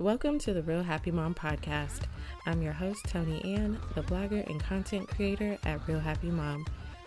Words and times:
Welcome 0.00 0.38
to 0.40 0.54
the 0.54 0.62
Real 0.62 0.84
Happy 0.84 1.10
Mom 1.10 1.34
podcast. 1.34 2.02
I'm 2.46 2.62
your 2.62 2.72
host, 2.72 3.04
Tony 3.08 3.44
Ann, 3.56 3.80
the 3.96 4.02
blogger 4.02 4.48
and 4.48 4.62
content 4.62 5.08
creator 5.08 5.58
at 5.64 5.88
Real 5.88 5.98
Happy 5.98 6.30
Mom, 6.30 6.64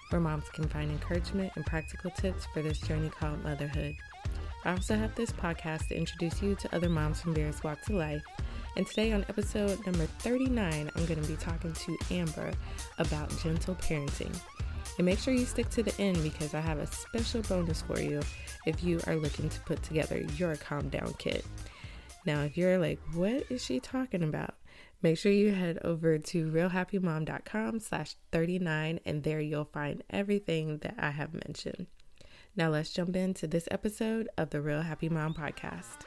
where 0.10 0.20
moms 0.20 0.50
can 0.50 0.67
find 0.67 0.92
encouragement 0.92 1.54
and 1.56 1.66
practical 1.66 2.12
tips 2.12 2.46
for 2.54 2.62
this 2.62 2.82
journey 2.82 3.08
called 3.08 3.42
motherhood. 3.46 3.96
I 4.66 4.72
also 4.72 4.98
have 4.98 5.16
this 5.16 5.32
podcast 5.32 5.88
to 5.88 5.96
introduce 5.96 6.42
you 6.42 6.54
to 6.56 6.75
other 6.75 6.90
moms 6.90 7.22
from 7.22 7.33
various 7.33 7.64
walks 7.64 7.88
of 7.88 7.96
life. 7.96 8.23
And 8.75 8.85
today, 8.85 9.13
on 9.13 9.25
episode 9.29 9.85
number 9.85 10.05
39, 10.19 10.91
I'm 10.93 11.05
going 11.05 11.21
to 11.21 11.29
be 11.29 11.37
talking 11.37 11.71
to 11.71 11.97
Amber 12.11 12.51
about 12.97 13.29
gentle 13.39 13.75
parenting. 13.75 14.37
And 14.97 15.05
make 15.05 15.19
sure 15.19 15.33
you 15.33 15.45
stick 15.45 15.69
to 15.69 15.83
the 15.83 15.97
end 15.97 16.21
because 16.21 16.53
I 16.53 16.59
have 16.59 16.79
a 16.79 16.87
special 16.87 17.41
bonus 17.43 17.83
for 17.83 18.01
you 18.01 18.19
if 18.65 18.83
you 18.83 18.99
are 19.07 19.15
looking 19.15 19.47
to 19.47 19.61
put 19.61 19.81
together 19.81 20.25
your 20.35 20.57
calm 20.57 20.89
down 20.89 21.13
kit. 21.19 21.45
Now, 22.25 22.43
if 22.43 22.55
you're 22.55 22.77
like, 22.77 22.99
what 23.13 23.45
is 23.49 23.63
she 23.63 23.79
talking 23.79 24.23
about? 24.23 24.55
Make 25.01 25.18
sure 25.18 25.32
you 25.32 25.54
head 25.54 25.79
over 25.83 26.19
to 26.19 26.51
realhappymom.com 26.51 27.79
slash 27.79 28.15
39 28.32 29.00
and 29.04 29.23
there 29.23 29.41
you'll 29.41 29.65
find 29.65 30.04
everything 30.11 30.77
that 30.79 30.96
I 30.99 31.10
have 31.10 31.33
mentioned. 31.33 31.87
Now 32.55 32.70
let's 32.70 32.91
jump 32.91 33.16
into 33.16 33.48
this 33.48 33.68
episode 33.72 34.30
of 34.38 34.52
the 34.52 34.62
Real 34.62 34.82
Happy 34.82 35.10
Mom 35.10 35.34
podcast. 35.34 36.05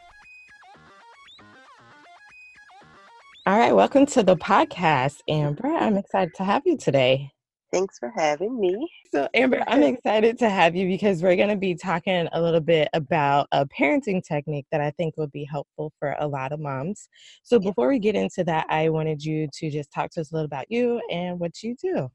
All 3.47 3.59
right, 3.59 3.75
welcome 3.75 4.07
to 4.07 4.23
the 4.23 4.37
podcast, 4.37 5.19
Amber. 5.29 5.69
I'm 5.69 5.97
excited 5.97 6.35
to 6.37 6.45
have 6.45 6.63
you 6.65 6.79
today. 6.79 7.34
Thanks 7.75 7.99
for 7.99 8.13
having 8.17 8.61
me. 8.61 8.89
So, 9.13 9.29
Amber, 9.35 9.65
I'm 9.67 9.83
excited 9.83 10.39
to 10.39 10.49
have 10.49 10.77
you 10.77 10.87
because 10.87 11.25
we're 11.25 11.35
going 11.35 11.49
to 11.49 11.57
be 11.57 11.75
talking 11.75 12.29
a 12.31 12.41
little 12.41 12.61
bit 12.61 12.89
about 12.93 13.49
a 13.51 13.67
parenting 13.67 14.23
technique 14.23 14.67
that 14.71 14.81
I 14.81 14.93
think 14.93 15.17
will 15.17 15.27
be 15.27 15.43
helpful 15.43 15.93
for 15.99 16.15
a 16.21 16.29
lot 16.29 16.53
of 16.53 16.61
moms. 16.61 17.09
So, 17.43 17.59
before 17.59 17.89
we 17.89 17.99
get 17.99 18.15
into 18.15 18.45
that, 18.45 18.67
I 18.69 18.91
wanted 18.91 19.25
you 19.25 19.49
to 19.55 19.71
just 19.73 19.93
talk 19.93 20.13
to 20.13 20.21
us 20.21 20.31
a 20.31 20.37
little 20.37 20.47
about 20.47 20.67
you 20.71 21.03
and 21.11 21.41
what 21.41 21.65
you 21.65 21.75
do. 21.75 22.09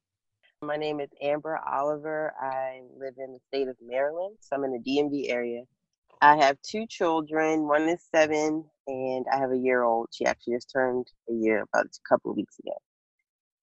My 0.61 0.77
name 0.77 1.01
is 1.01 1.09
Amber 1.21 1.59
Oliver. 1.69 2.33
I 2.39 2.79
live 2.97 3.16
in 3.17 3.33
the 3.33 3.39
state 3.49 3.67
of 3.67 3.75
Maryland, 3.85 4.38
so 4.39 4.55
I'm 4.55 4.63
in 4.63 4.71
the 4.71 4.79
DMV 4.79 5.29
area. 5.29 5.63
I 6.21 6.38
have 6.38 6.55
two 6.61 6.88
children. 6.88 7.67
One 7.67 7.89
is 7.89 8.01
seven, 8.16 8.63
and 8.88 9.25
I 9.29 9.39
have 9.39 9.51
a 9.51 9.57
year 9.57 9.83
old. 9.83 10.07
She 10.13 10.25
actually 10.25 10.55
just 10.55 10.71
turned 10.71 11.07
a 11.29 11.33
year 11.33 11.66
about 11.73 11.88
a 11.88 12.09
couple 12.09 12.31
of 12.31 12.38
weeks 12.38 12.57
ago 12.59 12.77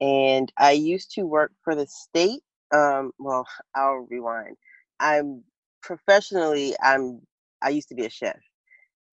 and 0.00 0.52
I 0.58 0.72
used 0.72 1.12
to 1.12 1.22
work 1.25 1.52
for 1.64 1.75
the 1.75 1.86
state. 1.86 2.42
Um, 2.75 3.12
well, 3.19 3.47
I'll 3.77 4.06
rewind. 4.11 4.56
I'm 5.00 5.44
professionally, 5.83 6.75
I'm 6.83 7.20
I 7.62 7.70
used 7.70 7.88
to 7.88 7.94
be 7.94 8.06
a 8.06 8.11
chef, 8.11 8.38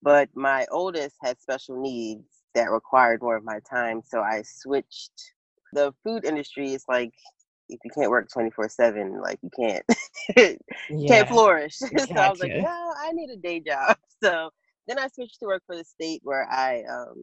but 0.01 0.29
my 0.35 0.65
oldest 0.71 1.15
had 1.21 1.39
special 1.41 1.81
needs 1.81 2.25
that 2.55 2.71
required 2.71 3.21
more 3.21 3.37
of 3.37 3.43
my 3.43 3.59
time, 3.69 4.01
so 4.05 4.21
I 4.21 4.43
switched. 4.45 5.33
The 5.73 5.93
food 6.03 6.25
industry 6.25 6.73
is 6.73 6.85
like 6.87 7.13
if 7.69 7.79
you 7.83 7.91
can't 7.95 8.11
work 8.11 8.29
24 8.31 8.69
7 8.69 9.21
like 9.21 9.39
you 9.41 9.49
can't 9.57 9.85
yeah. 10.89 11.07
can't 11.07 11.27
flourish 11.27 11.77
so 11.79 12.19
i 12.19 12.29
was 12.29 12.39
like 12.39 12.53
no 12.55 12.93
i 13.01 13.11
need 13.13 13.29
a 13.29 13.37
day 13.37 13.59
job 13.59 13.97
so 14.23 14.49
then 14.87 14.99
i 14.99 15.07
switched 15.07 15.39
to 15.39 15.45
work 15.47 15.63
for 15.65 15.75
the 15.75 15.83
state 15.83 16.21
where 16.23 16.47
i 16.51 16.83
um, 16.91 17.15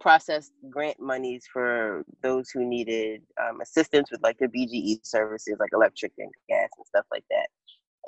processed 0.00 0.52
grant 0.70 1.00
monies 1.00 1.44
for 1.52 2.04
those 2.22 2.50
who 2.50 2.64
needed 2.66 3.22
um, 3.42 3.60
assistance 3.60 4.10
with 4.10 4.22
like 4.22 4.38
the 4.38 4.46
BGE 4.48 5.00
services, 5.04 5.56
like 5.60 5.70
electric 5.72 6.12
and 6.18 6.30
gas 6.48 6.68
and 6.78 6.86
stuff 6.86 7.06
like 7.12 7.24
that. 7.30 7.48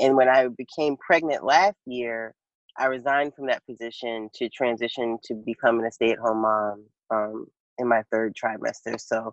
And 0.00 0.16
when 0.16 0.28
I 0.28 0.48
became 0.48 0.96
pregnant 0.98 1.44
last 1.44 1.76
year, 1.86 2.34
I 2.78 2.86
resigned 2.86 3.34
from 3.34 3.46
that 3.48 3.64
position 3.66 4.28
to 4.34 4.48
transition 4.50 5.18
to 5.24 5.34
becoming 5.46 5.86
a 5.86 5.92
stay 5.92 6.12
at 6.12 6.18
home 6.18 6.42
mom 6.42 6.84
um, 7.10 7.46
in 7.78 7.88
my 7.88 8.02
third 8.12 8.34
trimester. 8.34 9.00
So 9.00 9.32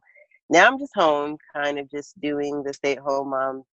now 0.49 0.67
I'm 0.67 0.79
just 0.79 0.93
home, 0.95 1.37
kind 1.55 1.79
of 1.79 1.89
just 1.91 2.19
doing 2.21 2.63
the 2.63 2.73
stay 2.73 2.93
at 2.93 2.99
home 2.99 3.31
mom 3.31 3.63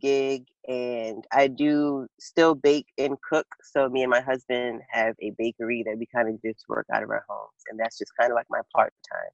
gig 0.00 0.44
and 0.68 1.24
I 1.32 1.48
do 1.48 2.06
still 2.20 2.54
bake 2.54 2.86
and 2.98 3.16
cook. 3.28 3.46
So 3.62 3.88
me 3.88 4.02
and 4.02 4.10
my 4.10 4.20
husband 4.20 4.80
have 4.90 5.14
a 5.20 5.30
bakery 5.38 5.82
that 5.86 5.98
we 5.98 6.06
kind 6.14 6.28
of 6.28 6.40
just 6.42 6.64
work 6.68 6.86
out 6.92 7.02
of 7.02 7.10
our 7.10 7.24
homes. 7.28 7.62
And 7.70 7.78
that's 7.78 7.98
just 7.98 8.12
kind 8.18 8.30
of 8.30 8.36
like 8.36 8.46
my 8.50 8.60
part-time 8.74 9.30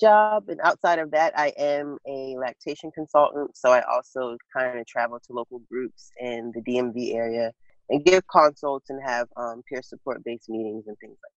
job. 0.00 0.48
And 0.48 0.60
outside 0.62 0.98
of 0.98 1.10
that, 1.12 1.38
I 1.38 1.52
am 1.58 1.98
a 2.06 2.36
lactation 2.38 2.90
consultant. 2.92 3.56
So 3.56 3.70
I 3.70 3.82
also 3.82 4.36
kind 4.56 4.78
of 4.78 4.86
travel 4.86 5.20
to 5.20 5.32
local 5.32 5.60
groups 5.70 6.10
in 6.18 6.52
the 6.54 6.62
DMV 6.62 7.14
area 7.14 7.52
and 7.90 8.04
give 8.04 8.26
consults 8.28 8.90
and 8.90 9.00
have 9.04 9.28
um, 9.36 9.62
peer 9.68 9.82
support 9.82 10.24
based 10.24 10.48
meetings 10.48 10.86
and 10.86 10.96
things 10.98 11.18
like. 11.22 11.29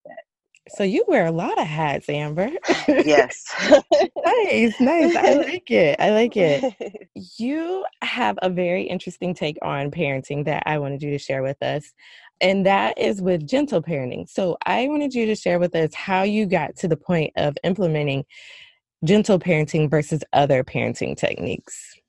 So 0.75 0.83
you 0.83 1.03
wear 1.07 1.25
a 1.25 1.31
lot 1.31 1.59
of 1.59 1.67
hats, 1.67 2.07
Amber. 2.09 2.49
yes. 2.87 3.43
nice, 4.25 4.79
nice. 4.79 5.15
I 5.15 5.33
like 5.45 5.69
it. 5.69 5.99
I 5.99 6.11
like 6.11 6.37
it. 6.37 6.63
You 7.37 7.85
have 8.01 8.39
a 8.41 8.49
very 8.49 8.83
interesting 8.83 9.33
take 9.33 9.57
on 9.61 9.91
parenting 9.91 10.45
that 10.45 10.63
I 10.65 10.79
wanted 10.79 11.03
you 11.03 11.11
to 11.11 11.17
share 11.17 11.43
with 11.43 11.61
us. 11.61 11.91
And 12.39 12.65
that 12.65 12.97
is 12.97 13.21
with 13.21 13.45
gentle 13.45 13.81
parenting. 13.81 14.29
So 14.29 14.57
I 14.65 14.87
wanted 14.87 15.13
you 15.13 15.25
to 15.25 15.35
share 15.35 15.59
with 15.59 15.75
us 15.75 15.93
how 15.93 16.23
you 16.23 16.45
got 16.45 16.77
to 16.77 16.87
the 16.87 16.95
point 16.95 17.33
of 17.35 17.57
implementing 17.63 18.23
gentle 19.03 19.39
parenting 19.39 19.89
versus 19.89 20.23
other 20.31 20.63
parenting 20.63 21.17
techniques. 21.17 22.00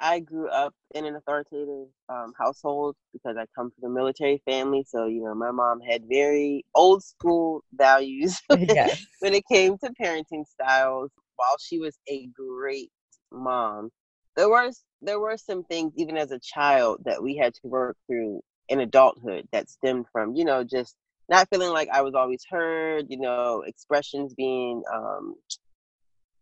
I 0.00 0.20
grew 0.20 0.48
up 0.48 0.74
in 0.94 1.04
an 1.04 1.16
authoritative 1.16 1.88
um, 2.08 2.32
household 2.38 2.96
because 3.12 3.36
I 3.36 3.44
come 3.54 3.70
from 3.70 3.90
a 3.90 3.94
military 3.94 4.42
family. 4.46 4.84
So, 4.88 5.06
you 5.06 5.22
know, 5.22 5.34
my 5.34 5.50
mom 5.50 5.80
had 5.80 6.04
very 6.08 6.64
old 6.74 7.04
school 7.04 7.64
values 7.72 8.40
yes. 8.50 9.04
when 9.20 9.34
it 9.34 9.44
came 9.50 9.78
to 9.78 9.92
parenting 10.00 10.46
styles. 10.46 11.10
While 11.36 11.56
she 11.58 11.78
was 11.78 11.96
a 12.06 12.26
great 12.26 12.90
mom, 13.32 13.90
there 14.36 14.50
was 14.50 14.84
there 15.00 15.18
were 15.18 15.38
some 15.38 15.64
things 15.64 15.92
even 15.96 16.18
as 16.18 16.30
a 16.30 16.38
child 16.38 17.00
that 17.06 17.22
we 17.22 17.36
had 17.36 17.54
to 17.54 17.60
work 17.64 17.96
through 18.06 18.42
in 18.68 18.80
adulthood 18.80 19.48
that 19.52 19.70
stemmed 19.70 20.04
from, 20.12 20.34
you 20.34 20.44
know, 20.44 20.64
just 20.64 20.96
not 21.30 21.48
feeling 21.48 21.72
like 21.72 21.88
I 21.90 22.02
was 22.02 22.14
always 22.14 22.44
heard, 22.50 23.06
you 23.08 23.18
know, 23.18 23.62
expressions 23.66 24.34
being 24.34 24.82
um, 24.92 25.34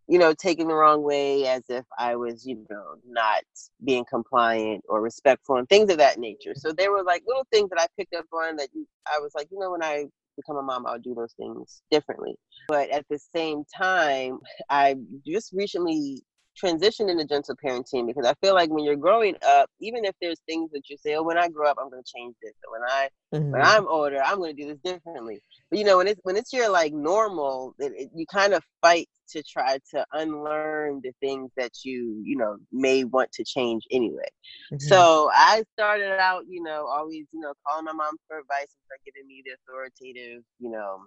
you 0.09 0.19
know, 0.19 0.33
taken 0.33 0.69
the 0.69 0.75
wrong 0.75 1.03
way 1.03 1.47
as 1.47 1.63
if 1.69 1.85
I 1.99 2.17
was, 2.17 2.47
you 2.47 2.65
know, 2.71 2.97
not 3.07 3.43
being 3.85 4.07
compliant 4.09 4.83
or 4.89 5.03
respectful 5.03 5.57
and 5.57 5.69
things 5.69 5.91
of 5.91 5.99
that 5.99 6.19
nature. 6.19 6.55
So 6.57 6.73
there 6.73 6.91
were 6.91 7.03
like 7.03 7.23
little 7.27 7.47
things 7.53 7.69
that 7.71 7.81
I 7.81 7.87
picked 7.99 8.15
up 8.15 8.25
on 8.33 8.57
that 8.57 8.69
you, 8.75 8.87
I 9.07 9.19
was 9.21 9.33
like, 9.35 9.49
you 9.51 9.59
know, 9.59 9.71
when 9.71 9.83
I 9.83 10.07
become 10.37 10.57
a 10.57 10.63
mom, 10.63 10.87
I'll 10.87 10.99
do 10.99 11.15
those 11.15 11.35
things 11.35 11.83
differently. 11.91 12.37
But 12.69 12.89
at 12.91 13.05
the 13.11 13.19
same 13.35 13.65
time, 13.77 14.39
I 14.71 14.97
just 15.27 15.53
recently 15.53 16.23
transitioned 16.63 17.11
into 17.11 17.25
gentle 17.25 17.57
parenting 17.65 18.07
because 18.07 18.27
I 18.27 18.35
feel 18.43 18.55
like 18.55 18.71
when 18.71 18.85
you're 18.85 18.97
growing 18.97 19.37
up, 19.47 19.71
even 19.81 20.05
if 20.05 20.15
there's 20.21 20.41
things 20.47 20.71
that 20.73 20.89
you 20.89 20.97
say, 20.97 21.15
"Oh, 21.15 21.23
when 21.23 21.39
I 21.39 21.49
grow 21.49 21.69
up, 21.69 21.77
I'm 21.81 21.91
going 21.91 22.03
to 22.03 22.13
change 22.17 22.35
this," 22.43 22.55
or 22.67 22.73
when 22.73 22.89
I 22.89 23.09
mm-hmm. 23.35 23.51
when 23.53 23.63
I'm 23.63 23.87
older, 23.89 24.21
I'm 24.25 24.39
going 24.39 24.55
to 24.55 24.63
do 24.63 24.69
this 24.69 24.79
differently. 24.85 25.41
But 25.71 25.79
you 25.79 25.85
know, 25.85 25.99
when 25.99 26.09
it's 26.09 26.21
when 26.25 26.37
it's 26.37 26.53
your 26.53 26.71
like 26.71 26.93
normal, 26.93 27.75
it, 27.79 27.93
it, 27.97 28.11
you 28.15 28.27
kind 28.27 28.55
of 28.55 28.63
fight 28.83 29.09
to 29.31 29.43
try 29.43 29.79
to 29.95 30.05
unlearn 30.13 31.01
the 31.03 31.13
things 31.21 31.51
that 31.57 31.73
you 31.85 32.23
you 32.25 32.37
know 32.37 32.57
may 32.73 33.05
want 33.05 33.31
to 33.33 33.45
change 33.45 33.85
anyway. 33.91 34.29
Mm-hmm. 34.73 34.87
So 34.87 35.31
I 35.33 35.65
started 35.79 36.19
out, 36.19 36.45
you 36.49 36.63
know, 36.63 36.87
always 36.87 37.27
you 37.33 37.41
know 37.41 37.53
calling 37.67 37.85
my 37.85 37.93
mom 37.93 38.17
for 38.27 38.39
advice 38.39 38.69
and 38.75 38.87
for 38.87 38.97
giving 39.05 39.27
me 39.27 39.43
the 39.45 39.53
authoritative, 39.53 40.43
you 40.59 40.71
know, 40.71 41.05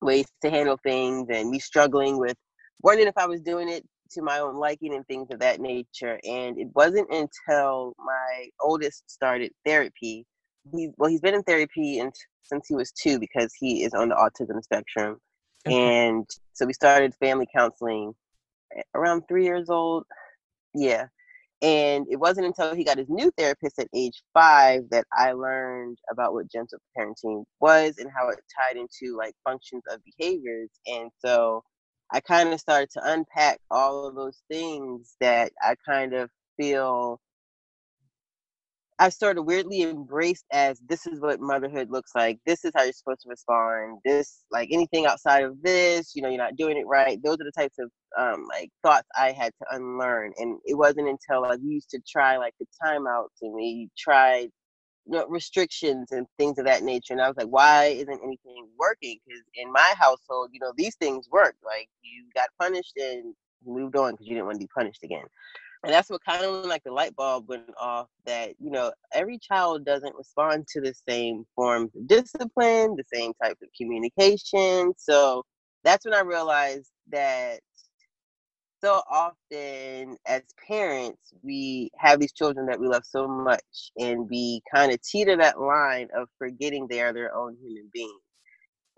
ways 0.00 0.26
to 0.42 0.50
handle 0.50 0.78
things, 0.82 1.28
and 1.30 1.50
me 1.50 1.58
struggling 1.58 2.18
with 2.18 2.36
wondering 2.82 3.08
if 3.08 3.16
I 3.16 3.26
was 3.26 3.40
doing 3.40 3.68
it 3.68 3.84
to 4.12 4.22
my 4.22 4.38
own 4.38 4.56
liking 4.56 4.94
and 4.94 5.06
things 5.06 5.28
of 5.30 5.40
that 5.40 5.60
nature. 5.60 6.18
And 6.24 6.58
it 6.58 6.68
wasn't 6.74 7.10
until 7.10 7.94
my 7.98 8.48
oldest 8.60 9.10
started 9.10 9.52
therapy. 9.64 10.26
He 10.72 10.90
well, 10.96 11.10
he's 11.10 11.20
been 11.20 11.34
in 11.34 11.42
therapy 11.42 11.98
and 11.98 12.12
since 12.42 12.68
he 12.68 12.74
was 12.74 12.92
two 12.92 13.18
because 13.18 13.52
he 13.58 13.84
is 13.84 13.94
on 13.94 14.08
the 14.08 14.14
autism 14.14 14.62
spectrum. 14.62 15.18
Okay. 15.66 15.76
And 15.76 16.28
so 16.52 16.66
we 16.66 16.72
started 16.72 17.14
family 17.20 17.46
counseling 17.54 18.12
around 18.94 19.22
three 19.28 19.44
years 19.44 19.70
old. 19.70 20.04
Yeah. 20.74 21.06
And 21.62 22.06
it 22.10 22.18
wasn't 22.18 22.46
until 22.46 22.74
he 22.74 22.82
got 22.82 22.98
his 22.98 23.08
new 23.08 23.30
therapist 23.38 23.78
at 23.78 23.86
age 23.94 24.20
five 24.34 24.82
that 24.90 25.06
I 25.16 25.32
learned 25.32 25.96
about 26.10 26.32
what 26.32 26.50
gentle 26.50 26.78
parenting 26.98 27.44
was 27.60 27.98
and 27.98 28.10
how 28.14 28.28
it 28.30 28.40
tied 28.58 28.76
into 28.76 29.16
like 29.16 29.34
functions 29.44 29.82
of 29.88 30.00
behaviors. 30.04 30.70
And 30.88 31.10
so 31.24 31.62
I 32.12 32.20
kind 32.20 32.52
of 32.52 32.60
started 32.60 32.90
to 32.92 33.00
unpack 33.02 33.58
all 33.70 34.06
of 34.06 34.14
those 34.14 34.42
things 34.50 35.16
that 35.20 35.52
I 35.62 35.76
kind 35.86 36.14
of 36.14 36.30
feel 36.58 37.20
I 38.98 39.08
sort 39.08 39.36
of 39.36 39.46
weirdly 39.46 39.82
embraced 39.82 40.44
as 40.52 40.78
this 40.88 41.08
is 41.08 41.20
what 41.20 41.40
motherhood 41.40 41.90
looks 41.90 42.12
like. 42.14 42.38
This 42.46 42.64
is 42.64 42.70
how 42.76 42.84
you're 42.84 42.92
supposed 42.92 43.22
to 43.22 43.30
respond. 43.30 43.98
This, 44.04 44.44
like 44.52 44.68
anything 44.70 45.06
outside 45.06 45.42
of 45.42 45.60
this, 45.62 46.14
you 46.14 46.22
know, 46.22 46.28
you're 46.28 46.38
not 46.38 46.54
doing 46.54 46.76
it 46.76 46.86
right. 46.86 47.18
Those 47.20 47.34
are 47.40 47.44
the 47.44 47.52
types 47.56 47.78
of 47.80 47.90
um, 48.16 48.46
like 48.48 48.70
thoughts 48.84 49.08
I 49.18 49.32
had 49.32 49.52
to 49.60 49.74
unlearn. 49.74 50.32
And 50.36 50.58
it 50.66 50.76
wasn't 50.76 51.08
until 51.08 51.44
I 51.44 51.56
used 51.60 51.90
to 51.90 52.00
try 52.08 52.36
like 52.36 52.54
the 52.60 52.66
timeouts 52.84 53.40
and 53.40 53.52
we 53.52 53.88
tried 53.98 54.50
you 55.06 55.12
know, 55.12 55.26
restrictions 55.28 56.12
and 56.12 56.26
things 56.38 56.58
of 56.58 56.64
that 56.66 56.82
nature. 56.82 57.12
And 57.12 57.20
I 57.20 57.28
was 57.28 57.36
like, 57.36 57.48
why 57.48 57.86
isn't 57.86 58.20
anything 58.22 58.68
working? 58.78 59.18
Because 59.26 59.42
in 59.54 59.72
my 59.72 59.94
household, 59.98 60.50
you 60.52 60.60
know, 60.60 60.72
these 60.76 60.96
things 60.96 61.28
work. 61.30 61.56
Like 61.64 61.88
you 62.02 62.24
got 62.34 62.48
punished 62.60 62.94
and 62.96 63.34
moved 63.66 63.96
on 63.96 64.12
because 64.12 64.26
you 64.26 64.34
didn't 64.34 64.46
want 64.46 64.56
to 64.60 64.64
be 64.64 64.70
punished 64.76 65.02
again. 65.02 65.24
And 65.84 65.92
that's 65.92 66.10
what 66.10 66.24
kind 66.24 66.44
of 66.44 66.66
like 66.66 66.84
the 66.84 66.92
light 66.92 67.16
bulb 67.16 67.48
went 67.48 67.70
off 67.80 68.06
that, 68.24 68.50
you 68.60 68.70
know, 68.70 68.92
every 69.12 69.38
child 69.38 69.84
doesn't 69.84 70.14
respond 70.14 70.66
to 70.68 70.80
the 70.80 70.94
same 71.08 71.44
forms 71.56 71.90
of 71.96 72.06
discipline, 72.06 72.94
the 72.96 73.04
same 73.12 73.32
type 73.42 73.58
of 73.60 73.68
communication. 73.76 74.92
So 74.96 75.42
that's 75.82 76.04
when 76.04 76.14
I 76.14 76.20
realized 76.20 76.90
that 77.10 77.60
so 78.82 79.02
often 79.10 80.16
as 80.26 80.42
parents, 80.66 81.32
we 81.42 81.90
have 81.98 82.20
these 82.20 82.32
children 82.32 82.66
that 82.66 82.80
we 82.80 82.88
love 82.88 83.04
so 83.04 83.28
much, 83.28 83.92
and 83.98 84.28
we 84.28 84.60
kind 84.74 84.92
of 84.92 85.00
teeter 85.02 85.36
that 85.36 85.60
line 85.60 86.08
of 86.16 86.28
forgetting 86.38 86.86
they 86.88 87.00
are 87.00 87.12
their 87.12 87.34
own 87.34 87.56
human 87.60 87.88
beings, 87.92 88.20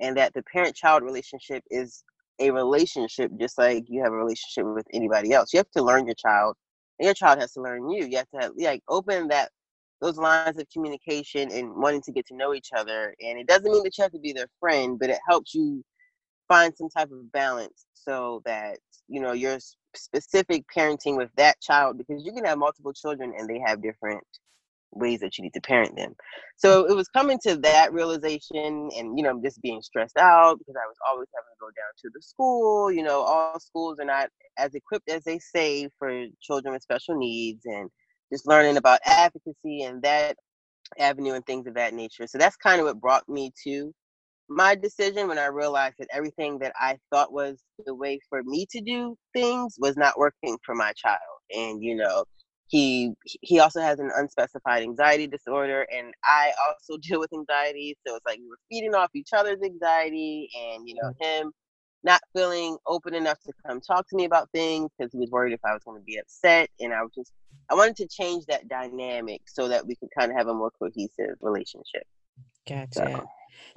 and 0.00 0.16
that 0.16 0.32
the 0.34 0.42
parent 0.44 0.74
child 0.74 1.02
relationship 1.02 1.62
is 1.70 2.04
a 2.40 2.50
relationship 2.50 3.30
just 3.38 3.58
like 3.58 3.84
you 3.88 4.02
have 4.02 4.12
a 4.12 4.16
relationship 4.16 4.64
with 4.74 4.86
anybody 4.92 5.32
else. 5.32 5.52
You 5.52 5.58
have 5.58 5.70
to 5.76 5.82
learn 5.82 6.06
your 6.06 6.16
child, 6.16 6.56
and 6.98 7.04
your 7.06 7.14
child 7.14 7.38
has 7.40 7.52
to 7.52 7.62
learn 7.62 7.90
you. 7.90 8.06
You 8.06 8.18
have 8.18 8.30
to 8.40 8.52
like 8.56 8.82
open 8.88 9.28
that 9.28 9.50
those 10.00 10.16
lines 10.16 10.58
of 10.58 10.66
communication 10.72 11.50
and 11.52 11.74
wanting 11.76 12.02
to 12.02 12.12
get 12.12 12.26
to 12.26 12.36
know 12.36 12.54
each 12.54 12.70
other. 12.76 13.14
And 13.20 13.38
it 13.38 13.46
doesn't 13.46 13.70
mean 13.70 13.82
that 13.84 13.96
you 13.96 14.02
have 14.02 14.12
to 14.12 14.18
be 14.18 14.32
their 14.32 14.48
friend, 14.60 14.98
but 14.98 15.10
it 15.10 15.18
helps 15.28 15.54
you 15.54 15.82
find 16.48 16.74
some 16.76 16.90
type 16.90 17.10
of 17.10 17.32
balance 17.32 17.86
so 17.94 18.42
that 18.44 18.78
you 19.08 19.20
know 19.20 19.32
your 19.32 19.58
specific 19.94 20.64
parenting 20.74 21.16
with 21.16 21.30
that 21.36 21.60
child 21.60 21.98
because 21.98 22.24
you 22.24 22.32
can 22.32 22.44
have 22.44 22.58
multiple 22.58 22.92
children 22.92 23.32
and 23.38 23.48
they 23.48 23.60
have 23.64 23.82
different 23.82 24.22
ways 24.92 25.20
that 25.20 25.36
you 25.36 25.42
need 25.42 25.52
to 25.52 25.60
parent 25.60 25.96
them. 25.96 26.14
So 26.56 26.86
it 26.86 26.94
was 26.94 27.08
coming 27.08 27.38
to 27.44 27.56
that 27.58 27.92
realization 27.92 28.90
and 28.96 29.18
you 29.18 29.24
know 29.24 29.40
just 29.42 29.60
being 29.62 29.82
stressed 29.82 30.16
out 30.18 30.58
because 30.58 30.74
i 30.76 30.86
was 30.86 30.96
always 31.08 31.28
having 31.34 31.50
to 31.52 31.60
go 31.60 31.66
down 31.66 31.92
to 32.02 32.10
the 32.14 32.22
school 32.22 32.92
you 32.92 33.02
know 33.02 33.20
all 33.20 33.58
schools 33.58 33.98
are 34.00 34.04
not 34.04 34.28
as 34.58 34.74
equipped 34.74 35.10
as 35.10 35.24
they 35.24 35.38
say 35.38 35.88
for 35.98 36.26
children 36.40 36.72
with 36.72 36.82
special 36.82 37.16
needs 37.16 37.62
and 37.66 37.90
just 38.32 38.46
learning 38.46 38.76
about 38.76 39.00
advocacy 39.04 39.82
and 39.82 40.02
that 40.02 40.36
avenue 40.98 41.34
and 41.34 41.44
things 41.46 41.66
of 41.66 41.74
that 41.74 41.94
nature. 41.94 42.26
So 42.26 42.38
that's 42.38 42.56
kind 42.56 42.80
of 42.80 42.86
what 42.86 43.00
brought 43.00 43.28
me 43.28 43.52
to 43.64 43.92
my 44.48 44.74
decision 44.74 45.28
when 45.28 45.38
I 45.38 45.46
realized 45.46 45.96
that 45.98 46.08
everything 46.12 46.58
that 46.58 46.72
I 46.78 46.98
thought 47.10 47.32
was 47.32 47.62
the 47.86 47.94
way 47.94 48.20
for 48.28 48.42
me 48.44 48.66
to 48.70 48.80
do 48.80 49.16
things 49.32 49.76
was 49.78 49.96
not 49.96 50.18
working 50.18 50.58
for 50.64 50.74
my 50.74 50.92
child. 50.92 51.20
And, 51.54 51.82
you 51.82 51.96
know, 51.96 52.24
he 52.66 53.12
he 53.42 53.60
also 53.60 53.80
has 53.80 54.00
an 54.00 54.10
unspecified 54.16 54.82
anxiety 54.82 55.26
disorder 55.26 55.86
and 55.94 56.12
I 56.24 56.52
also 56.66 56.98
deal 57.02 57.20
with 57.20 57.32
anxiety. 57.32 57.96
So 58.06 58.16
it's 58.16 58.26
like 58.26 58.38
we 58.38 58.48
were 58.48 58.58
feeding 58.70 58.94
off 58.94 59.10
each 59.14 59.30
other's 59.34 59.62
anxiety 59.62 60.48
and, 60.56 60.88
you 60.88 60.94
know, 60.94 61.10
mm. 61.10 61.24
him 61.24 61.52
not 62.02 62.20
feeling 62.34 62.76
open 62.86 63.14
enough 63.14 63.40
to 63.40 63.52
come 63.66 63.80
talk 63.80 64.06
to 64.08 64.16
me 64.16 64.26
about 64.26 64.50
things 64.52 64.90
because 64.96 65.10
he 65.10 65.18
was 65.18 65.30
worried 65.30 65.54
if 65.54 65.60
I 65.64 65.72
was 65.72 65.82
going 65.84 65.98
to 65.98 66.04
be 66.04 66.18
upset. 66.18 66.68
And 66.78 66.92
I 66.92 67.02
was 67.02 67.10
just, 67.14 67.32
I 67.70 67.74
wanted 67.74 67.96
to 67.96 68.06
change 68.08 68.44
that 68.46 68.68
dynamic 68.68 69.40
so 69.46 69.68
that 69.68 69.86
we 69.86 69.96
could 69.96 70.10
kind 70.16 70.30
of 70.30 70.36
have 70.36 70.48
a 70.48 70.54
more 70.54 70.70
cohesive 70.78 71.36
relationship. 71.40 72.02
Gotcha. 72.68 72.92
So, 72.92 73.26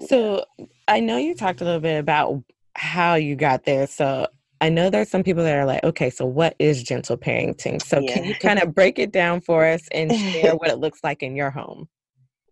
so 0.07 0.45
I 0.88 1.00
know 1.00 1.18
you 1.18 1.35
talked 1.35 1.62
a 1.62 1.65
little 1.65 1.79
bit 1.79 1.97
about 1.97 2.44
how 2.75 3.15
you 3.15 3.35
got 3.35 3.65
there. 3.65 3.88
So 3.88 4.27
I 4.62 4.69
know 4.69 4.89
there's 4.89 5.09
some 5.09 5.24
people 5.24 5.44
that 5.44 5.56
are 5.56 5.65
like, 5.65 5.83
okay, 5.83 6.09
so 6.09 6.25
what 6.25 6.56
is 6.59 6.83
gentle 6.83 7.18
parenting? 7.18 7.81
So 7.81 8.00
yeah. 8.00 8.13
can 8.13 8.24
you 8.24 8.35
kind 8.35 8.59
of 8.59 8.74
break 8.74 9.00
it 9.00 9.12
down 9.12 9.41
for 9.41 9.65
us 9.65 9.88
and 9.91 10.13
share 10.13 10.56
what 10.56 10.69
it 10.69 10.77
looks 10.77 11.00
like 11.03 11.24
in 11.24 11.35
your 11.35 11.51
home? 11.51 11.88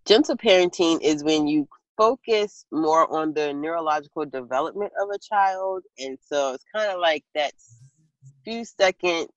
Gentle 0.06 0.38
parenting 0.38 1.02
is 1.02 1.24
when 1.24 1.48
you 1.48 1.68
focus 1.98 2.66
more 2.72 3.12
on 3.12 3.34
the 3.34 3.54
neurological 3.54 4.26
development 4.26 4.92
of 5.02 5.10
a 5.10 5.18
child. 5.18 5.84
And 5.98 6.18
so 6.22 6.54
it's 6.54 6.66
kind 6.76 6.92
of 6.92 7.00
like 7.00 7.24
that 7.34 7.54
few 8.44 8.66
second 8.66 9.28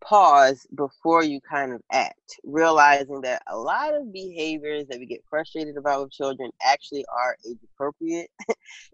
pause 0.00 0.66
before 0.74 1.22
you 1.22 1.40
kind 1.40 1.72
of 1.72 1.80
act, 1.92 2.40
realizing 2.44 3.20
that 3.22 3.42
a 3.48 3.56
lot 3.56 3.94
of 3.94 4.12
behaviors 4.12 4.86
that 4.88 4.98
we 4.98 5.06
get 5.06 5.24
frustrated 5.28 5.76
about 5.76 6.02
with 6.02 6.12
children 6.12 6.50
actually 6.62 7.04
are 7.06 7.36
age 7.48 7.58
appropriate. 7.74 8.30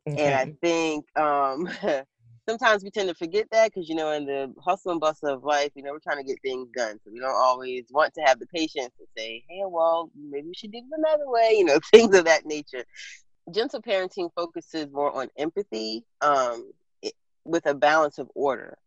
Okay. 0.08 0.24
and 0.24 0.34
I 0.34 0.54
think 0.60 1.04
um, 1.18 1.68
sometimes 2.48 2.84
we 2.84 2.90
tend 2.90 3.08
to 3.08 3.14
forget 3.14 3.46
that 3.52 3.72
because, 3.72 3.88
you 3.88 3.94
know, 3.94 4.12
in 4.12 4.26
the 4.26 4.52
hustle 4.62 4.92
and 4.92 5.00
bustle 5.00 5.28
of 5.28 5.44
life, 5.44 5.70
you 5.74 5.82
know, 5.82 5.92
we're 5.92 5.98
trying 5.98 6.18
to 6.18 6.24
get 6.24 6.40
things 6.42 6.68
done. 6.76 6.98
So 7.04 7.10
we 7.12 7.20
don't 7.20 7.34
always 7.34 7.84
want 7.90 8.14
to 8.14 8.22
have 8.22 8.38
the 8.38 8.46
patience 8.46 8.92
to 8.98 9.06
say, 9.16 9.44
hey, 9.48 9.62
well, 9.66 10.10
maybe 10.16 10.48
we 10.48 10.54
should 10.54 10.72
do 10.72 10.78
it 10.78 10.84
another 10.98 11.28
way, 11.28 11.54
you 11.56 11.64
know, 11.64 11.78
things 11.90 12.14
of 12.16 12.24
that 12.24 12.46
nature. 12.46 12.84
Gentle 13.52 13.82
parenting 13.82 14.30
focuses 14.34 14.90
more 14.90 15.14
on 15.14 15.28
empathy 15.36 16.04
um, 16.22 16.72
it, 17.02 17.12
with 17.44 17.66
a 17.66 17.74
balance 17.74 18.18
of 18.18 18.30
order. 18.34 18.78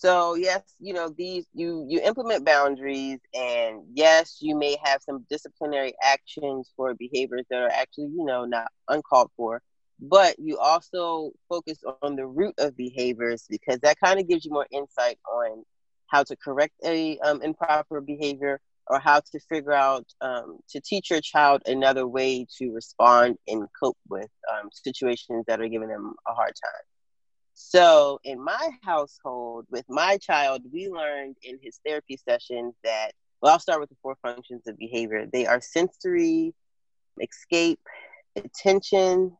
So 0.00 0.34
yes, 0.34 0.76
you 0.80 0.94
know 0.94 1.10
these 1.16 1.46
you 1.54 1.86
you 1.88 2.00
implement 2.00 2.44
boundaries, 2.46 3.20
and 3.34 3.82
yes, 3.94 4.38
you 4.40 4.56
may 4.56 4.76
have 4.84 5.02
some 5.02 5.26
disciplinary 5.30 5.94
actions 6.02 6.72
for 6.76 6.94
behaviors 6.94 7.46
that 7.50 7.62
are 7.62 7.70
actually 7.70 8.10
you 8.16 8.24
know 8.24 8.44
not 8.46 8.68
uncalled 8.88 9.30
for. 9.36 9.62
But 10.00 10.38
you 10.38 10.58
also 10.58 11.32
focus 11.48 11.84
on 11.92 12.16
the 12.16 12.26
root 12.26 12.54
of 12.58 12.76
behaviors 12.76 13.46
because 13.50 13.80
that 13.80 14.00
kind 14.02 14.20
of 14.20 14.28
gives 14.28 14.44
you 14.46 14.52
more 14.52 14.66
insight 14.70 15.18
on 15.30 15.64
how 16.06 16.24
to 16.24 16.36
correct 16.36 16.74
a 16.84 17.18
um, 17.20 17.42
improper 17.42 18.00
behavior 18.00 18.60
or 18.86 18.98
how 19.00 19.20
to 19.20 19.40
figure 19.40 19.72
out 19.72 20.06
um, 20.22 20.58
to 20.70 20.80
teach 20.80 21.10
your 21.10 21.20
child 21.20 21.62
another 21.66 22.06
way 22.06 22.46
to 22.58 22.72
respond 22.72 23.36
and 23.46 23.68
cope 23.80 23.98
with 24.08 24.30
um, 24.52 24.70
situations 24.72 25.44
that 25.46 25.60
are 25.60 25.68
giving 25.68 25.88
them 25.88 26.14
a 26.26 26.32
hard 26.34 26.54
time. 26.64 26.99
So 27.62 28.20
in 28.24 28.42
my 28.42 28.70
household, 28.82 29.66
with 29.70 29.84
my 29.88 30.16
child, 30.16 30.62
we 30.72 30.88
learned 30.88 31.36
in 31.42 31.58
his 31.62 31.78
therapy 31.86 32.16
sessions 32.16 32.74
that, 32.82 33.12
well, 33.40 33.52
I'll 33.52 33.60
start 33.60 33.80
with 33.80 33.90
the 33.90 33.96
four 34.02 34.16
functions 34.22 34.66
of 34.66 34.78
behavior. 34.78 35.26
They 35.30 35.46
are 35.46 35.60
sensory, 35.60 36.54
escape, 37.20 37.78
attention, 38.34 39.36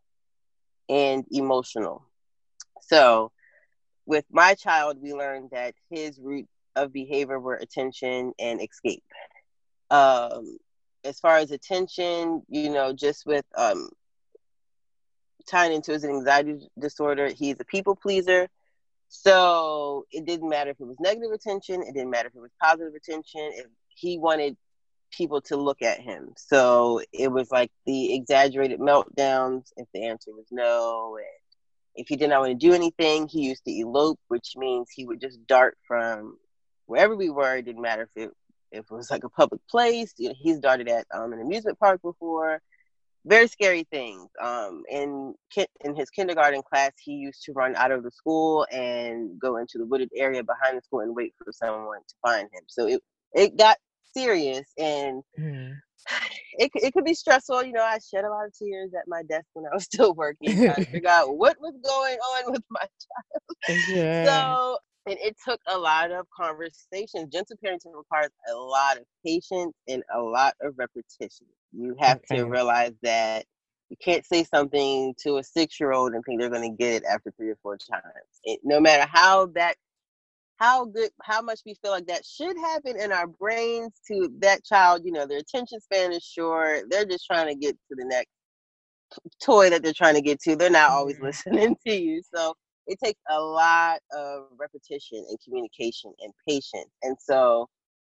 and 0.89 1.25
emotional. 1.31 2.05
So 2.83 3.33
with 4.05 4.27
my 4.31 4.55
child, 4.55 4.99
we 5.01 5.15
learned 5.15 5.51
that 5.53 5.75
his 5.89 6.21
root 6.21 6.47
of 6.77 6.93
behavior 6.93 7.41
were 7.41 7.57
attention 7.57 8.33
and 8.39 8.63
escape. 8.63 9.03
Um, 9.91 10.59
as 11.05 11.19
far 11.19 11.39
as 11.39 11.51
attention, 11.51 12.43
you 12.49 12.69
know, 12.69 12.93
just 12.93 13.25
with 13.25 13.47
um, 13.57 13.89
tying 15.51 15.73
into 15.73 15.93
his 15.93 16.05
anxiety 16.05 16.69
disorder. 16.79 17.29
He's 17.29 17.57
a 17.61 17.65
people 17.65 17.97
pleaser. 17.97 18.49
So 19.09 20.07
it 20.13 20.25
didn't 20.25 20.49
matter 20.49 20.71
if 20.71 20.81
it 20.81 20.87
was 20.87 20.97
negative 21.01 21.33
attention, 21.33 21.83
it 21.83 21.95
didn't 21.95 22.11
matter 22.11 22.29
if 22.29 22.37
it 22.37 22.41
was 22.41 22.53
positive 22.63 22.95
attention. 22.95 23.51
If 23.55 23.67
he 23.89 24.19
wanted 24.19 24.57
people 25.11 25.41
to 25.43 25.57
look 25.57 25.83
at 25.83 26.01
him. 26.01 26.33
So 26.37 27.03
it 27.13 27.31
was 27.31 27.51
like 27.51 27.71
the 27.87 28.15
exaggerated 28.15 28.79
meltdowns 28.79 29.73
if 29.77 29.89
the 29.93 30.07
answer 30.07 30.31
was 30.33 30.47
no. 30.53 31.17
And 31.17 31.27
if 31.97 32.07
he 32.09 32.17
did 32.17 32.31
not 32.31 32.41
want 32.41 32.53
to 32.53 32.67
do 32.67 32.73
anything, 32.73 33.27
he 33.27 33.49
used 33.49 33.65
to 33.65 33.73
elope, 33.73 34.21
which 34.29 34.53
means 34.57 34.89
he 34.91 35.05
would 35.05 35.21
just 35.21 35.45
dart 35.49 35.77
from 35.87 36.39
wherever 36.87 37.17
we 37.17 37.31
were. 37.31 37.57
It 37.57 37.65
didn't 37.65 37.83
matter 37.83 38.09
if 38.15 38.25
it 38.25 38.31
if 38.73 38.85
it 38.89 38.95
was 38.95 39.11
like 39.11 39.25
a 39.25 39.29
public 39.29 39.61
place. 39.69 40.15
You 40.17 40.29
know, 40.29 40.35
he's 40.39 40.61
darted 40.61 40.89
at 40.89 41.07
um, 41.13 41.33
an 41.33 41.41
amusement 41.41 41.81
park 41.81 42.01
before 42.03 42.63
very 43.25 43.47
scary 43.49 43.87
things. 43.91 44.29
Um, 44.43 44.83
in 44.89 45.35
in 45.85 45.95
his 45.95 46.11
kindergarten 46.11 46.63
class, 46.63 46.93
he 47.03 47.13
used 47.13 47.43
to 47.45 47.53
run 47.53 47.77
out 47.77 47.93
of 47.93 48.03
the 48.03 48.11
school 48.11 48.67
and 48.73 49.39
go 49.39 49.57
into 49.57 49.79
the 49.79 49.87
wooded 49.87 50.11
area 50.17 50.43
behind 50.43 50.79
the 50.79 50.83
school 50.83 51.01
and 51.01 51.15
wait 51.15 51.35
for 51.43 51.53
someone 51.53 52.01
to 52.09 52.15
find 52.23 52.45
him. 52.53 52.63
So 52.67 52.87
it 52.87 53.03
it 53.33 53.57
got 53.57 53.77
serious, 54.17 54.67
and 54.79 55.23
mm. 55.39 55.73
it 56.59 56.71
it 56.75 56.93
could 56.93 57.05
be 57.05 57.15
stressful. 57.15 57.65
You 57.65 57.73
know, 57.73 57.85
I 57.85 57.99
shed 57.99 58.25
a 58.25 58.31
lot 58.31 58.47
of 58.47 58.57
tears 58.57 58.91
at 58.95 59.07
my 59.07 59.23
desk 59.23 59.47
when 59.53 59.67
I 59.67 59.75
was 59.75 59.85
still 59.93 60.15
working, 60.15 60.57
trying 60.57 60.85
to 60.85 60.91
figure 60.91 61.11
out 61.11 61.37
what 61.37 61.57
was 61.61 61.75
going 61.83 62.19
on 62.19 62.53
with 62.53 62.65
my 62.71 62.81
child. 63.69 63.89
Yeah. 63.89 64.25
So 64.25 64.79
and 65.07 65.19
it 65.19 65.37
took 65.47 65.61
a 65.67 65.79
lot 65.79 66.11
of 66.11 66.27
conversations. 66.31 67.33
Gentle 67.33 67.57
parenting 67.65 67.97
requires 67.97 68.31
a 68.51 68.55
lot 68.55 68.99
of 68.99 69.05
patience 69.25 69.75
and 69.89 70.03
a 70.15 70.21
lot 70.21 70.55
of 70.61 70.75
repetition. 70.77 71.47
You 71.73 71.97
have 72.01 72.19
okay. 72.19 72.39
to 72.39 72.45
realize 72.45 72.93
that 73.03 73.45
you 73.89 73.97
can't 74.03 74.25
say 74.25 74.45
something 74.45 75.15
to 75.23 75.39
a 75.39 75.45
six 75.45 75.81
year 75.81 75.93
old 75.93 76.15
and 76.15 76.25
think 76.25 76.41
they're 76.41 76.51
going 76.51 76.71
to 76.71 76.77
get 76.77 77.03
it 77.03 77.05
after 77.05 77.33
three 77.37 77.51
or 77.51 77.59
four 77.63 77.77
times. 77.77 78.41
It, 78.45 78.61
no 78.63 78.81
matter 78.81 79.07
how 79.11 79.47
that, 79.55 79.77
how 80.57 80.85
good, 80.85 81.11
how 81.23 81.43
much 81.43 81.61
we 81.67 81.75
feel 81.83 81.91
like 81.91 82.07
that 82.07 82.25
should 82.25 82.57
happen 82.57 83.01
in 83.01 83.13
our 83.13 83.27
brains 83.27 83.93
to 84.09 84.31
that 84.41 84.65
child, 84.65 85.03
you 85.05 85.13
know, 85.13 85.27
their 85.27 85.39
attention 85.39 85.81
span 85.81 86.13
is 86.13 86.23
short. 86.23 86.85
They're 86.89 87.05
just 87.05 87.27
trying 87.27 87.49
to 87.49 87.55
get 87.55 87.73
to 87.89 87.97
the 87.97 88.05
next 88.05 88.31
toy 89.43 89.71
that 89.71 89.83
they're 89.83 89.93
trying 89.93 90.15
to 90.15 90.23
get 90.23 90.41
to. 90.43 90.57
They're 90.57 90.71
not 90.71 90.91
always 90.91 91.17
mm-hmm. 91.17 91.27
listening 91.27 91.77
to 91.87 91.95
you. 91.95 92.23
So 92.35 92.55
it 92.87 92.99
takes 93.03 93.21
a 93.31 93.41
lot 93.41 94.01
of 94.13 94.45
repetition 94.59 95.25
and 95.29 95.39
communication 95.45 96.13
and 96.21 96.33
patience. 96.49 96.91
And 97.03 97.17
so 97.21 97.69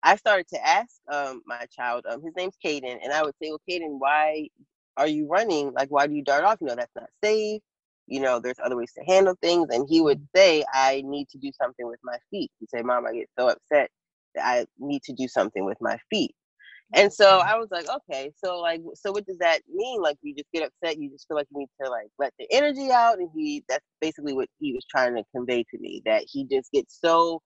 I 0.05 0.17
started 0.17 0.47
to 0.49 0.67
ask 0.67 0.91
um, 1.11 1.43
my 1.47 1.67
child, 1.75 2.05
um, 2.09 2.23
his 2.23 2.35
name's 2.37 2.57
Caden, 2.65 2.99
and 3.03 3.13
I 3.13 3.23
would 3.23 3.35
say, 3.43 3.51
well, 3.51 3.61
Caden, 3.69 3.99
why 3.99 4.49
are 4.97 5.09
you 5.09 5.27
running? 5.27 5.73
Like, 5.73 5.89
why 5.89 6.07
do 6.07 6.15
you 6.15 6.23
dart 6.23 6.45
off? 6.45 6.59
You 6.61 6.69
know, 6.69 6.77
that's 6.77 6.95
not 6.95 7.09
safe. 7.25 7.63
You 8.07 8.21
know, 8.21 8.39
there's 8.39 8.59
other 8.63 8.77
ways 8.77 8.93
to 8.99 9.05
handle 9.13 9.35
things. 9.43 9.69
And 9.73 9.87
he 9.89 10.03
would 10.03 10.27
say, 10.37 10.65
I 10.73 11.03
need 11.07 11.29
to 11.31 11.39
do 11.39 11.51
something 11.61 11.87
with 11.87 12.01
my 12.05 12.19
feet. 12.31 12.51
He'd 12.61 12.71
say, 12.71 12.83
Mom, 12.83 13.07
I 13.07 13.15
get 13.15 13.31
so 13.39 13.49
upset 13.49 13.91
that 14.35 14.45
I 14.45 14.67
need 14.79 15.03
to 15.05 15.15
do 15.15 15.27
something 15.27 15.65
with 15.65 15.79
my 15.81 15.99
feet. 16.11 16.35
And 16.95 17.13
so 17.13 17.39
I 17.39 17.57
was 17.57 17.69
like, 17.71 17.87
okay, 17.89 18.31
so 18.45 18.61
like, 18.61 18.83
so 18.95 19.11
what 19.11 19.27
does 19.27 19.39
that 19.39 19.61
mean? 19.73 20.03
Like, 20.03 20.19
you 20.23 20.35
just 20.35 20.53
get 20.53 20.71
upset, 20.71 20.99
you 20.99 21.11
just 21.11 21.27
feel 21.27 21.37
like 21.37 21.49
you 21.51 21.61
need 21.61 21.71
to 21.83 21.91
like 21.91 22.09
let 22.19 22.33
the 22.39 22.47
energy 22.53 22.93
out, 22.93 23.19
and 23.19 23.31
he 23.35 23.65
that's 23.69 23.85
basically 24.01 24.35
what 24.35 24.49
he 24.61 24.73
was 24.75 24.85
trying 24.89 25.17
to 25.17 25.25
convey 25.35 25.65
to 25.71 25.79
me 25.79 26.03
that 26.05 26.25
he 26.31 26.45
just 26.45 26.71
gets 26.73 27.01
so 27.01 27.41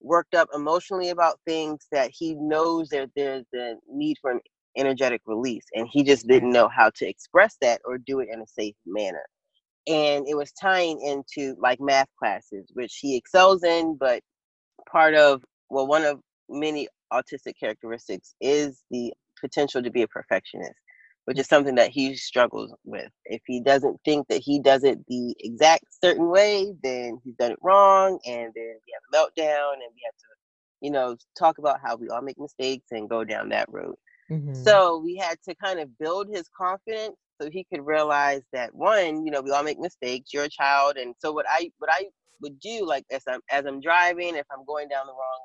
worked 0.00 0.34
up 0.34 0.48
emotionally 0.54 1.10
about 1.10 1.40
things 1.46 1.86
that 1.92 2.10
he 2.12 2.34
knows 2.34 2.88
that 2.90 3.10
there's 3.14 3.46
a 3.54 3.74
need 3.88 4.16
for 4.20 4.32
an 4.32 4.40
energetic 4.76 5.20
release, 5.26 5.64
and 5.74 5.88
he 5.90 6.02
just 6.02 6.22
mm-hmm. 6.22 6.32
didn't 6.32 6.52
know 6.52 6.68
how 6.68 6.90
to 6.96 7.08
express 7.08 7.56
that 7.60 7.80
or 7.84 7.98
do 7.98 8.20
it 8.20 8.28
in 8.32 8.40
a 8.40 8.46
safe 8.46 8.76
manner. 8.86 9.24
And 9.86 10.28
it 10.28 10.36
was 10.36 10.52
tying 10.52 11.00
into 11.00 11.56
like 11.60 11.80
math 11.80 12.08
classes, 12.18 12.70
which 12.74 12.98
he 13.00 13.16
excels 13.16 13.64
in, 13.64 13.96
but 13.96 14.22
part 14.90 15.14
of 15.14 15.42
well, 15.70 15.86
one 15.86 16.04
of 16.04 16.20
many 16.48 16.88
autistic 17.12 17.54
characteristics 17.58 18.34
is 18.40 18.82
the 18.90 19.12
potential 19.40 19.82
to 19.82 19.90
be 19.90 20.02
a 20.02 20.08
perfectionist, 20.08 20.74
which 21.30 21.38
is 21.38 21.46
something 21.46 21.76
that 21.76 21.90
he 21.90 22.16
struggles 22.16 22.74
with. 22.82 23.08
If 23.24 23.40
he 23.46 23.60
doesn't 23.60 24.00
think 24.04 24.26
that 24.26 24.42
he 24.42 24.58
does 24.58 24.82
it 24.82 24.98
the 25.06 25.36
exact 25.38 25.84
certain 26.02 26.28
way, 26.28 26.74
then 26.82 27.20
he's 27.22 27.36
done 27.36 27.52
it 27.52 27.58
wrong, 27.62 28.18
and 28.26 28.50
then 28.52 28.74
we 28.84 28.92
have 28.92 29.04
a 29.06 29.16
meltdown, 29.16 29.74
and 29.74 29.92
we 29.94 30.02
have 30.04 30.16
to, 30.18 30.26
you 30.80 30.90
know, 30.90 31.16
talk 31.38 31.58
about 31.58 31.78
how 31.80 31.94
we 31.94 32.08
all 32.08 32.20
make 32.20 32.36
mistakes 32.36 32.88
and 32.90 33.08
go 33.08 33.22
down 33.22 33.48
that 33.50 33.68
road. 33.70 33.94
Mm-hmm. 34.28 34.54
So 34.54 34.98
we 34.98 35.14
had 35.18 35.38
to 35.48 35.54
kind 35.54 35.78
of 35.78 35.96
build 36.00 36.26
his 36.34 36.48
confidence 36.48 37.14
so 37.40 37.48
he 37.48 37.64
could 37.72 37.86
realize 37.86 38.42
that 38.52 38.74
one, 38.74 39.24
you 39.24 39.30
know, 39.30 39.40
we 39.40 39.52
all 39.52 39.62
make 39.62 39.78
mistakes. 39.78 40.34
You're 40.34 40.46
a 40.46 40.48
child, 40.48 40.96
and 40.96 41.14
so 41.20 41.30
what 41.30 41.46
I 41.48 41.70
what 41.78 41.90
I 41.92 42.06
would 42.42 42.58
do, 42.58 42.84
like 42.84 43.04
as 43.12 43.22
I'm 43.28 43.40
as 43.52 43.66
I'm 43.66 43.80
driving, 43.80 44.34
if 44.34 44.46
I'm 44.52 44.64
going 44.66 44.88
down 44.88 45.06
the 45.06 45.12
wrong 45.12 45.40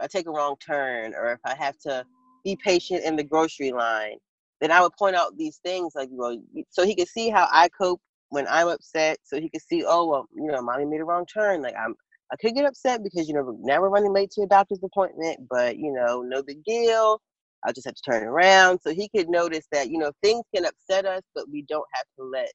I 0.00 0.08
take 0.08 0.26
a 0.26 0.32
wrong 0.32 0.56
turn 0.64 1.14
or 1.14 1.30
if 1.32 1.38
I 1.44 1.54
have 1.54 1.78
to 1.86 2.04
be 2.44 2.56
patient 2.56 3.04
in 3.04 3.14
the 3.14 3.22
grocery 3.22 3.70
line, 3.70 4.16
then 4.62 4.72
I 4.72 4.80
would 4.80 4.92
point 4.98 5.16
out 5.16 5.36
these 5.36 5.58
things 5.64 5.92
like, 5.96 6.08
well, 6.12 6.38
so 6.70 6.86
he 6.86 6.96
could 6.96 7.08
see 7.08 7.30
how 7.30 7.48
I 7.52 7.68
cope 7.68 8.00
when 8.30 8.46
I'm 8.48 8.68
upset. 8.68 9.18
So 9.24 9.40
he 9.40 9.50
could 9.50 9.62
see, 9.62 9.84
oh, 9.86 10.06
well, 10.06 10.26
you 10.36 10.46
know, 10.46 10.62
mommy 10.62 10.86
made 10.86 11.00
a 11.00 11.04
wrong 11.04 11.26
turn. 11.26 11.62
Like 11.62 11.74
I'm, 11.76 11.96
I 12.32 12.36
could 12.36 12.54
get 12.54 12.64
upset 12.64 13.02
because, 13.04 13.28
you 13.28 13.34
know, 13.34 13.58
now 13.60 13.82
we're 13.82 13.90
running 13.90 14.14
late 14.14 14.30
to 14.32 14.42
your 14.42 14.48
doctor's 14.48 14.80
appointment, 14.84 15.40
but, 15.50 15.78
you 15.78 15.92
know, 15.92 16.22
no 16.22 16.44
big 16.44 16.64
deal. 16.64 17.20
I'll 17.66 17.74
just 17.74 17.86
have 17.86 17.96
to 17.96 18.02
turn 18.10 18.24
around. 18.24 18.80
So 18.82 18.94
he 18.94 19.10
could 19.10 19.28
notice 19.28 19.66
that, 19.72 19.90
you 19.90 19.98
know, 19.98 20.12
things 20.22 20.44
can 20.54 20.64
upset 20.64 21.06
us, 21.06 21.22
but 21.34 21.50
we 21.50 21.62
don't 21.68 21.86
have 21.94 22.06
to 22.18 22.24
let 22.24 22.52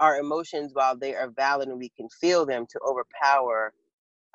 our 0.00 0.18
emotions, 0.18 0.72
while 0.74 0.96
they 0.96 1.14
are 1.14 1.30
valid 1.36 1.68
and 1.68 1.78
we 1.78 1.90
can 1.96 2.08
feel 2.20 2.46
them, 2.46 2.66
to 2.70 2.80
overpower 2.88 3.74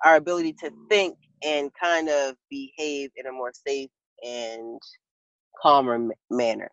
our 0.06 0.16
ability 0.18 0.54
to 0.54 0.72
think 0.90 1.18
and 1.44 1.72
kind 1.82 2.10
of 2.10 2.36
behave 2.50 3.10
in 3.18 3.28
a 3.28 3.32
more 3.32 3.52
safe 3.68 3.90
and 4.24 4.80
calmer 5.62 5.96
m- 5.96 6.12
manner. 6.30 6.72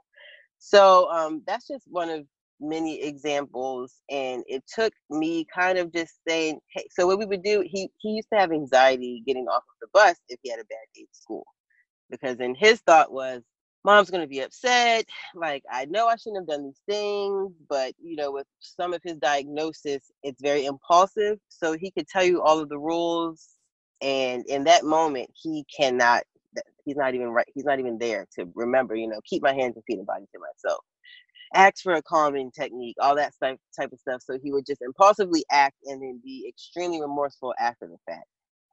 So 0.58 1.10
um, 1.12 1.42
that's 1.46 1.68
just 1.68 1.86
one 1.88 2.10
of 2.10 2.26
many 2.60 3.02
examples, 3.02 3.94
and 4.10 4.44
it 4.48 4.64
took 4.74 4.92
me 5.10 5.46
kind 5.54 5.78
of 5.78 5.92
just 5.92 6.14
saying, 6.28 6.60
"Hey." 6.74 6.86
So 6.92 7.06
what 7.06 7.18
we 7.18 7.26
would 7.26 7.42
do, 7.42 7.64
he 7.66 7.90
he 7.98 8.10
used 8.10 8.28
to 8.32 8.38
have 8.38 8.52
anxiety 8.52 9.22
getting 9.26 9.46
off 9.48 9.64
of 9.64 9.76
the 9.82 9.88
bus 9.94 10.16
if 10.28 10.38
he 10.42 10.50
had 10.50 10.60
a 10.60 10.64
bad 10.64 10.86
day 10.94 11.02
at 11.10 11.16
school, 11.16 11.46
because 12.10 12.36
then 12.38 12.54
his 12.56 12.80
thought 12.82 13.12
was, 13.12 13.42
"Mom's 13.84 14.10
gonna 14.10 14.26
be 14.28 14.40
upset. 14.40 15.06
Like 15.36 15.64
I 15.70 15.86
know 15.86 16.08
I 16.08 16.16
shouldn't 16.16 16.42
have 16.42 16.48
done 16.58 16.64
these 16.66 16.80
things, 16.88 17.52
but 17.68 17.94
you 18.02 18.16
know, 18.16 18.32
with 18.32 18.46
some 18.60 18.94
of 18.94 19.02
his 19.04 19.16
diagnosis, 19.18 20.10
it's 20.24 20.42
very 20.42 20.66
impulsive. 20.66 21.38
So 21.50 21.74
he 21.78 21.90
could 21.92 22.08
tell 22.08 22.24
you 22.24 22.42
all 22.42 22.60
of 22.60 22.68
the 22.70 22.78
rules 22.78 23.48
and 24.02 24.44
in 24.46 24.64
that 24.64 24.84
moment 24.84 25.30
he 25.34 25.64
cannot 25.76 26.22
he's 26.84 26.96
not 26.96 27.14
even 27.14 27.28
right 27.28 27.46
he's 27.54 27.64
not 27.64 27.78
even 27.78 27.98
there 27.98 28.26
to 28.34 28.46
remember 28.54 28.94
you 28.94 29.08
know 29.08 29.20
keep 29.24 29.42
my 29.42 29.52
hands 29.52 29.74
and 29.76 29.84
feet 29.86 29.98
and 29.98 30.06
body 30.06 30.24
to 30.32 30.40
myself 30.40 30.84
ask 31.54 31.82
for 31.82 31.94
a 31.94 32.02
calming 32.02 32.50
technique 32.50 32.96
all 33.00 33.16
that 33.16 33.32
type, 33.42 33.58
type 33.78 33.92
of 33.92 34.00
stuff 34.00 34.22
so 34.22 34.38
he 34.42 34.52
would 34.52 34.66
just 34.66 34.82
impulsively 34.82 35.44
act 35.50 35.76
and 35.86 36.02
then 36.02 36.20
be 36.24 36.46
extremely 36.48 37.00
remorseful 37.00 37.54
after 37.60 37.86
the 37.86 37.98
fact 38.06 38.26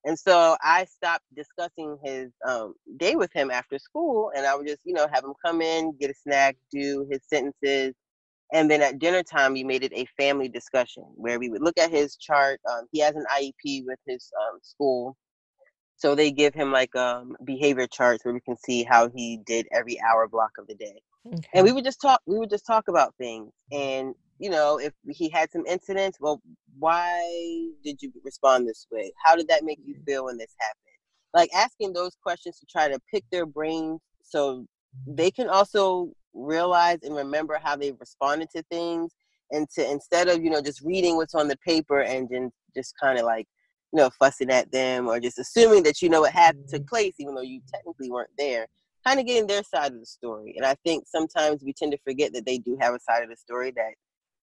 and 0.06 0.18
so 0.18 0.58
i 0.64 0.86
stopped 0.86 1.26
discussing 1.36 1.98
his 2.04 2.32
um, 2.48 2.74
day 2.98 3.16
with 3.16 3.32
him 3.34 3.52
after 3.52 3.80
school 3.80 4.32
and 4.36 4.46
i 4.46 4.56
would 4.56 4.68
just 4.68 4.82
you 4.86 4.94
know 4.94 5.08
have 5.14 5.24
him 5.24 5.34
come 5.46 5.62
in 5.62 5.94
get 6.00 6.12
a 6.12 6.16
snack 6.16 6.56
do 6.72 7.08
his 7.12 7.22
sentences 7.28 7.94
and 8.54 8.72
then 8.72 8.82
at 8.82 9.00
dinner 9.00 9.24
time, 9.24 9.54
we 9.54 9.64
made 9.64 9.84
it 9.84 9.94
a 9.94 10.08
family 10.22 10.50
discussion 10.50 11.04
where 11.16 11.40
we 11.40 11.50
would 11.50 11.62
look 11.62 11.78
at 11.78 11.92
his 11.92 12.16
chart. 12.16 12.60
Um, 12.70 12.86
he 12.92 13.00
has 13.02 13.16
an 13.16 13.26
IEP 13.38 13.84
with 13.86 14.00
his 14.08 14.32
um, 14.42 14.60
school. 14.64 15.18
So 16.00 16.16
they 16.16 16.32
give 16.32 16.54
him 16.54 16.72
like 16.72 16.96
um, 16.96 17.36
behavior 17.44 17.86
charts 17.86 18.24
where 18.24 18.34
we 18.34 18.40
can 18.40 18.58
see 18.58 18.84
how 18.84 19.10
he 19.10 19.38
did 19.46 19.68
every 19.72 20.00
hour 20.02 20.28
block 20.28 20.52
of 20.58 20.66
the 20.68 20.76
day. 20.76 21.02
Okay. 21.28 21.50
And 21.54 21.66
we 21.66 21.74
would 21.74 21.84
just 21.84 22.02
talk, 22.02 22.22
we 22.26 22.40
would 22.40 22.50
just 22.50 22.66
talk 22.66 22.88
about 22.88 23.14
things. 23.18 23.52
And, 23.72 24.16
you 24.40 24.50
know, 24.50 24.80
if 24.80 24.94
he 25.10 25.30
had 25.30 25.52
some 25.52 25.66
incidents, 25.68 26.18
well, 26.20 26.42
why 26.78 27.68
did 27.84 28.02
you 28.02 28.14
respond 28.24 28.68
this 28.68 28.88
way? 28.90 29.12
How 29.24 29.36
did 29.36 29.50
that 29.50 29.66
make 29.66 29.80
you 29.86 29.96
feel 30.06 30.26
when 30.26 30.38
this 30.38 30.56
happened? 30.58 30.80
Like 31.34 31.50
asking 31.54 31.92
those 31.92 32.16
questions 32.24 32.58
to 32.60 32.66
try 32.66 32.88
to 32.88 33.00
pick 33.14 33.26
their 33.30 33.46
brains 33.46 34.00
so 34.24 34.66
they 35.06 35.32
can 35.32 35.50
also 35.50 36.14
realize 36.34 37.00
and 37.04 37.16
remember 37.16 37.60
how 37.62 37.76
they 37.76 37.92
responded 37.92 38.50
to 38.56 38.64
things 38.72 39.12
and 39.52 39.70
to 39.72 39.90
instead 39.90 40.28
of 40.28 40.44
you 40.44 40.50
know 40.50 40.62
just 40.62 40.82
reading 40.82 41.16
what's 41.16 41.36
on 41.36 41.48
the 41.48 41.58
paper 41.58 42.02
and 42.02 42.30
then 42.30 42.52
just 42.76 42.94
kind 43.02 43.18
of 43.18 43.26
like 43.26 43.48
you 43.94 43.98
know 43.98 44.10
fussing 44.20 44.52
at 44.52 44.72
them 44.72 45.08
or 45.08 45.20
just 45.20 45.40
assuming 45.40 45.84
that 45.84 46.02
you 46.02 46.10
know 46.10 46.22
what 46.22 46.32
happened 46.32 46.68
took 46.68 46.82
mm-hmm. 46.82 46.96
place 46.96 47.14
even 47.20 47.36
though 47.36 47.42
you 47.42 47.62
technically 47.74 48.10
weren't 48.10 48.30
there 48.38 48.68
kind 49.06 49.20
of 49.20 49.26
getting 49.26 49.48
their 49.48 49.64
side 49.64 49.94
of 49.94 50.00
the 50.00 50.06
story 50.06 50.54
and 50.58 50.66
i 50.66 50.76
think 50.86 51.06
sometimes 51.08 51.64
we 51.64 51.74
tend 51.74 51.92
to 51.92 51.98
forget 52.04 52.34
that 52.34 52.46
they 52.46 52.58
do 52.58 52.78
have 52.80 52.94
a 52.94 53.00
side 53.00 53.24
of 53.24 53.30
the 53.30 53.36
story 53.36 53.72
that 53.76 53.94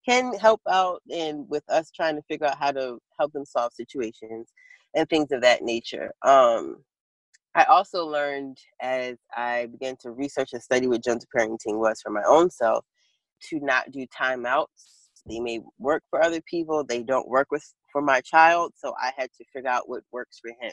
can 0.09 0.33
help 0.35 0.61
out 0.71 1.03
and 1.13 1.49
with 1.49 1.65
us 1.69 1.91
trying 1.91 2.17
to 2.17 2.23
figure 2.23 2.47
out 2.47 2.59
how 2.59 2.71
to 2.71 2.99
help 3.19 3.33
them 3.33 3.45
solve 3.45 3.73
situations 3.73 4.49
and 4.95 5.09
things 5.09 5.31
of 5.33 5.41
that 5.43 5.63
nature 5.63 6.11
um 6.25 6.77
I 7.57 7.65
also 7.65 8.05
learned 8.05 8.59
as 8.83 9.17
I 9.35 9.65
began 9.73 9.97
to 10.03 10.11
research 10.11 10.51
and 10.53 10.63
study 10.63 10.87
what 10.87 11.03
gentle 11.03 11.27
parenting 11.35 11.79
was 11.79 12.03
for 12.03 12.11
my 12.11 12.23
own 12.29 12.51
self 12.51 12.85
to 13.49 13.61
not 13.61 13.91
do 13.91 14.07
timeouts. 14.09 14.67
They 15.29 15.41
may 15.41 15.61
work 15.79 16.03
for 16.11 16.23
other 16.23 16.41
people, 16.43 16.85
they 16.85 17.03
don't 17.03 17.29
work 17.29 17.49
with 17.51 17.65
for 17.93 18.03
my 18.03 18.21
child. 18.21 18.73
So 18.77 18.95
I 19.01 19.13
had 19.17 19.31
to 19.39 19.45
figure 19.53 19.71
out 19.71 19.89
what 19.89 20.03
works 20.13 20.39
for 20.41 20.51
him. 20.51 20.73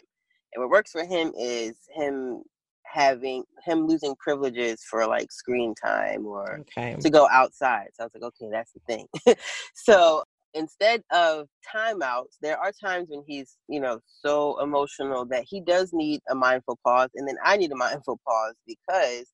And 0.54 0.62
what 0.62 0.70
works 0.70 0.92
for 0.92 1.06
him 1.06 1.32
is 1.38 1.76
him 1.96 2.44
having 2.86 3.44
him 3.66 3.88
losing 3.88 4.16
privileges 4.16 4.84
for 4.88 5.08
like 5.08 5.32
screen 5.32 5.74
time 5.84 6.26
or 6.26 6.60
okay. 6.60 6.96
to 7.00 7.10
go 7.10 7.28
outside. 7.32 7.88
So 7.94 8.04
I 8.04 8.06
was 8.06 8.12
like, 8.14 8.24
okay, 8.24 8.52
that's 8.52 8.72
the 8.74 8.82
thing. 8.88 9.08
so 9.74 10.24
instead 10.54 11.02
of 11.12 11.48
timeouts, 11.74 12.38
there 12.42 12.58
are 12.58 12.72
times 12.72 13.08
when 13.10 13.24
he's, 13.28 13.58
you 13.68 13.80
know, 13.80 14.00
so 14.06 14.62
emotional 14.62 15.26
that 15.26 15.46
he 15.48 15.62
does 15.62 15.92
need 15.94 16.22
a 16.30 16.36
mindful 16.36 16.78
pause. 16.86 17.10
And 17.16 17.28
then 17.28 17.38
I 17.44 17.58
need 17.58 17.72
a 17.72 17.76
mindful 17.78 18.20
pause 18.28 18.56
because 18.68 19.26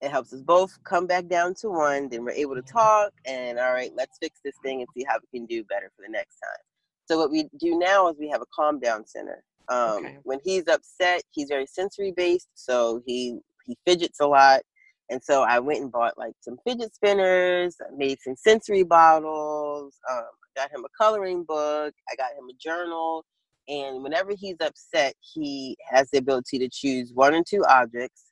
it 0.00 0.10
helps 0.10 0.32
us 0.32 0.40
both 0.42 0.78
come 0.84 1.06
back 1.06 1.26
down 1.26 1.54
to 1.54 1.70
one. 1.70 2.08
Then 2.08 2.24
we're 2.24 2.30
able 2.30 2.54
to 2.54 2.62
talk 2.62 3.12
and, 3.24 3.58
all 3.58 3.72
right, 3.72 3.90
let's 3.96 4.18
fix 4.18 4.40
this 4.44 4.54
thing 4.62 4.80
and 4.80 4.88
see 4.96 5.04
how 5.08 5.16
we 5.16 5.38
can 5.38 5.46
do 5.46 5.64
better 5.64 5.90
for 5.96 6.02
the 6.02 6.12
next 6.12 6.36
time. 6.36 6.62
So, 7.06 7.18
what 7.18 7.30
we 7.30 7.48
do 7.58 7.78
now 7.78 8.08
is 8.08 8.16
we 8.18 8.28
have 8.28 8.42
a 8.42 8.46
calm 8.54 8.78
down 8.78 9.06
center. 9.06 9.42
Um, 9.68 10.04
okay. 10.04 10.18
When 10.22 10.38
he's 10.44 10.68
upset, 10.68 11.22
he's 11.30 11.48
very 11.48 11.66
sensory 11.66 12.12
based. 12.16 12.48
So, 12.54 13.02
he, 13.06 13.38
he 13.64 13.76
fidgets 13.86 14.20
a 14.20 14.26
lot. 14.26 14.62
And 15.10 15.22
so 15.24 15.42
I 15.42 15.58
went 15.58 15.80
and 15.80 15.90
bought 15.90 16.18
like 16.18 16.34
some 16.42 16.58
fidget 16.66 16.94
spinners, 16.94 17.76
made 17.96 18.18
some 18.20 18.36
sensory 18.36 18.82
bottles, 18.82 19.94
um, 20.10 20.26
got 20.54 20.70
him 20.70 20.84
a 20.84 21.02
coloring 21.02 21.44
book, 21.44 21.94
I 22.10 22.16
got 22.16 22.32
him 22.32 22.48
a 22.50 22.52
journal. 22.60 23.24
And 23.68 24.02
whenever 24.02 24.32
he's 24.36 24.56
upset, 24.60 25.14
he 25.20 25.76
has 25.90 26.10
the 26.10 26.18
ability 26.18 26.58
to 26.58 26.68
choose 26.70 27.12
one 27.14 27.34
or 27.34 27.42
two 27.42 27.64
objects 27.64 28.27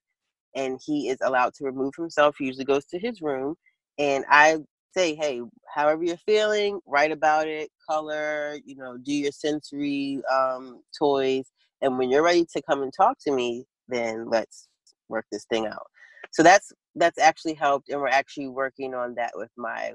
and 0.57 0.81
he 0.85 1.11
is 1.11 1.19
allowed 1.23 1.55
to 1.55 1.65
remove 1.65 1.95
himself. 1.97 2.35
He 2.39 2.47
usually 2.47 2.65
goes 2.65 2.87
to 2.87 2.99
his 2.99 3.23
room. 3.23 3.55
And 3.99 4.25
I 4.29 4.59
say, 4.97 5.15
hey, 5.15 5.43
however 5.73 6.03
you're 6.03 6.17
feeling, 6.17 6.81
write 6.87 7.13
about 7.13 7.47
it, 7.47 7.71
color, 7.89 8.59
you 8.65 8.75
know, 8.77 8.97
do 8.97 9.13
your 9.13 9.33
sensory 9.33 10.21
um, 10.33 10.83
toys. 10.99 11.45
And 11.83 11.99
when 11.99 12.11
you're 12.11 12.25
ready 12.25 12.47
to 12.55 12.63
come 12.63 12.83
and 12.83 12.93
talk 12.93 13.19
to 13.27 13.33
me, 13.33 13.67
then 13.89 14.29
let's 14.31 14.69
work 15.09 15.27
this 15.31 15.45
thing 15.45 15.67
out. 15.67 15.87
So 16.33 16.43
that's 16.43 16.73
that's 16.97 17.19
actually 17.19 17.55
helped 17.55 17.89
and 17.89 18.01
we're 18.01 18.09
actually 18.09 18.49
working 18.49 18.95
on 18.95 19.15
that 19.15 19.31
with 19.35 19.51
my 19.57 19.93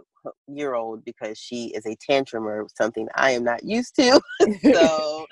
year 0.47 0.75
old 0.75 1.03
because 1.03 1.37
she 1.37 1.67
is 1.75 1.85
a 1.85 1.95
tantrumer 1.97 2.65
something 2.75 3.07
i 3.15 3.31
am 3.31 3.43
not 3.43 3.63
used 3.63 3.95
to 3.95 4.21
so 4.61 5.25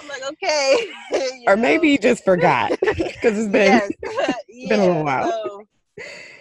i'm 0.00 0.08
like 0.08 0.22
okay 0.28 0.76
or 1.46 1.56
know. 1.56 1.62
maybe 1.62 1.88
you 1.88 1.98
just 1.98 2.24
forgot 2.24 2.70
because 2.80 3.38
it's 3.38 3.52
been, 3.52 3.90
yes. 4.02 4.34
yeah, 4.48 4.68
been 4.68 4.80
a 4.80 4.86
little 4.86 5.04
while 5.04 5.30
so, 5.30 5.66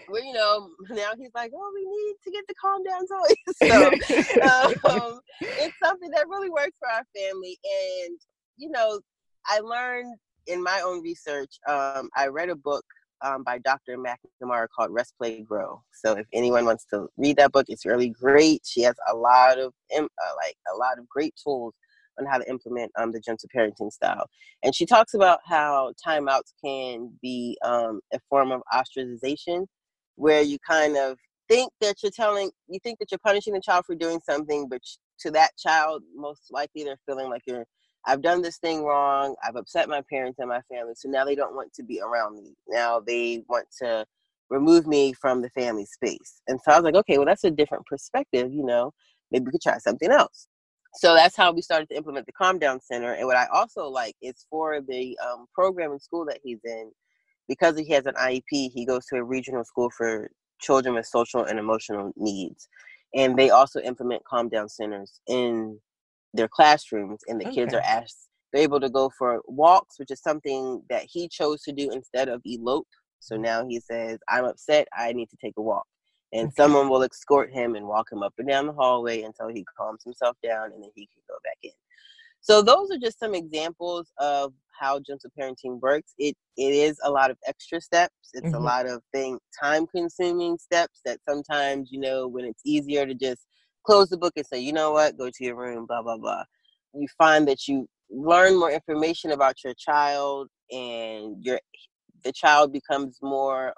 well, 0.09 0.24
you 0.24 0.33
know, 0.33 0.69
now 0.91 1.12
he's 1.17 1.31
like, 1.36 1.51
oh, 1.53 1.71
we 1.74 1.83
need 1.83 2.15
to 2.24 2.31
get 2.31 2.45
the 2.47 2.53
calm 2.62 2.83
down 2.83 3.01
toys. 3.07 3.55
so 3.63 4.89
um, 4.89 5.19
it's 5.41 5.75
something 5.83 6.09
that 6.12 6.27
really 6.29 6.50
works 6.50 6.77
for 6.79 6.89
our 6.89 7.03
family. 7.15 7.57
And, 8.05 8.17
you 8.55 8.69
know, 8.69 9.01
I 9.45 9.59
learned 9.59 10.15
in 10.47 10.63
my 10.63 10.81
own 10.83 11.01
research, 11.01 11.59
um, 11.67 12.09
I 12.15 12.27
read 12.27 12.50
a 12.50 12.55
book 12.55 12.86
um, 13.21 13.43
by 13.43 13.57
Dr. 13.59 13.97
MacNamara 13.97 14.67
called 14.75 14.91
Rest 14.91 15.13
Play 15.17 15.41
Grow. 15.41 15.81
So 15.93 16.13
if 16.13 16.27
anyone 16.33 16.65
wants 16.65 16.86
to 16.93 17.07
read 17.17 17.38
that 17.38 17.51
book, 17.51 17.65
it's 17.69 17.86
really 17.86 18.09
great. 18.09 18.62
She 18.65 18.81
has 18.81 18.95
a 19.12 19.15
lot 19.15 19.59
of 19.59 19.74
uh, 19.95 20.01
like 20.01 20.55
a 20.74 20.77
lot 20.77 21.00
of 21.00 21.07
great 21.09 21.33
tools 21.41 21.74
on 22.19 22.25
how 22.25 22.38
to 22.38 22.50
implement 22.50 22.91
um, 22.97 23.12
the 23.12 23.19
gentle 23.19 23.50
parenting 23.55 23.91
style. 23.91 24.27
And 24.63 24.74
she 24.74 24.86
talks 24.86 25.13
about 25.13 25.39
how 25.45 25.93
timeouts 26.05 26.53
can 26.63 27.12
be 27.21 27.57
um, 27.63 28.00
a 28.13 28.19
form 28.29 28.51
of 28.51 28.62
ostracization, 28.74 29.65
where 30.15 30.41
you 30.41 30.57
kind 30.67 30.97
of 30.97 31.17
think 31.47 31.71
that 31.81 32.01
you're 32.01 32.12
telling, 32.12 32.51
you 32.67 32.79
think 32.83 33.00
that 33.00 33.12
you're 33.12 33.19
punishing 33.24 33.53
the 33.53 33.62
child 33.62 33.86
for 33.86 33.95
doing 33.95 34.19
something, 34.27 34.67
but 34.67 34.81
to 35.19 35.31
that 35.31 35.51
child, 35.57 36.03
most 36.15 36.41
likely 36.51 36.83
they're 36.83 37.00
feeling 37.05 37.29
like 37.29 37.41
you're 37.45 37.65
I've 38.05 38.21
done 38.21 38.41
this 38.41 38.57
thing 38.57 38.83
wrong. 38.83 39.35
I've 39.45 39.55
upset 39.55 39.89
my 39.89 40.01
parents 40.09 40.39
and 40.39 40.49
my 40.49 40.61
family. 40.71 40.93
So 40.95 41.09
now 41.09 41.25
they 41.25 41.35
don't 41.35 41.55
want 41.55 41.73
to 41.73 41.83
be 41.83 41.99
around 41.99 42.37
me. 42.37 42.53
Now 42.67 42.99
they 42.99 43.43
want 43.49 43.67
to 43.81 44.05
remove 44.49 44.87
me 44.87 45.13
from 45.13 45.41
the 45.41 45.49
family 45.49 45.85
space. 45.85 46.41
And 46.47 46.59
so 46.61 46.71
I 46.71 46.75
was 46.77 46.83
like, 46.83 46.95
okay, 46.95 47.17
well, 47.17 47.25
that's 47.25 47.43
a 47.43 47.51
different 47.51 47.85
perspective. 47.85 48.53
You 48.53 48.65
know, 48.65 48.93
maybe 49.31 49.45
we 49.45 49.51
could 49.51 49.61
try 49.61 49.77
something 49.77 50.11
else. 50.11 50.47
So 50.95 51.13
that's 51.13 51.35
how 51.35 51.51
we 51.51 51.61
started 51.61 51.89
to 51.89 51.97
implement 51.97 52.25
the 52.25 52.31
Calm 52.31 52.59
Down 52.59 52.79
Center. 52.79 53.13
And 53.13 53.27
what 53.27 53.37
I 53.37 53.45
also 53.53 53.87
like 53.87 54.15
is 54.21 54.45
for 54.49 54.81
the 54.81 55.17
um, 55.19 55.45
program 55.53 55.91
in 55.91 55.99
school 55.99 56.25
that 56.25 56.39
he's 56.43 56.59
in, 56.63 56.91
because 57.47 57.77
he 57.77 57.89
has 57.89 58.05
an 58.05 58.15
IEP, 58.15 58.71
he 58.71 58.85
goes 58.85 59.05
to 59.07 59.17
a 59.17 59.23
regional 59.23 59.63
school 59.63 59.89
for 59.89 60.31
children 60.59 60.95
with 60.95 61.05
social 61.05 61.43
and 61.43 61.59
emotional 61.59 62.13
needs. 62.15 62.67
And 63.13 63.37
they 63.37 63.51
also 63.51 63.79
implement 63.81 64.23
calm 64.25 64.49
down 64.49 64.69
centers 64.69 65.19
in 65.27 65.79
their 66.34 66.48
classrooms 66.48 67.19
and 67.27 67.39
the 67.39 67.46
okay. 67.46 67.55
kids 67.55 67.74
are 67.74 67.81
asked 67.81 68.27
they're 68.51 68.63
able 68.63 68.79
to 68.79 68.89
go 68.89 69.12
for 69.17 69.41
walks 69.46 70.00
which 70.00 70.12
is 70.12 70.22
something 70.22 70.81
that 70.89 71.03
he 71.07 71.27
chose 71.27 71.62
to 71.63 71.72
do 71.72 71.89
instead 71.91 72.29
of 72.29 72.41
elope 72.46 72.88
so 73.19 73.36
mm-hmm. 73.36 73.43
now 73.43 73.65
he 73.67 73.79
says 73.79 74.19
i'm 74.29 74.46
upset 74.46 74.88
i 74.98 75.12
need 75.13 75.29
to 75.29 75.38
take 75.43 75.53
a 75.57 75.62
walk 75.62 75.86
and 76.34 76.48
okay. 76.48 76.53
someone 76.57 76.89
will 76.89 77.03
escort 77.03 77.51
him 77.51 77.75
and 77.75 77.88
walk 77.88 78.12
him 78.12 78.22
up 78.22 78.34
and 78.38 78.48
down 78.48 78.67
the 78.67 78.74
hallway 78.74 79.22
until 79.22 79.48
he 79.48 79.65
calms 79.77 80.03
himself 80.03 80.36
down 80.43 80.72
and 80.74 80.84
then 80.84 80.89
he 80.96 81.07
can 81.07 81.22
go 81.27 81.36
back 81.43 81.57
in 81.63 81.72
so 82.41 82.62
those 82.62 82.91
are 82.91 82.98
just 82.98 83.19
some 83.19 83.34
examples 83.34 84.12
of 84.19 84.53
how 84.79 85.00
gentle 85.00 85.31
parenting 85.39 85.79
works 85.81 86.13
it 86.17 86.36
it 86.57 86.74
is 86.74 86.98
a 87.03 87.10
lot 87.10 87.31
of 87.31 87.38
extra 87.48 87.81
steps 87.81 88.13
it's 88.34 88.46
mm-hmm. 88.46 88.55
a 88.55 88.60
lot 88.60 88.86
of 88.86 89.01
thing 89.13 89.39
time 89.60 89.88
consuming 89.88 90.57
steps 90.57 91.01
that 91.03 91.19
sometimes 91.27 91.89
you 91.91 92.00
know 92.00 92.27
when 92.27 92.46
it's 92.46 92.62
easier 92.65 93.05
to 93.05 93.13
just 93.13 93.48
close 93.88 94.10
the 94.10 94.17
book 94.17 94.34
and 94.36 94.46
say, 94.46 94.60
you 94.60 94.74
know 94.74 94.91
what, 94.91 95.17
go 95.17 95.29
to 95.29 95.44
your 95.44 95.56
room, 95.56 95.86
blah, 95.88 96.01
blah, 96.01 96.17
blah. 96.17 96.44
You 96.94 97.08
find 97.17 97.48
that 97.48 97.67
you 97.67 97.88
learn 98.10 98.60
more 98.60 98.72
information 98.72 99.32
about 99.32 99.63
your 99.63 99.74
child 99.74 100.50
and 100.72 101.44
your 101.44 101.60
the 102.24 102.32
child 102.32 102.74
becomes 102.74 103.20
more 103.22 103.74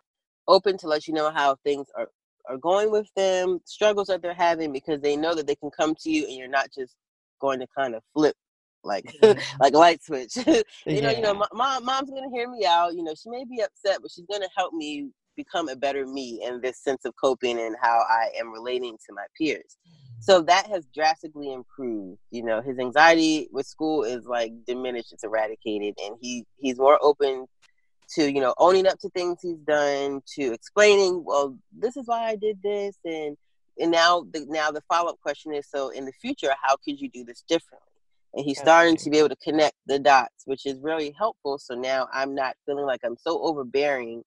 open 0.47 0.77
to 0.77 0.87
let 0.87 1.07
you 1.07 1.13
know 1.13 1.29
how 1.31 1.55
things 1.63 1.87
are 1.95 2.07
are 2.49 2.57
going 2.57 2.91
with 2.91 3.07
them, 3.15 3.59
struggles 3.65 4.07
that 4.07 4.21
they're 4.23 4.33
having 4.33 4.73
because 4.73 4.99
they 5.01 5.15
know 5.15 5.35
that 5.35 5.45
they 5.45 5.55
can 5.55 5.69
come 5.69 5.93
to 5.93 6.09
you 6.09 6.25
and 6.25 6.35
you're 6.35 6.47
not 6.47 6.69
just 6.75 6.95
going 7.39 7.59
to 7.59 7.67
kind 7.77 7.93
of 7.93 8.01
flip 8.13 8.35
like 8.83 9.05
like 9.59 9.73
light 9.73 10.03
switch. 10.03 10.35
you 10.47 10.63
yeah. 10.85 11.01
know, 11.01 11.11
you 11.11 11.21
know, 11.21 11.33
mom 11.53 11.85
mom's 11.85 12.09
gonna 12.09 12.29
hear 12.33 12.49
me 12.49 12.65
out. 12.65 12.95
You 12.95 13.03
know, 13.03 13.13
she 13.13 13.29
may 13.29 13.45
be 13.45 13.61
upset, 13.61 13.99
but 14.01 14.11
she's 14.11 14.25
gonna 14.31 14.49
help 14.57 14.73
me 14.73 15.09
become 15.35 15.69
a 15.69 15.75
better 15.75 16.05
me 16.05 16.41
in 16.43 16.59
this 16.61 16.79
sense 16.83 17.05
of 17.05 17.13
coping 17.21 17.59
and 17.59 17.75
how 17.81 18.03
I 18.09 18.29
am 18.39 18.51
relating 18.51 18.97
to 18.97 19.13
my 19.13 19.25
peers. 19.37 19.77
So 20.21 20.41
that 20.41 20.67
has 20.67 20.85
drastically 20.93 21.53
improved. 21.53 22.19
You 22.31 22.43
know, 22.43 22.61
his 22.61 22.77
anxiety 22.77 23.47
with 23.51 23.65
school 23.65 24.03
is 24.03 24.25
like 24.25 24.51
diminished, 24.65 25.13
it's 25.13 25.23
eradicated, 25.23 25.95
and 26.03 26.15
he 26.21 26.45
he's 26.57 26.77
more 26.77 26.99
open 27.01 27.45
to 28.15 28.31
you 28.31 28.41
know 28.41 28.53
owning 28.57 28.87
up 28.87 28.99
to 28.99 29.09
things 29.09 29.39
he's 29.41 29.59
done, 29.59 30.21
to 30.35 30.53
explaining, 30.53 31.23
well, 31.25 31.57
this 31.77 31.95
is 31.95 32.07
why 32.07 32.27
I 32.27 32.35
did 32.35 32.61
this, 32.61 32.97
and 33.05 33.37
and 33.79 33.91
now 33.91 34.25
the 34.33 34.45
now 34.49 34.71
the 34.71 34.81
follow 34.81 35.11
up 35.11 35.19
question 35.21 35.53
is, 35.53 35.67
so 35.69 35.89
in 35.89 36.05
the 36.05 36.13
future, 36.13 36.53
how 36.61 36.75
could 36.75 36.99
you 36.99 37.09
do 37.09 37.23
this 37.23 37.43
differently? 37.47 37.85
And 38.33 38.45
he's 38.45 38.59
starting 38.59 38.95
to 38.97 39.09
be 39.09 39.17
able 39.17 39.29
to 39.29 39.35
connect 39.37 39.75
the 39.87 39.97
dots, 39.97 40.43
which 40.45 40.67
is 40.67 40.79
really 40.81 41.15
helpful. 41.17 41.57
So 41.57 41.73
now 41.73 42.07
I'm 42.13 42.35
not 42.35 42.55
feeling 42.65 42.85
like 42.85 42.99
I'm 43.03 43.17
so 43.17 43.41
overbearing 43.41 44.23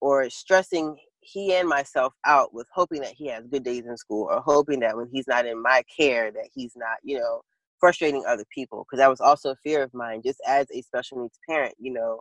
or 0.00 0.30
stressing 0.30 0.96
he 1.20 1.54
and 1.54 1.68
myself 1.68 2.14
out 2.26 2.54
with 2.54 2.66
hoping 2.72 3.00
that 3.02 3.12
he 3.12 3.26
has 3.26 3.46
good 3.46 3.64
days 3.64 3.86
in 3.86 3.96
school 3.96 4.28
or 4.30 4.40
hoping 4.40 4.80
that 4.80 4.96
when 4.96 5.08
he's 5.12 5.26
not 5.26 5.46
in 5.46 5.60
my 5.62 5.82
care 5.98 6.30
that 6.30 6.48
he's 6.54 6.72
not 6.76 6.98
you 7.02 7.18
know 7.18 7.42
frustrating 7.80 8.24
other 8.26 8.44
people. 8.52 8.84
Because 8.84 8.98
that 8.98 9.10
was 9.10 9.20
also 9.20 9.50
a 9.50 9.56
fear 9.62 9.82
of 9.82 9.94
mine 9.94 10.22
just 10.24 10.40
as 10.46 10.66
a 10.72 10.82
special 10.82 11.22
needs 11.22 11.38
parent 11.48 11.74
you 11.78 11.92
know 11.92 12.20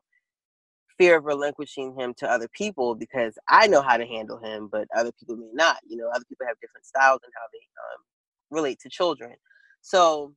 fear 0.98 1.18
of 1.18 1.26
relinquishing 1.26 1.96
him 1.96 2.12
to 2.18 2.28
other 2.28 2.48
people 2.58 2.96
because 2.96 3.38
i 3.50 3.68
know 3.68 3.84
how 3.84 3.98
to 3.98 4.06
handle 4.08 4.40
him 4.40 4.68
but 4.72 4.88
other 4.98 5.12
people 5.20 5.36
may 5.36 5.52
not 5.54 5.78
you 5.88 5.96
know 5.96 6.10
other 6.10 6.26
people 6.28 6.44
have 6.48 6.60
different 6.60 6.84
styles 6.84 7.20
and 7.24 7.32
how 7.36 7.46
they 7.54 7.60
um, 7.60 8.02
relate 8.50 8.80
to 8.82 8.90
children. 8.90 9.34
So 9.82 10.34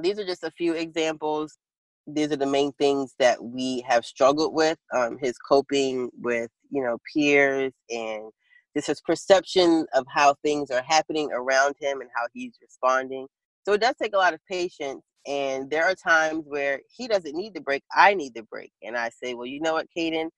these 0.00 0.18
are 0.18 0.26
just 0.26 0.44
a 0.44 0.50
few 0.50 0.74
examples 0.74 1.58
these 2.06 2.32
are 2.32 2.36
the 2.36 2.46
main 2.46 2.72
things 2.72 3.14
that 3.18 3.42
we 3.42 3.84
have 3.86 4.04
struggled 4.04 4.54
with 4.54 4.78
um, 4.94 5.18
his 5.20 5.36
coping 5.38 6.10
with 6.20 6.50
you 6.70 6.82
know 6.82 6.98
peers 7.12 7.72
and 7.90 8.30
just 8.74 8.88
his 8.88 9.00
perception 9.00 9.86
of 9.94 10.06
how 10.08 10.34
things 10.44 10.70
are 10.70 10.82
happening 10.82 11.30
around 11.32 11.74
him 11.80 12.00
and 12.00 12.10
how 12.14 12.26
he's 12.32 12.54
responding. 12.62 13.26
So 13.66 13.72
it 13.72 13.80
does 13.80 13.96
take 14.00 14.14
a 14.14 14.18
lot 14.18 14.32
of 14.32 14.40
patience 14.48 15.02
and 15.26 15.70
there 15.70 15.84
are 15.84 15.94
times 15.94 16.44
where 16.46 16.80
he 16.88 17.06
doesn't 17.06 17.36
need 17.36 17.54
the 17.54 17.60
break 17.60 17.82
i 17.94 18.14
need 18.14 18.34
the 18.34 18.42
break 18.44 18.72
and 18.82 18.96
i 18.96 19.10
say 19.10 19.34
well 19.34 19.46
you 19.46 19.60
know 19.60 19.74
what 19.74 19.86
Caden, 19.96 20.28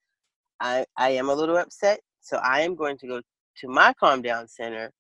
i 0.61 0.85
i 0.97 1.11
am 1.11 1.29
a 1.29 1.35
little 1.35 1.57
upset 1.57 2.01
so 2.21 2.39
i 2.39 2.61
am 2.63 2.75
going 2.75 2.99
to 2.99 3.07
go 3.07 3.21
to 3.59 3.69
my 3.69 3.93
calm 3.99 4.23
down 4.23 4.49
center 4.49 4.91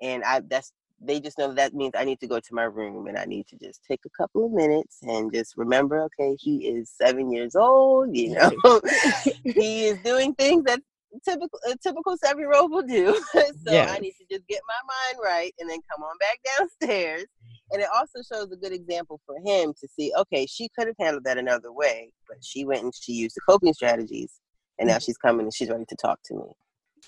and 0.00 0.24
i 0.24 0.40
that's 0.48 0.72
they 1.00 1.20
just 1.20 1.38
know 1.38 1.52
that 1.52 1.74
means 1.74 1.92
I 1.96 2.04
need 2.04 2.20
to 2.20 2.26
go 2.26 2.40
to 2.40 2.54
my 2.54 2.64
room 2.64 3.06
and 3.06 3.18
I 3.18 3.24
need 3.24 3.46
to 3.48 3.56
just 3.56 3.80
take 3.86 4.00
a 4.06 4.10
couple 4.10 4.46
of 4.46 4.52
minutes 4.52 4.98
and 5.02 5.32
just 5.32 5.56
remember, 5.56 6.02
okay, 6.02 6.36
he 6.40 6.66
is 6.66 6.90
seven 6.90 7.30
years 7.30 7.54
old, 7.54 8.16
you 8.16 8.30
know, 8.30 8.50
he 9.44 9.86
is 9.86 9.98
doing 10.02 10.34
things 10.34 10.64
that 10.64 10.80
typical 11.24 11.58
a 11.70 11.76
typical 11.76 12.16
seven 12.16 12.40
year 12.40 12.52
old 12.54 12.70
will 12.70 12.82
do. 12.82 13.14
so 13.32 13.42
yes. 13.66 13.90
I 13.90 13.98
need 13.98 14.12
to 14.12 14.24
just 14.30 14.46
get 14.48 14.60
my 14.66 15.14
mind 15.14 15.24
right 15.24 15.54
and 15.58 15.68
then 15.68 15.78
come 15.90 16.02
on 16.02 16.16
back 16.18 16.38
downstairs. 16.56 17.24
And 17.72 17.82
it 17.82 17.88
also 17.94 18.20
shows 18.22 18.50
a 18.52 18.56
good 18.56 18.72
example 18.72 19.20
for 19.26 19.36
him 19.44 19.74
to 19.80 19.88
see, 19.88 20.12
okay, 20.16 20.46
she 20.46 20.68
could 20.76 20.86
have 20.86 20.96
handled 21.00 21.24
that 21.24 21.36
another 21.36 21.72
way, 21.72 22.10
but 22.28 22.38
she 22.40 22.64
went 22.64 22.84
and 22.84 22.92
she 22.94 23.12
used 23.12 23.36
the 23.36 23.40
coping 23.48 23.74
strategies 23.74 24.40
and 24.78 24.88
now 24.88 24.94
mm-hmm. 24.94 25.00
she's 25.00 25.16
coming 25.16 25.46
and 25.46 25.54
she's 25.54 25.68
ready 25.68 25.84
to 25.88 25.96
talk 25.96 26.20
to 26.26 26.34
me. 26.34 26.44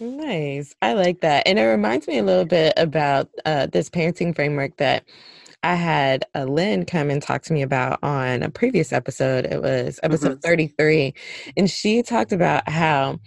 Nice. 0.01 0.75
I 0.81 0.93
like 0.93 1.21
that. 1.21 1.47
And 1.47 1.59
it 1.59 1.65
reminds 1.65 2.07
me 2.07 2.19
a 2.19 2.23
little 2.23 2.45
bit 2.45 2.73
about 2.77 3.29
uh, 3.45 3.67
this 3.67 3.91
parenting 3.91 4.35
framework 4.35 4.77
that 4.77 5.05
I 5.63 5.75
had 5.75 6.25
a 6.35 6.43
uh, 6.43 6.45
Lynn 6.45 6.85
come 6.85 7.11
and 7.11 7.21
talk 7.21 7.43
to 7.43 7.53
me 7.53 7.63
about 7.63 7.99
on 8.03 8.43
a 8.43 8.51
previous 8.51 8.93
episode. 8.93 9.45
It 9.47 9.61
was 9.61 9.99
episode 10.03 10.33
mm-hmm. 10.33 10.49
33. 10.49 11.15
And 11.57 11.69
she 11.69 12.03
talked 12.03 12.33
about 12.33 12.69
how 12.69 13.19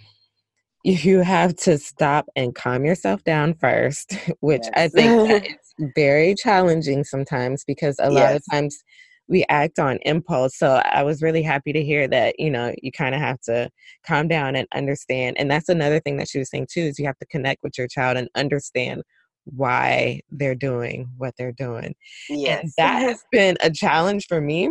you 0.82 1.20
have 1.20 1.54
to 1.56 1.78
stop 1.78 2.26
and 2.34 2.54
calm 2.54 2.84
yourself 2.84 3.22
down 3.24 3.54
first, 3.54 4.14
which 4.40 4.62
yes. 4.64 4.72
I 4.74 4.88
think 4.88 5.44
is 5.78 5.90
very 5.94 6.34
challenging 6.34 7.04
sometimes 7.04 7.64
because 7.64 7.96
a 7.98 8.10
yes. 8.10 8.12
lot 8.12 8.36
of 8.36 8.42
times 8.50 8.82
we 9.28 9.44
act 9.48 9.78
on 9.78 9.98
impulse. 10.02 10.56
So 10.56 10.82
I 10.84 11.02
was 11.02 11.22
really 11.22 11.42
happy 11.42 11.72
to 11.72 11.82
hear 11.82 12.08
that, 12.08 12.38
you 12.38 12.50
know, 12.50 12.74
you 12.82 12.92
kind 12.92 13.14
of 13.14 13.20
have 13.20 13.40
to 13.42 13.70
calm 14.04 14.28
down 14.28 14.56
and 14.56 14.68
understand. 14.74 15.36
And 15.38 15.50
that's 15.50 15.68
another 15.68 16.00
thing 16.00 16.16
that 16.18 16.28
she 16.28 16.38
was 16.38 16.50
saying 16.50 16.68
too 16.70 16.82
is 16.82 16.98
you 16.98 17.06
have 17.06 17.18
to 17.18 17.26
connect 17.26 17.62
with 17.62 17.78
your 17.78 17.88
child 17.88 18.16
and 18.16 18.28
understand 18.34 19.02
why 19.44 20.20
they're 20.30 20.54
doing 20.54 21.08
what 21.16 21.34
they're 21.36 21.52
doing. 21.52 21.94
Yes. 22.28 22.62
And 22.62 22.72
that 22.78 23.02
has 23.02 23.24
been 23.32 23.56
a 23.60 23.70
challenge 23.70 24.26
for 24.28 24.40
me 24.40 24.70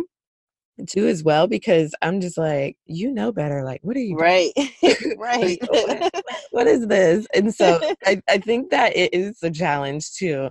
too 0.88 1.06
as 1.06 1.22
well 1.22 1.46
because 1.46 1.94
I'm 2.02 2.20
just 2.20 2.38
like, 2.38 2.76
you 2.86 3.12
know 3.12 3.32
better. 3.32 3.62
Like, 3.62 3.80
what 3.82 3.96
are 3.96 4.00
you 4.00 4.16
right, 4.16 4.52
right? 5.16 5.58
what, 5.68 6.24
what 6.50 6.66
is 6.66 6.86
this? 6.86 7.26
And 7.34 7.54
so 7.54 7.80
I, 8.06 8.22
I 8.28 8.38
think 8.38 8.70
that 8.70 8.96
it 8.96 9.12
is 9.12 9.42
a 9.42 9.50
challenge 9.50 10.12
to 10.14 10.50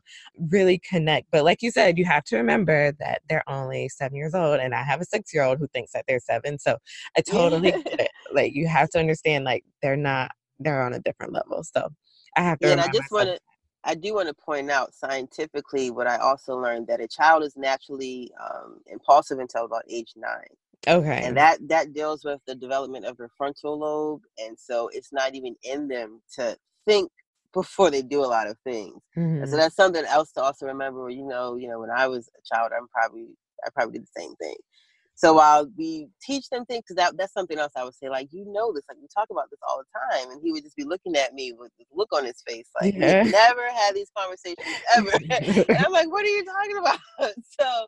really 0.50 0.80
connect. 0.80 1.28
But 1.32 1.44
like 1.44 1.62
you 1.62 1.72
said, 1.72 1.98
you 1.98 2.06
have 2.06 2.24
to 2.26 2.38
remember 2.38 2.92
that 3.00 3.22
they're 3.30 3.48
only 3.48 3.90
seven 3.90 4.16
years 4.16 4.34
old, 4.34 4.60
and 4.60 4.74
I 4.74 4.84
have 4.84 5.02
a 5.02 5.06
six 5.06 5.34
year 5.34 5.44
old 5.44 5.60
who 5.60 5.68
thinks 5.68 5.92
that 5.94 6.06
they're 6.08 6.20
seven. 6.20 6.60
So 6.60 6.78
I 7.18 7.22
totally 7.22 7.72
get 7.72 8.00
it. 8.00 8.12
Like, 8.34 8.54
you 8.54 8.68
have 8.68 8.90
to 8.92 9.00
understand, 9.00 9.46
like, 9.46 9.64
they're 9.82 9.98
not 9.98 10.32
they're 10.64 10.84
on 10.84 10.94
a 10.94 11.00
different 11.00 11.34
level. 11.34 11.64
So 11.64 11.90
I 12.38 12.42
have 12.42 12.60
to. 12.60 12.68
Yeah, 12.68 12.74
and 12.74 12.82
I 12.82 12.88
just 12.88 13.12
want 13.12 13.30
to. 13.30 13.40
I 13.84 13.96
do 13.96 14.14
want 14.14 14.28
to 14.28 14.34
point 14.34 14.70
out 14.70 14.94
scientifically 14.94 15.90
what 15.90 16.08
I 16.08 16.18
also 16.18 16.56
learned 16.56 16.88
that 16.88 17.02
a 17.02 17.08
child 17.08 17.44
is 17.44 17.58
naturally 17.58 18.32
um, 18.40 18.80
impulsive 18.88 19.40
until 19.40 19.66
about 19.66 19.84
age 19.90 20.14
nine. 20.16 20.46
Okay. 20.88 21.22
And 21.24 21.38
that 21.38 21.60
that 21.70 21.94
deals 21.94 22.24
with 22.26 22.42
the 22.48 22.56
development 22.56 23.06
of 23.06 23.18
their 23.18 23.30
frontal 23.38 23.78
lobe, 23.78 24.22
and 24.40 24.58
so 24.58 24.90
it's 24.92 25.14
not 25.14 25.36
even 25.36 25.56
in 25.64 25.88
them 25.88 26.22
to 26.36 26.58
think 26.86 27.12
before 27.54 27.92
they 27.92 28.02
do 28.02 28.22
a 28.22 28.26
lot 28.26 28.48
of 28.48 28.58
things. 28.64 29.00
Mm-hmm. 29.16 29.46
So 29.46 29.58
that's 29.58 29.76
something 29.76 30.06
else 30.06 30.32
to 30.34 30.42
also 30.42 30.66
remember. 30.66 31.10
You 31.10 31.28
know, 31.28 31.56
you 31.56 31.68
know, 31.68 31.80
when 31.80 31.92
I 31.92 32.08
was 32.08 32.30
a 32.30 32.56
child, 32.56 32.72
I'm 32.76 32.88
probably 32.88 33.28
I 33.64 33.70
probably 33.74 34.00
did 34.00 34.08
the 34.08 34.22
same 34.22 34.36
thing. 34.36 34.56
So 35.24 35.34
while 35.34 35.70
we 35.78 36.08
teach 36.20 36.50
them 36.50 36.66
things, 36.66 36.82
because 36.82 36.96
that, 36.96 37.16
that's 37.16 37.34
something 37.34 37.60
else 37.60 37.74
I 37.76 37.84
would 37.84 37.94
say, 37.94 38.10
like, 38.10 38.30
you 38.32 38.44
know 38.48 38.74
this, 38.74 38.82
like, 38.90 38.98
we 39.00 39.08
talk 39.16 39.28
about 39.30 39.52
this 39.52 39.60
all 39.70 39.78
the 39.78 40.18
time. 40.18 40.32
And 40.32 40.42
he 40.44 40.52
would 40.52 40.64
just 40.64 40.76
be 40.76 40.84
looking 40.84 41.16
at 41.16 41.36
me 41.36 41.54
with 41.54 41.72
this 41.78 41.88
look 41.94 42.10
on 42.12 42.26
his 42.26 42.42
face, 42.48 42.68
like, 42.82 42.96
yeah. 42.96 43.22
never 43.22 43.70
had 43.72 43.94
these 43.94 44.10
conversations 44.18 44.66
ever. 44.98 45.12
and 45.70 45.86
I'm 45.86 45.92
like, 45.92 46.12
what 46.12 46.26
are 46.26 46.28
you 46.28 46.44
talking 46.44 46.78
about? 46.80 47.00
so, 47.60 47.86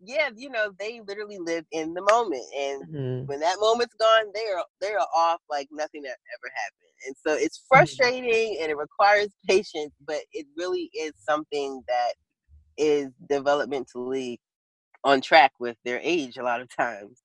yeah, 0.00 0.28
you 0.36 0.48
know, 0.48 0.70
they 0.78 1.00
literally 1.04 1.38
live 1.38 1.64
in 1.72 1.92
the 1.92 2.02
moment. 2.02 2.44
And 2.56 2.82
mm-hmm. 2.84 3.26
when 3.26 3.40
that 3.40 3.56
moment's 3.60 3.94
gone, 3.98 4.26
they 4.32 4.46
are, 4.54 4.64
they 4.80 4.92
are 4.92 5.08
off 5.16 5.40
like 5.50 5.66
nothing 5.72 6.02
that 6.02 6.10
ever 6.38 6.52
happened. 6.54 6.86
And 7.08 7.16
so 7.26 7.32
it's 7.34 7.58
mm-hmm. 7.58 7.78
frustrating 7.78 8.54
mm-hmm. 8.54 8.62
and 8.62 8.70
it 8.70 8.76
requires 8.76 9.30
patience, 9.48 9.92
but 10.06 10.20
it 10.32 10.46
really 10.56 10.88
is 10.96 11.14
something 11.28 11.82
that 11.88 12.12
is 12.78 13.08
developmentally 13.28 14.38
on 15.06 15.20
track 15.20 15.52
with 15.58 15.76
their 15.84 16.00
age 16.02 16.36
a 16.36 16.42
lot 16.42 16.60
of 16.60 16.68
times. 16.68 17.22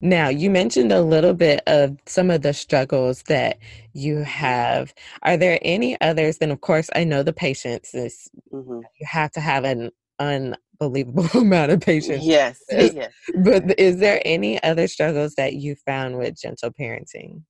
Now, 0.00 0.28
you 0.28 0.50
mentioned 0.50 0.92
a 0.92 1.00
little 1.00 1.32
bit 1.32 1.62
of 1.66 1.96
some 2.04 2.30
of 2.30 2.42
the 2.42 2.52
struggles 2.52 3.22
that 3.22 3.58
you 3.94 4.18
have. 4.18 4.92
Are 5.22 5.36
there 5.36 5.58
any 5.62 5.98
others? 6.00 6.38
Then, 6.38 6.50
of 6.50 6.60
course, 6.60 6.90
I 6.94 7.04
know 7.04 7.22
the 7.22 7.32
patience 7.32 7.94
is 7.94 8.28
mm-hmm. 8.52 8.80
you 9.00 9.06
have 9.06 9.30
to 9.32 9.40
have 9.40 9.64
an 9.64 9.92
unbelievable 10.18 11.28
amount 11.40 11.70
of 11.70 11.80
patience. 11.80 12.24
Yes, 12.24 12.60
yes. 12.68 13.12
But 13.36 13.78
is 13.78 13.98
there 13.98 14.20
any 14.24 14.62
other 14.62 14.88
struggles 14.88 15.36
that 15.36 15.54
you 15.54 15.76
found 15.86 16.18
with 16.18 16.38
gentle 16.38 16.72
parenting? 16.72 17.42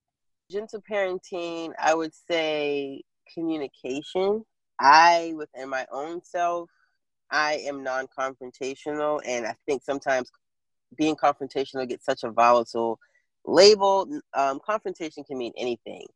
Gentle 0.53 0.83
parenting, 0.89 1.73
I 1.83 1.95
would 1.95 2.13
say 2.31 3.03
communication. 3.33 4.45
I, 4.79 5.33
within 5.37 5.71
my 5.71 5.87
own 5.91 6.23
self, 6.23 6.69
I 7.31 7.55
am 7.67 7.83
non 7.83 8.07
confrontational, 8.17 9.21
and 9.27 9.47
I 9.47 9.55
think 9.67 9.83
sometimes 9.83 10.31
being 10.97 11.17
confrontational 11.17 11.89
gets 11.89 12.05
such 12.05 12.25
a 12.25 12.31
volatile 12.31 12.99
label. 13.45 14.21
Um, 14.35 14.61
confrontation 14.65 15.25
can 15.25 15.39
mean 15.39 15.53
anything. 15.57 16.07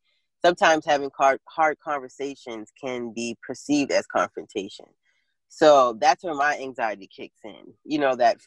Sometimes 0.44 0.84
having 0.86 1.10
hard, 1.18 1.40
hard 1.48 1.78
conversations 1.80 2.70
can 2.80 3.12
be 3.12 3.36
perceived 3.44 3.90
as 3.90 4.06
confrontation. 4.06 4.86
So 5.48 5.96
that's 6.00 6.22
where 6.22 6.34
my 6.34 6.58
anxiety 6.58 7.08
kicks 7.14 7.40
in. 7.44 7.74
You 7.84 7.98
know, 7.98 8.14
that 8.16 8.38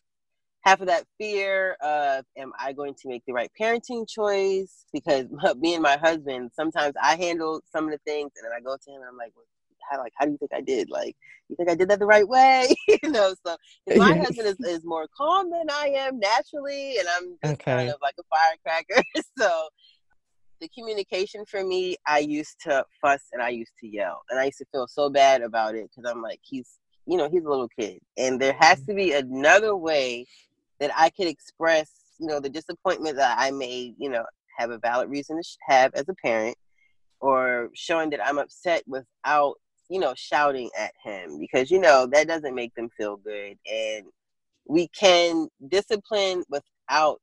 half 0.62 0.80
of 0.80 0.88
that 0.88 1.06
fear 1.18 1.74
of 1.82 2.26
am 2.38 2.54
I 2.60 2.74
going 2.74 2.94
to 2.94 3.10
make 3.10 3.24
the 3.26 3.34
right 3.34 3.52
parenting 3.60 4.08
choice? 4.08 4.86
Because 4.94 5.26
me 5.58 5.74
and 5.74 5.84
my 5.84 5.98
husband, 5.98 6.52
sometimes 6.54 6.94
I 7.02 7.16
handle 7.16 7.62
some 7.72 7.86
of 7.86 7.92
the 7.92 8.00
things 8.06 8.32
and 8.38 8.46
then 8.46 8.52
I 8.56 8.62
go 8.62 8.78
to 8.78 8.92
him 8.92 9.02
and 9.02 9.10
I'm 9.10 9.18
like, 9.18 9.34
well, 9.36 9.46
how 9.90 10.00
like 10.00 10.14
how 10.16 10.26
do 10.26 10.32
you 10.32 10.38
think 10.38 10.52
I 10.54 10.62
did? 10.62 10.90
Like, 10.90 11.16
you 11.50 11.56
think 11.56 11.70
I 11.70 11.76
did 11.76 11.90
that 11.90 12.00
the 12.00 12.06
right 12.06 12.28
way? 12.28 12.74
you 12.88 13.10
know, 13.10 13.34
so 13.46 13.56
my 13.96 14.18
husband 14.18 14.48
is, 14.48 14.60
is 14.60 14.86
more 14.86 15.08
calm 15.16 15.52
than 15.52 15.70
I 15.70 15.94
am 15.96 16.20
naturally, 16.20 16.98
and 16.98 17.08
I'm 17.18 17.38
just 17.44 17.62
okay. 17.62 17.76
kind 17.76 17.90
of 17.90 17.98
like 18.02 18.16
a 18.20 18.24
firecracker. 18.30 19.04
so 19.38 19.68
the 20.60 20.70
communication 20.70 21.46
for 21.46 21.64
me, 21.64 21.98
I 22.08 22.20
used 22.20 22.58
to 22.62 22.86
fuss 23.02 23.24
and 23.34 23.42
I 23.42 23.50
used 23.50 23.74
to 23.80 23.88
yell, 23.88 24.22
and 24.30 24.40
I 24.40 24.46
used 24.46 24.60
to 24.60 24.66
feel 24.72 24.88
so 24.88 25.10
bad 25.10 25.42
about 25.42 25.76
it 25.76 25.90
because 25.90 26.10
I'm 26.10 26.22
like, 26.22 26.40
he's 26.42 26.78
you 27.06 27.18
know 27.18 27.30
he's 27.30 27.44
a 27.44 27.50
little 27.50 27.70
kid, 27.70 28.00
and 28.18 28.40
there 28.40 28.56
has 28.60 28.80
mm-hmm. 28.80 28.92
to 28.92 28.96
be 28.96 29.12
another 29.14 29.76
way 29.76 30.26
that 30.80 30.92
I 30.98 31.10
could 31.10 31.28
express 31.28 31.90
you 32.20 32.28
know 32.28 32.40
the 32.40 32.50
disappointment 32.50 33.18
that 33.18 33.36
I 33.40 33.52
may 33.52 33.94
you 33.98 34.10
know 34.10 34.24
have 34.58 34.70
a 34.70 34.78
valid 34.78 35.10
reason 35.10 35.38
to 35.42 35.50
have 35.68 35.94
as 35.96 36.08
a 36.08 36.14
parent 36.14 36.56
or 37.20 37.70
showing 37.74 38.10
that 38.12 38.26
I'm 38.26 38.38
upset 38.38 38.84
without 38.88 39.56
you 39.92 40.00
know, 40.00 40.14
shouting 40.16 40.70
at 40.80 40.94
him 41.04 41.38
because, 41.38 41.70
you 41.70 41.78
know, 41.78 42.08
that 42.14 42.26
doesn't 42.26 42.56
make 42.56 42.74
them 42.76 42.88
feel 42.98 43.18
good. 43.18 43.58
And 43.70 44.06
we 44.66 44.88
can 44.88 45.50
discipline 45.68 46.46
without 46.50 47.20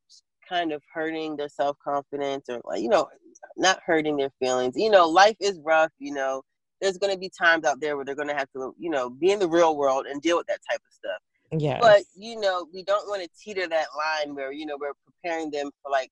kind 0.46 0.72
of 0.72 0.82
hurting 0.92 1.36
their 1.36 1.48
self 1.48 1.78
confidence 1.82 2.44
or, 2.50 2.60
like, 2.64 2.82
you 2.82 2.90
know, 2.90 3.08
not 3.56 3.80
hurting 3.86 4.18
their 4.18 4.30
feelings. 4.38 4.74
You 4.76 4.90
know, 4.90 5.08
life 5.08 5.36
is 5.40 5.58
rough, 5.64 5.92
you 5.98 6.12
know, 6.12 6.42
there's 6.82 6.98
going 6.98 7.12
to 7.12 7.18
be 7.18 7.30
times 7.30 7.64
out 7.64 7.80
there 7.80 7.96
where 7.96 8.04
they're 8.04 8.14
going 8.14 8.28
to 8.28 8.34
have 8.34 8.52
to, 8.52 8.74
you 8.78 8.90
know, 8.90 9.08
be 9.08 9.30
in 9.30 9.38
the 9.38 9.48
real 9.48 9.74
world 9.74 10.04
and 10.04 10.20
deal 10.20 10.36
with 10.36 10.46
that 10.48 10.60
type 10.70 10.80
of 10.86 10.92
stuff. 10.92 11.22
Yeah. 11.58 11.78
But, 11.80 12.02
you 12.14 12.38
know, 12.38 12.66
we 12.74 12.82
don't 12.82 13.08
want 13.08 13.22
to 13.22 13.30
teeter 13.42 13.66
that 13.66 13.86
line 13.96 14.34
where, 14.34 14.52
you 14.52 14.66
know, 14.66 14.76
we're 14.78 14.92
preparing 15.06 15.50
them 15.50 15.70
for 15.82 15.90
like 15.90 16.10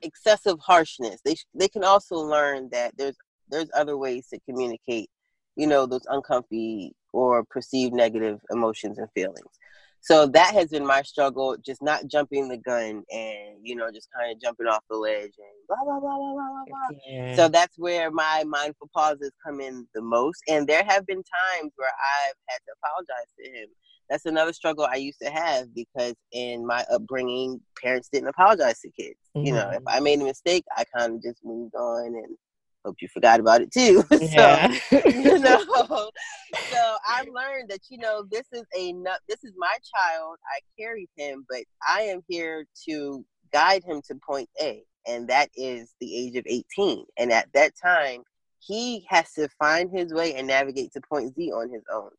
excessive 0.00 0.58
harshness. 0.58 1.20
They, 1.22 1.36
they 1.54 1.68
can 1.68 1.84
also 1.84 2.16
learn 2.16 2.70
that 2.72 2.96
there's, 2.96 3.16
there's 3.50 3.68
other 3.76 3.98
ways 3.98 4.28
to 4.28 4.40
communicate 4.48 5.10
you 5.56 5.66
know, 5.66 5.86
those 5.86 6.06
uncomfy 6.08 6.94
or 7.12 7.44
perceived 7.44 7.94
negative 7.94 8.40
emotions 8.50 8.98
and 8.98 9.08
feelings. 9.14 9.58
So 10.04 10.26
that 10.26 10.52
has 10.54 10.66
been 10.66 10.84
my 10.84 11.02
struggle, 11.02 11.56
just 11.64 11.80
not 11.80 12.08
jumping 12.08 12.48
the 12.48 12.56
gun 12.56 13.04
and, 13.12 13.56
you 13.62 13.76
know, 13.76 13.88
just 13.92 14.08
kind 14.12 14.32
of 14.32 14.40
jumping 14.40 14.66
off 14.66 14.82
the 14.90 14.96
ledge 14.96 15.30
and 15.38 15.66
blah, 15.68 15.84
blah, 15.84 16.00
blah, 16.00 16.16
blah, 16.16 16.32
blah, 16.32 16.64
blah. 16.66 16.98
Yeah. 17.06 17.36
So 17.36 17.48
that's 17.48 17.78
where 17.78 18.10
my 18.10 18.42
mindful 18.44 18.90
pauses 18.92 19.30
come 19.46 19.60
in 19.60 19.86
the 19.94 20.02
most. 20.02 20.42
And 20.48 20.66
there 20.66 20.82
have 20.88 21.06
been 21.06 21.22
times 21.22 21.72
where 21.76 21.88
I've 21.88 22.34
had 22.48 22.58
to 22.66 22.72
apologize 22.82 23.30
to 23.38 23.60
him. 23.60 23.68
That's 24.10 24.26
another 24.26 24.52
struggle 24.52 24.88
I 24.90 24.96
used 24.96 25.20
to 25.22 25.30
have 25.30 25.72
because 25.72 26.14
in 26.32 26.66
my 26.66 26.84
upbringing, 26.92 27.60
parents 27.80 28.08
didn't 28.12 28.28
apologize 28.28 28.80
to 28.80 28.90
kids. 28.90 29.20
Mm-hmm. 29.36 29.46
You 29.46 29.52
know, 29.52 29.70
if 29.70 29.78
mm-hmm. 29.78 29.88
I 29.88 30.00
made 30.00 30.20
a 30.20 30.24
mistake, 30.24 30.64
I 30.76 30.82
kind 30.96 31.14
of 31.14 31.22
just 31.22 31.44
moved 31.44 31.76
on 31.76 32.06
and 32.06 32.36
hope 32.84 32.96
you 33.00 33.08
forgot 33.08 33.40
about 33.40 33.60
it 33.60 33.72
too. 33.72 34.04
Yeah. 34.20 34.72
so, 34.88 35.00
you 35.06 35.38
know, 35.38 35.64
so 36.70 36.96
I've 37.08 37.28
learned 37.34 37.70
that 37.70 37.80
you 37.90 37.98
know 37.98 38.24
this 38.30 38.46
is 38.52 38.64
a 38.76 38.94
this 39.28 39.44
is 39.44 39.52
my 39.56 39.76
child. 39.94 40.36
I 40.46 40.60
carried 40.78 41.08
him, 41.16 41.44
but 41.48 41.62
I 41.86 42.02
am 42.02 42.20
here 42.28 42.64
to 42.88 43.24
guide 43.52 43.84
him 43.84 44.00
to 44.08 44.14
point 44.26 44.48
A, 44.60 44.82
and 45.06 45.28
that 45.28 45.50
is 45.54 45.94
the 46.00 46.16
age 46.16 46.36
of 46.36 46.44
18. 46.46 47.04
And 47.18 47.32
at 47.32 47.52
that 47.52 47.72
time, 47.82 48.22
he 48.60 49.04
has 49.08 49.32
to 49.32 49.48
find 49.58 49.90
his 49.90 50.12
way 50.12 50.34
and 50.34 50.46
navigate 50.46 50.92
to 50.92 51.00
point 51.00 51.34
Z 51.34 51.52
on 51.52 51.70
his 51.70 51.82
own. 51.92 52.10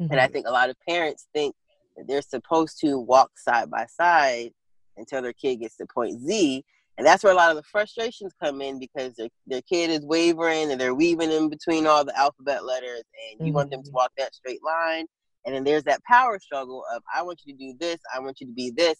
Mm-hmm. 0.00 0.12
And 0.12 0.20
I 0.20 0.24
mm-hmm. 0.24 0.32
think 0.32 0.46
a 0.46 0.52
lot 0.52 0.70
of 0.70 0.76
parents 0.88 1.26
think 1.34 1.54
that 1.96 2.06
they're 2.06 2.22
supposed 2.22 2.78
to 2.80 2.98
walk 2.98 3.32
side 3.36 3.70
by 3.70 3.86
side 3.86 4.52
until 4.96 5.22
their 5.22 5.32
kid 5.32 5.56
gets 5.56 5.76
to 5.76 5.86
point 5.86 6.20
Z 6.20 6.64
and 6.98 7.06
that's 7.06 7.22
where 7.22 7.32
a 7.32 7.36
lot 7.36 7.50
of 7.50 7.56
the 7.56 7.62
frustrations 7.62 8.32
come 8.42 8.60
in 8.60 8.78
because 8.78 9.14
their, 9.14 9.28
their 9.46 9.62
kid 9.62 9.88
is 9.88 10.04
wavering 10.04 10.70
and 10.70 10.80
they're 10.80 10.94
weaving 10.94 11.30
in 11.30 11.48
between 11.48 11.86
all 11.86 12.04
the 12.04 12.16
alphabet 12.18 12.64
letters 12.64 13.04
and 13.30 13.40
you 13.40 13.46
mm-hmm. 13.46 13.54
want 13.54 13.70
them 13.70 13.82
to 13.82 13.88
mm-hmm. 13.88 13.96
walk 13.96 14.10
that 14.18 14.34
straight 14.34 14.62
line 14.64 15.06
and 15.46 15.54
then 15.54 15.64
there's 15.64 15.84
that 15.84 16.02
power 16.04 16.38
struggle 16.38 16.84
of 16.94 17.02
i 17.14 17.22
want 17.22 17.40
you 17.44 17.54
to 17.54 17.58
do 17.58 17.74
this 17.80 17.98
i 18.14 18.18
want 18.18 18.40
you 18.40 18.46
to 18.46 18.52
be 18.52 18.70
this 18.76 18.96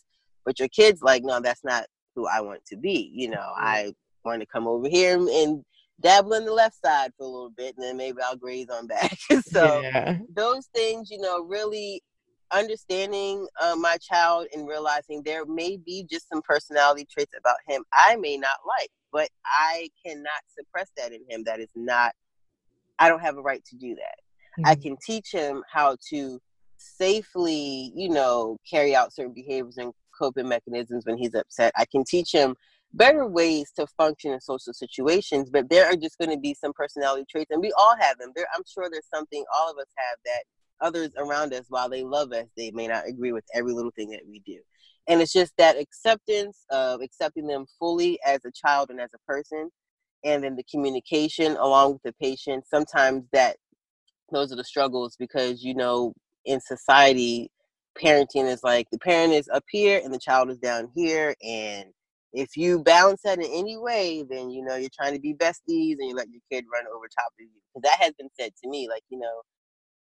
but 0.46 0.58
your 0.58 0.68
kid's 0.68 1.02
like 1.02 1.22
no 1.24 1.40
that's 1.40 1.64
not 1.64 1.84
who 2.14 2.26
i 2.26 2.40
want 2.40 2.64
to 2.64 2.76
be 2.76 3.11
you 3.12 3.28
know 3.28 3.37
mm-hmm. 3.37 3.64
i 3.64 3.92
want 4.24 4.40
to 4.40 4.46
come 4.46 4.66
over 4.66 4.88
here 4.88 5.16
and 5.18 5.62
dabble 6.00 6.34
in 6.34 6.44
the 6.44 6.52
left 6.52 6.76
side 6.80 7.11
for 7.18 7.24
a 7.24 7.28
little 7.28 7.50
bit 7.50 7.74
and 7.76 7.84
then 7.84 7.96
maybe 7.96 8.18
i'll 8.24 8.37
graze 8.37 8.68
on 8.68 8.87
back 8.87 9.18
so 9.42 9.80
yeah. 9.80 10.16
those 10.34 10.66
things 10.74 11.11
you 11.11 11.20
know 11.20 11.42
really 11.44 12.00
understanding 12.52 13.46
uh, 13.61 13.76
my 13.76 13.96
child 13.98 14.46
and 14.54 14.68
realizing 14.68 15.22
there 15.22 15.44
may 15.46 15.76
be 15.76 16.06
just 16.11 16.28
some 16.28 16.42
personality 16.42 17.06
traits 17.11 17.34
about 17.38 17.56
him 17.66 17.84
I 17.92 18.16
may 18.16 18.37
not 18.37 18.58
like, 18.66 18.90
but 19.12 19.28
I 19.44 19.90
cannot 20.04 20.42
suppress 20.56 20.90
that 20.96 21.12
in 21.12 21.20
him. 21.28 21.44
That 21.44 21.61
is 21.61 21.70
not, 21.74 22.12
I 22.98 23.08
don't 23.08 23.20
have 23.20 23.37
a 23.37 23.42
right 23.42 23.64
to 23.66 23.76
do 23.76 23.94
that. 23.94 24.61
Mm-hmm. 24.61 24.66
I 24.66 24.74
can 24.74 24.96
teach 25.04 25.32
him 25.32 25.62
how 25.70 25.96
to 26.11 26.40
safely, 26.78 27.92
you 27.94 28.08
know, 28.08 28.56
carry 28.68 28.94
out 28.94 29.12
certain 29.12 29.34
behaviors 29.34 29.78
and 29.78 29.92
coping 30.16 30.48
mechanisms 30.48 31.06
when 31.06 31.16
he's 31.16 31.34
upset. 31.34 31.72
I 31.76 31.84
can 31.84 32.04
teach 32.04 32.32
him 32.32 32.56
better 32.94 33.26
ways 33.26 33.70
to 33.76 33.87
function 33.98 34.32
in 34.32 34.40
social 34.40 34.72
situations, 34.72 35.50
but 35.50 35.68
there 35.68 35.87
are 35.87 35.96
just 35.96 36.18
going 36.18 36.30
to 36.30 36.38
be 36.38 36.54
some 36.54 36.72
personality 36.72 37.24
traits, 37.30 37.50
and 37.50 37.61
we 37.61 37.72
all 37.78 37.94
have 37.98 38.18
them. 38.18 38.32
There, 38.34 38.46
I'm 38.54 38.62
sure 38.66 38.88
there's 38.90 39.08
something 39.12 39.44
all 39.54 39.70
of 39.70 39.76
us 39.78 39.88
have 39.96 40.18
that 40.24 40.44
others 40.80 41.10
around 41.16 41.52
us, 41.52 41.66
while 41.68 41.88
they 41.88 42.02
love 42.02 42.32
us, 42.32 42.46
they 42.56 42.70
may 42.70 42.86
not 42.86 43.06
agree 43.06 43.32
with 43.32 43.44
every 43.54 43.72
little 43.72 43.92
thing 43.92 44.10
that 44.10 44.26
we 44.28 44.40
do. 44.40 44.58
And 45.08 45.20
it's 45.22 45.32
just 45.32 45.52
that 45.56 45.78
acceptance 45.78 46.64
of 46.70 47.00
accepting 47.00 47.46
them 47.46 47.66
fully 47.78 48.18
as 48.26 48.44
a 48.44 48.52
child 48.52 48.90
and 48.90 49.00
as 49.00 49.10
a 49.14 49.30
person, 49.30 49.70
and 50.24 50.44
then 50.44 50.56
the 50.56 50.64
communication 50.64 51.56
along 51.56 51.94
with 51.94 52.02
the 52.02 52.12
patient. 52.20 52.64
Sometimes 52.68 53.24
that 53.32 53.56
those 54.30 54.52
are 54.52 54.56
the 54.56 54.64
struggles 54.64 55.16
because 55.18 55.64
you 55.64 55.74
know 55.74 56.12
in 56.44 56.60
society, 56.60 57.50
parenting 58.02 58.46
is 58.46 58.62
like 58.62 58.86
the 58.90 58.98
parent 58.98 59.32
is 59.32 59.48
up 59.48 59.64
here 59.70 60.00
and 60.04 60.12
the 60.12 60.18
child 60.18 60.50
is 60.50 60.58
down 60.58 60.90
here, 60.94 61.34
and 61.42 61.86
if 62.32 62.56
you 62.56 62.80
balance 62.80 63.22
that 63.24 63.38
in 63.38 63.50
any 63.50 63.76
way, 63.78 64.24
then 64.28 64.50
you 64.50 64.62
know 64.62 64.76
you're 64.76 64.90
trying 64.94 65.14
to 65.14 65.20
be 65.20 65.34
besties 65.34 65.96
and 65.98 66.08
you 66.08 66.14
let 66.14 66.28
your 66.30 66.42
kid 66.52 66.64
run 66.72 66.84
over 66.94 67.06
top 67.08 67.32
of 67.38 67.40
you. 67.40 67.48
Because 67.74 67.90
that 67.90 68.04
has 68.04 68.12
been 68.18 68.28
said 68.38 68.52
to 68.62 68.68
me, 68.68 68.88
like 68.88 69.02
you 69.08 69.18
know, 69.18 69.40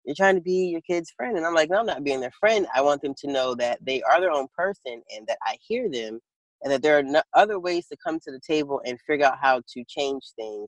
you're 0.05 0.15
trying 0.15 0.35
to 0.35 0.41
be 0.41 0.67
your 0.67 0.81
kid's 0.81 1.11
friend, 1.11 1.37
and 1.37 1.45
I'm 1.45 1.53
like, 1.53 1.69
no, 1.69 1.79
I'm 1.79 1.85
not 1.85 2.03
being 2.03 2.21
their 2.21 2.31
friend. 2.39 2.67
I 2.75 2.81
want 2.81 3.01
them 3.01 3.15
to 3.19 3.31
know 3.31 3.55
that 3.55 3.79
they 3.81 4.01
are 4.03 4.21
their 4.21 4.31
own 4.31 4.47
person 4.55 5.01
and 5.15 5.27
that 5.27 5.37
I 5.43 5.57
hear 5.61 5.89
them, 5.89 6.19
and 6.61 6.71
that 6.71 6.81
there 6.81 6.97
are 6.97 7.03
no 7.03 7.21
other 7.33 7.59
ways 7.59 7.87
to 7.87 7.97
come 8.05 8.19
to 8.21 8.31
the 8.31 8.39
table 8.39 8.81
and 8.85 8.99
figure 9.07 9.25
out 9.25 9.39
how 9.41 9.61
to 9.73 9.83
change 9.87 10.23
things 10.35 10.67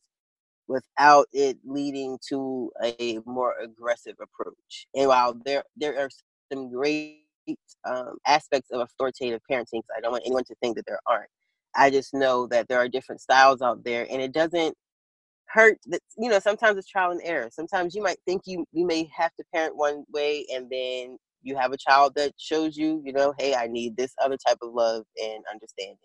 without 0.68 1.28
it 1.32 1.58
leading 1.66 2.18
to 2.30 2.72
a 2.84 3.20
more 3.26 3.56
aggressive 3.64 4.16
approach. 4.22 4.88
And 4.96 5.08
while 5.08 5.36
there 5.46 5.64
there 5.76 6.00
are 6.00 6.10
some 6.52 6.72
great 6.72 7.24
um, 7.86 8.18
aspects 8.28 8.70
of 8.72 8.82
authoritative 8.82 9.42
parenting, 9.50 9.82
I 9.96 10.02
don't 10.02 10.12
want 10.12 10.24
anyone 10.26 10.44
to 10.46 10.56
think 10.62 10.76
that 10.76 10.86
there 10.86 11.00
aren't. 11.08 11.30
I 11.76 11.90
just 11.90 12.14
know 12.14 12.48
that 12.48 12.68
there 12.68 12.80
are 12.80 12.90
different 12.90 13.22
styles 13.22 13.62
out 13.62 13.84
there, 13.84 14.08
and 14.10 14.22
it 14.22 14.34
doesn't 14.34 14.76
hurt. 15.50 15.78
That 15.88 16.02
you 16.18 16.30
know, 16.30 16.40
sometimes 16.40 16.78
it's 16.78 16.88
trial 16.88 17.12
and 17.12 17.22
error. 17.24 17.50
Sometimes 17.52 17.96
you 17.96 18.04
might 18.04 18.20
think 18.26 18.44
you 18.46 18.66
you 18.72 18.86
may 18.86 19.10
have 19.16 19.34
to 19.36 19.46
parent 19.54 19.76
one 19.76 20.04
way, 20.14 20.46
and 20.54 20.70
then 20.70 21.18
you 21.44 21.56
have 21.56 21.72
a 21.72 21.78
child 21.78 22.14
that 22.16 22.34
shows 22.38 22.76
you, 22.76 23.02
you 23.06 23.14
know, 23.14 23.34
hey, 23.38 23.56
I 23.56 23.68
need 23.68 23.96
this 23.96 24.14
other 24.22 24.38
type 24.38 24.58
of 24.62 24.74
love 24.74 25.04
and 25.22 25.44
understanding. 25.52 25.98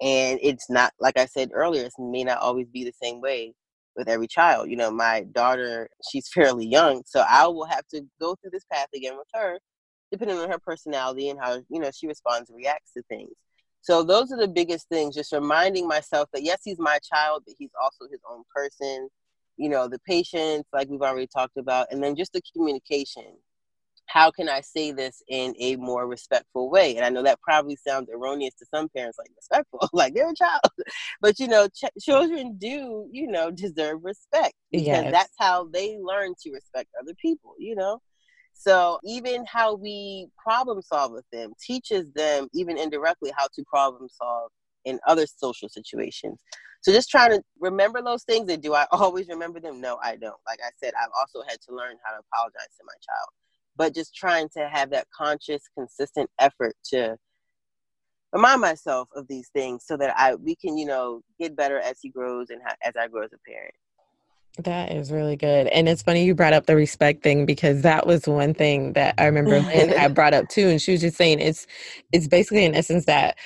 And 0.00 0.38
it's 0.42 0.70
not 0.70 0.92
like 1.00 1.18
I 1.18 1.26
said 1.26 1.50
earlier, 1.52 1.84
it 1.84 1.92
may 1.98 2.24
not 2.24 2.38
always 2.38 2.68
be 2.68 2.84
the 2.84 2.94
same 3.02 3.20
way 3.20 3.54
with 3.96 4.08
every 4.08 4.28
child. 4.28 4.70
You 4.70 4.76
know, 4.76 4.90
my 4.90 5.24
daughter, 5.32 5.88
she's 6.10 6.28
fairly 6.34 6.66
young, 6.66 7.02
so 7.06 7.24
I 7.28 7.46
will 7.48 7.66
have 7.66 7.86
to 7.88 8.02
go 8.20 8.36
through 8.36 8.50
this 8.52 8.64
path 8.72 8.88
again 8.94 9.16
with 9.16 9.28
her, 9.34 9.58
depending 10.12 10.38
on 10.38 10.50
her 10.50 10.58
personality 10.58 11.28
and 11.30 11.38
how, 11.40 11.60
you 11.68 11.80
know, 11.80 11.90
she 11.90 12.06
responds 12.06 12.48
and 12.48 12.56
reacts 12.56 12.92
to 12.92 13.02
things. 13.08 13.32
So 13.88 14.02
those 14.02 14.30
are 14.30 14.36
the 14.36 14.48
biggest 14.48 14.86
things, 14.90 15.14
just 15.14 15.32
reminding 15.32 15.88
myself 15.88 16.28
that 16.34 16.42
yes, 16.42 16.60
he's 16.62 16.78
my 16.78 16.98
child, 17.10 17.44
but 17.46 17.54
he's 17.56 17.70
also 17.82 18.04
his 18.10 18.20
own 18.30 18.42
person. 18.54 19.08
You 19.56 19.70
know, 19.70 19.88
the 19.88 19.98
patience, 20.00 20.66
like 20.74 20.90
we've 20.90 21.00
already 21.00 21.26
talked 21.26 21.56
about, 21.56 21.86
and 21.90 22.02
then 22.02 22.14
just 22.14 22.34
the 22.34 22.42
communication 22.54 23.38
how 24.08 24.30
can 24.30 24.48
I 24.48 24.62
say 24.62 24.90
this 24.90 25.22
in 25.28 25.54
a 25.60 25.76
more 25.76 26.06
respectful 26.06 26.70
way? 26.70 26.96
And 26.96 27.04
I 27.04 27.10
know 27.10 27.22
that 27.22 27.40
probably 27.42 27.76
sounds 27.76 28.08
erroneous 28.10 28.54
to 28.54 28.66
some 28.74 28.88
parents, 28.88 29.18
like 29.18 29.28
respectful, 29.36 29.86
like 29.92 30.14
they're 30.14 30.30
a 30.30 30.34
child. 30.34 30.62
But 31.20 31.38
you 31.38 31.46
know, 31.46 31.68
ch- 31.68 32.02
children 32.02 32.56
do, 32.58 33.06
you 33.12 33.26
know, 33.26 33.50
deserve 33.50 34.02
respect 34.02 34.54
because 34.72 34.86
yes. 34.86 35.12
that's 35.12 35.34
how 35.38 35.68
they 35.72 35.98
learn 36.00 36.34
to 36.42 36.50
respect 36.52 36.88
other 37.00 37.12
people. 37.20 37.54
You 37.58 37.76
know, 37.76 38.00
so 38.58 38.98
even 39.04 39.44
how 39.46 39.74
we 39.74 40.28
problem 40.36 40.82
solve 40.82 41.12
with 41.12 41.24
them 41.32 41.52
teaches 41.64 42.12
them, 42.14 42.48
even 42.52 42.76
indirectly, 42.76 43.32
how 43.36 43.46
to 43.54 43.64
problem 43.64 44.08
solve 44.10 44.50
in 44.84 44.98
other 45.06 45.26
social 45.26 45.68
situations. 45.68 46.40
So 46.82 46.92
just 46.92 47.10
trying 47.10 47.30
to 47.30 47.42
remember 47.60 48.02
those 48.02 48.24
things. 48.24 48.50
And 48.50 48.62
do 48.62 48.74
I 48.74 48.86
always 48.92 49.28
remember 49.28 49.60
them? 49.60 49.80
No, 49.80 49.98
I 50.02 50.16
don't. 50.16 50.40
Like 50.46 50.60
I 50.62 50.70
said, 50.82 50.92
I've 51.00 51.10
also 51.18 51.46
had 51.48 51.60
to 51.68 51.74
learn 51.74 51.96
how 52.04 52.12
to 52.12 52.20
apologize 52.32 52.74
to 52.78 52.84
my 52.84 52.94
child 53.00 53.28
but 53.78 53.94
just 53.94 54.14
trying 54.14 54.48
to 54.50 54.68
have 54.68 54.90
that 54.90 55.06
conscious, 55.16 55.62
consistent 55.74 56.28
effort 56.40 56.74
to 56.84 57.16
remind 58.32 58.60
myself 58.60 59.08
of 59.14 59.26
these 59.28 59.48
things 59.54 59.84
so 59.86 59.96
that 59.96 60.12
I 60.18 60.34
we 60.34 60.56
can, 60.56 60.76
you 60.76 60.84
know, 60.84 61.22
get 61.40 61.56
better 61.56 61.78
as 61.78 61.98
he 62.02 62.10
grows 62.10 62.50
and 62.50 62.60
as 62.82 62.94
I 63.00 63.06
grow 63.08 63.22
as 63.22 63.32
a 63.32 63.50
parent. 63.50 63.74
That 64.58 64.92
is 64.92 65.12
really 65.12 65.36
good. 65.36 65.68
And 65.68 65.88
it's 65.88 66.02
funny 66.02 66.24
you 66.24 66.34
brought 66.34 66.52
up 66.52 66.66
the 66.66 66.74
respect 66.74 67.22
thing 67.22 67.46
because 67.46 67.82
that 67.82 68.06
was 68.06 68.26
one 68.26 68.54
thing 68.54 68.94
that 68.94 69.14
I 69.18 69.26
remember 69.26 69.60
Lynn 69.60 69.90
had 69.90 70.14
brought 70.16 70.34
up 70.34 70.48
too. 70.48 70.68
And 70.68 70.82
she 70.82 70.92
was 70.92 71.00
just 71.00 71.16
saying 71.16 71.38
it's 71.38 71.66
it's 72.12 72.26
basically 72.26 72.64
in 72.64 72.74
essence 72.74 73.04
that 73.04 73.36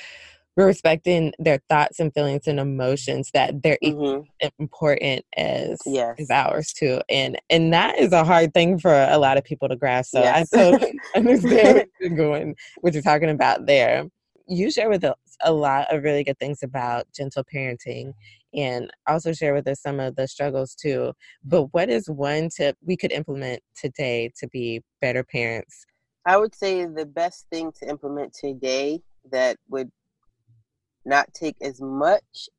we're 0.55 0.67
respecting 0.67 1.33
their 1.39 1.59
thoughts 1.69 1.99
and 1.99 2.13
feelings 2.13 2.47
and 2.47 2.59
emotions 2.59 3.31
that 3.33 3.61
they're 3.63 3.77
mm-hmm. 3.83 4.47
important 4.59 5.25
as 5.35 5.79
yes. 5.85 6.15
as 6.19 6.29
ours 6.29 6.73
too 6.73 7.01
and 7.09 7.39
and 7.49 7.73
that 7.73 7.97
is 7.97 8.11
a 8.11 8.23
hard 8.23 8.53
thing 8.53 8.77
for 8.77 8.93
a 9.09 9.17
lot 9.17 9.37
of 9.37 9.43
people 9.43 9.67
to 9.67 9.75
grasp 9.75 10.11
so 10.11 10.19
yes. 10.19 10.53
i 10.53 10.57
totally 10.57 10.99
understand 11.15 11.77
what 11.77 11.89
you're 11.99 12.15
going 12.15 12.55
what 12.81 12.93
you're 12.93 13.03
talking 13.03 13.29
about 13.29 13.65
there 13.65 14.05
you 14.47 14.69
share 14.69 14.89
with 14.89 15.03
us 15.03 15.15
a 15.43 15.51
lot 15.51 15.91
of 15.93 16.03
really 16.03 16.23
good 16.23 16.37
things 16.37 16.61
about 16.63 17.05
gentle 17.15 17.43
parenting 17.43 18.13
and 18.55 18.91
also 19.07 19.33
share 19.33 19.53
with 19.53 19.67
us 19.67 19.81
some 19.81 19.99
of 19.99 20.15
the 20.15 20.27
struggles 20.27 20.75
too 20.75 21.13
but 21.43 21.63
what 21.73 21.89
is 21.89 22.09
one 22.09 22.49
tip 22.49 22.77
we 22.85 22.95
could 22.95 23.11
implement 23.11 23.61
today 23.75 24.31
to 24.35 24.47
be 24.49 24.81
better 25.01 25.23
parents 25.23 25.85
i 26.25 26.37
would 26.37 26.53
say 26.53 26.85
the 26.85 27.05
best 27.05 27.45
thing 27.51 27.71
to 27.71 27.87
implement 27.87 28.33
today 28.33 29.01
that 29.31 29.57
would 29.69 29.89
not 31.05 31.33
take 31.33 31.55
as 31.61 31.81
much 31.81 32.49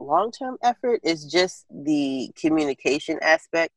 long 0.00 0.30
term 0.30 0.56
effort 0.62 1.00
is 1.02 1.24
just 1.24 1.66
the 1.70 2.30
communication 2.36 3.18
aspect. 3.22 3.72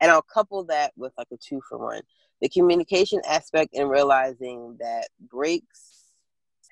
And 0.00 0.10
I'll 0.10 0.22
couple 0.22 0.64
that 0.64 0.92
with 0.96 1.12
like 1.18 1.28
a 1.32 1.36
two 1.36 1.60
for 1.68 1.78
one. 1.78 2.02
The 2.40 2.48
communication 2.48 3.20
aspect 3.28 3.74
and 3.74 3.90
realizing 3.90 4.76
that 4.80 5.08
breaks 5.28 6.12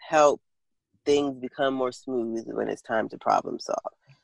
help 0.09 0.40
things 1.07 1.38
become 1.38 1.73
more 1.73 1.92
smooth 1.92 2.45
when 2.49 2.69
it's 2.69 2.83
time 2.83 3.09
to 3.09 3.19
problem 3.19 3.59
solve. 3.59 3.79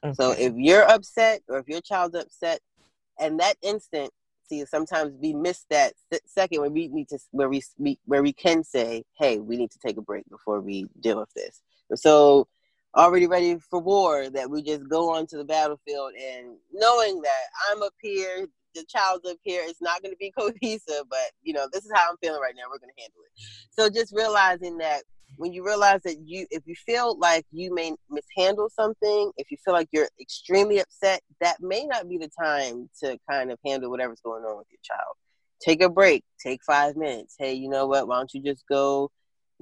Okay. 0.05 0.15
So 0.15 0.33
if 0.33 0.53
you're 0.57 0.83
upset 0.83 1.41
or 1.49 1.59
if 1.59 1.69
your 1.69 1.81
child's 1.81 2.17
upset, 2.17 2.61
and 3.19 3.41
that 3.41 3.55
instant, 3.63 4.11
see, 4.49 4.65
sometimes 4.67 5.15
we 5.21 5.33
miss 5.33 5.65
that 5.71 5.95
second 6.27 6.61
where 6.61 6.71
we 6.71 6.89
need 6.89 7.09
to 7.09 7.19
where 7.31 7.49
we 7.49 7.63
where 8.05 8.23
we 8.23 8.33
can 8.33 8.65
say, 8.65 9.05
"Hey, 9.19 9.39
we 9.39 9.57
need 9.57 9.71
to 9.71 9.79
take 9.79 9.97
a 9.97 10.03
break 10.03 10.29
before 10.29 10.61
we 10.61 10.87
deal 11.01 11.19
with 11.21 11.33
this." 11.35 11.63
so 11.95 12.49
already 12.97 13.27
ready 13.27 13.57
for 13.59 13.79
war 13.79 14.29
that 14.31 14.51
we 14.51 14.63
just 14.63 14.89
go 14.89 15.15
onto 15.15 15.37
the 15.39 15.45
battlefield 15.45 16.13
and 16.15 16.57
knowing 16.73 17.23
that 17.23 17.45
I'm 17.71 17.83
up 17.83 17.95
here, 18.01 18.47
the 18.75 18.85
child's 18.85 19.29
up 19.29 19.39
here, 19.43 19.63
it's 19.65 19.81
not 19.81 20.03
going 20.03 20.13
to 20.13 20.19
be 20.19 20.31
cohesive, 20.39 21.05
but 21.09 21.31
you 21.43 21.53
know, 21.53 21.67
this 21.73 21.85
is 21.85 21.93
how 21.95 22.11
I'm 22.11 22.17
feeling 22.19 22.41
right 22.41 22.55
now. 22.57 22.65
We're 22.71 22.79
going 22.79 22.93
to 22.97 23.03
handle 23.03 23.21
it. 23.25 23.43
So 23.71 23.89
just 23.89 24.15
realizing 24.15 24.79
that 24.79 25.05
when 25.37 25.53
you 25.53 25.65
realize 25.65 26.01
that 26.05 26.17
you, 26.25 26.47
if 26.51 26.63
you 26.67 26.75
feel 26.75 27.19
like 27.19 27.45
you 27.51 27.75
may 27.75 27.95
mishandle 28.11 28.69
something, 28.71 29.33
if 29.37 29.51
you 29.51 29.57
feel 29.65 29.75
like 29.75 29.89
you're 29.93 30.09
extremely 30.21 30.79
upset, 30.79 31.21
that 31.41 31.61
may 31.61 31.85
not 31.85 32.09
be 32.09 32.19
the 32.19 32.31
time 32.39 32.89
to 33.03 33.19
kind 33.31 33.51
of 33.51 33.59
handle 33.65 33.91
whatever's 33.91 34.21
going 34.21 34.45
on 34.45 34.59
with 34.59 34.67
your 34.71 34.81
child. 34.83 35.15
Take 35.61 35.83
a 35.83 35.89
break, 35.89 36.25
take 36.41 36.61
five 36.65 36.97
minutes. 36.97 37.37
Hey, 37.39 37.55
you 37.55 37.69
know 37.69 37.87
what? 37.87 38.09
Why 38.09 38.17
don't 38.17 38.33
you 38.35 38.43
just 38.43 38.65
go 38.69 39.11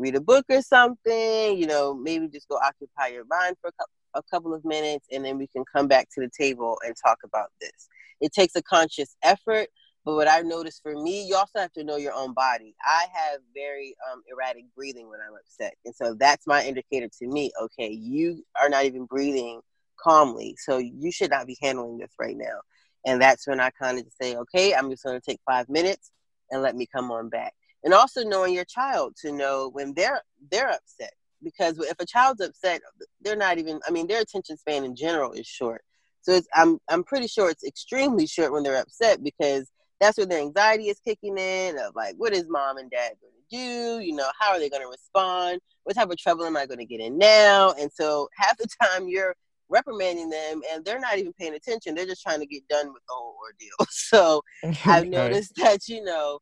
read 0.01 0.17
a 0.17 0.21
book 0.21 0.47
or 0.49 0.63
something, 0.63 1.59
you 1.59 1.67
know, 1.67 1.95
maybe 1.95 2.27
just 2.29 2.49
go 2.49 2.57
occupy 2.57 3.09
your 3.09 3.25
mind 3.29 3.57
for 3.61 3.69
a 4.15 4.23
couple, 4.31 4.55
of 4.55 4.65
minutes 4.65 5.07
and 5.13 5.25
then 5.25 5.39
we 5.39 5.47
can 5.47 5.63
come 5.73 5.87
back 5.87 6.09
to 6.13 6.21
the 6.21 6.31
table 6.37 6.77
and 6.85 6.95
talk 7.07 7.19
about 7.25 7.51
this. 7.61 7.89
It 8.21 8.33
takes 8.33 8.57
a 8.57 8.63
conscious 8.63 9.15
effort, 9.23 9.69
but 10.05 10.15
what 10.15 10.29
I've 10.29 10.47
noticed 10.47 10.83
for 10.83 10.95
me, 10.95 11.27
you 11.27 11.37
also 11.37 11.59
have 11.59 11.73
to 11.73 11.85
know 11.85 11.97
your 11.97 12.15
own 12.15 12.33
body. 12.33 12.75
I 12.83 13.07
have 13.13 13.41
very 13.55 13.95
um, 14.11 14.23
erratic 14.31 14.65
breathing 14.75 15.09
when 15.09 15.21
I'm 15.21 15.35
upset. 15.35 15.75
And 15.85 15.95
so 15.95 16.15
that's 16.15 16.47
my 16.47 16.65
indicator 16.65 17.09
to 17.19 17.27
me 17.27 17.53
okay, 17.63 17.91
you 17.91 18.45
are 18.61 18.69
not 18.69 18.85
even 18.85 19.05
breathing 19.05 19.61
calmly. 20.03 20.57
So 20.59 20.79
you 20.79 21.13
should 21.13 21.31
not 21.31 21.47
be 21.47 21.59
handling 21.61 21.99
this 21.99 22.13
right 22.19 22.37
now. 22.37 22.61
And 23.07 23.21
that's 23.21 23.47
when 23.47 23.61
I 23.61 23.71
kind 23.71 23.99
of 23.99 24.07
say, 24.21 24.37
okay, 24.37 24.75
I'm 24.75 24.91
just 24.91 25.05
going 25.05 25.19
to 25.19 25.25
take 25.25 25.41
five 25.47 25.69
minutes 25.69 26.11
and 26.51 26.63
let 26.63 26.77
me 26.77 26.87
come 26.87 27.11
on 27.11 27.29
back 27.29 27.55
and 27.85 27.95
also 27.95 28.23
knowing 28.23 28.55
your 28.55 28.65
child 28.65 29.15
to 29.23 29.33
know 29.33 29.71
when 29.73 29.95
they're 29.95 30.23
they're 30.51 30.71
upset 30.71 31.13
because 31.43 31.79
if 31.79 31.99
a 31.99 32.07
child's 32.07 32.41
upset 32.41 32.81
they're 33.23 33.37
not 33.37 33.59
even 33.59 33.81
i 33.87 33.91
mean 33.91 34.07
their 34.07 34.21
attention 34.21 34.57
span 34.57 34.85
in 34.85 34.95
general 34.95 35.33
is 35.33 35.47
short 35.47 35.83
so 36.23 36.41
i'm 36.55 36.79
i'm 36.89 37.05
pretty 37.05 37.27
sure 37.27 37.51
it's 37.51 37.65
extremely 37.65 38.27
short 38.27 38.53
when 38.53 38.63
they're 38.63 38.81
upset 38.81 39.23
because 39.23 39.71
that's 40.01 40.17
where 40.17 40.27
their 40.27 40.41
anxiety 40.41 40.89
is 40.89 40.99
kicking 41.01 41.37
in 41.39 41.79
of 41.79 41.95
like 41.95 42.15
what 42.17 42.33
is 42.33 42.47
mom 42.49 42.79
and 42.79 42.91
dad 42.91 43.13
going 43.21 43.33
to 43.51 43.57
do? 43.57 44.05
You 44.05 44.17
know 44.17 44.29
how 44.39 44.53
are 44.53 44.59
they 44.59 44.71
going 44.71 44.83
to 44.83 44.89
respond? 44.89 45.61
What 45.85 45.95
type 45.95 46.11
of 46.11 46.17
trouble 46.17 46.45
am 46.45 46.57
i 46.57 46.67
going 46.67 46.79
to 46.79 46.87
get 46.87 47.01
in 47.01 47.19
now? 47.19 47.75
And 47.79 47.91
so 47.93 48.29
half 48.37 48.57
the 48.57 48.67
time 48.83 49.09
you're 49.09 49.35
reprimanding 49.69 50.31
them 50.31 50.63
and 50.73 50.85
they're 50.85 50.99
not 50.99 51.19
even 51.19 51.33
paying 51.35 51.55
attention. 51.55 51.95
They're 51.95 52.07
just 52.07 52.23
trying 52.23 52.41
to 52.41 52.47
get 52.47 52.67
done 52.69 52.93
with 52.93 53.03
the 53.07 53.15
whole 53.15 53.37
ordeal. 53.41 53.87
So 53.91 54.43
i've 54.87 55.07
noticed 55.07 55.55
that 55.57 55.87
you 55.87 56.03
know 56.03 56.41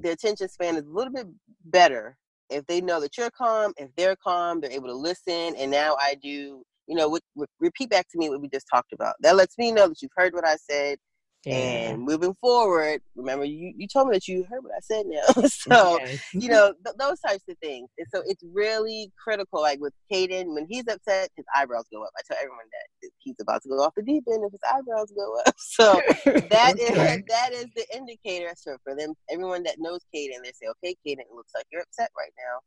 the 0.00 0.10
attention 0.10 0.48
span 0.48 0.76
is 0.76 0.84
a 0.84 0.90
little 0.90 1.12
bit 1.12 1.26
better. 1.64 2.16
If 2.50 2.66
they 2.66 2.80
know 2.80 3.00
that 3.00 3.16
you're 3.16 3.30
calm 3.30 3.72
if 3.76 3.90
they're 3.96 4.16
calm 4.16 4.60
they're 4.60 4.70
able 4.70 4.88
to 4.88 4.94
listen. 4.94 5.54
And 5.56 5.70
now 5.70 5.96
i 6.00 6.16
do 6.20 6.62
you 6.88 6.94
know 6.94 7.08
what, 7.08 7.48
repeat 7.58 7.90
back 7.90 8.06
to 8.10 8.18
me 8.18 8.28
what 8.30 8.40
we 8.40 8.48
just 8.48 8.68
talked 8.72 8.92
about. 8.92 9.16
That 9.18 9.34
lets 9.34 9.58
me 9.58 9.72
know 9.72 9.88
that 9.88 10.00
you've 10.02 10.12
heard 10.16 10.34
what 10.34 10.46
i 10.46 10.56
said 10.56 10.98
yeah. 11.46 11.90
And 11.90 12.02
moving 12.02 12.34
forward, 12.34 13.00
remember 13.14 13.44
you, 13.44 13.72
you 13.76 13.86
told 13.86 14.08
me 14.08 14.16
that 14.16 14.26
you 14.26 14.44
heard 14.50 14.64
what 14.64 14.72
I 14.76 14.80
said 14.80 15.06
now. 15.06 15.42
so, 15.48 15.98
you 16.32 16.48
know, 16.48 16.74
th- 16.84 16.96
those 16.98 17.20
types 17.20 17.44
of 17.48 17.56
things. 17.58 17.88
And 17.98 18.06
so 18.12 18.22
it's 18.26 18.42
really 18.52 19.12
critical. 19.22 19.62
Like 19.62 19.78
with 19.80 19.92
Caden, 20.12 20.54
when 20.54 20.66
he's 20.68 20.88
upset, 20.90 21.30
his 21.36 21.46
eyebrows 21.54 21.84
go 21.92 22.02
up. 22.02 22.10
I 22.18 22.22
tell 22.26 22.36
everyone 22.38 22.66
that 22.72 23.10
he's 23.18 23.36
about 23.40 23.62
to 23.62 23.68
go 23.68 23.80
off 23.80 23.94
the 23.96 24.02
deep 24.02 24.24
end 24.28 24.44
if 24.44 24.50
his 24.50 24.60
eyebrows 24.68 25.12
go 25.16 25.38
up. 25.46 25.54
So 25.76 26.00
that 26.24 26.74
okay. 26.74 26.84
is 26.84 27.22
that 27.28 27.52
is 27.52 27.66
the 27.76 27.84
indicator. 27.94 28.52
So 28.56 28.76
for 28.82 28.96
them, 28.96 29.14
everyone 29.30 29.62
that 29.64 29.76
knows 29.78 30.00
Caden, 30.14 30.42
they 30.42 30.52
say, 30.52 30.66
okay, 30.70 30.96
Caden, 31.06 31.20
it 31.20 31.34
looks 31.34 31.52
like 31.54 31.66
you're 31.70 31.82
upset 31.82 32.10
right 32.18 32.32
now. 32.38 32.60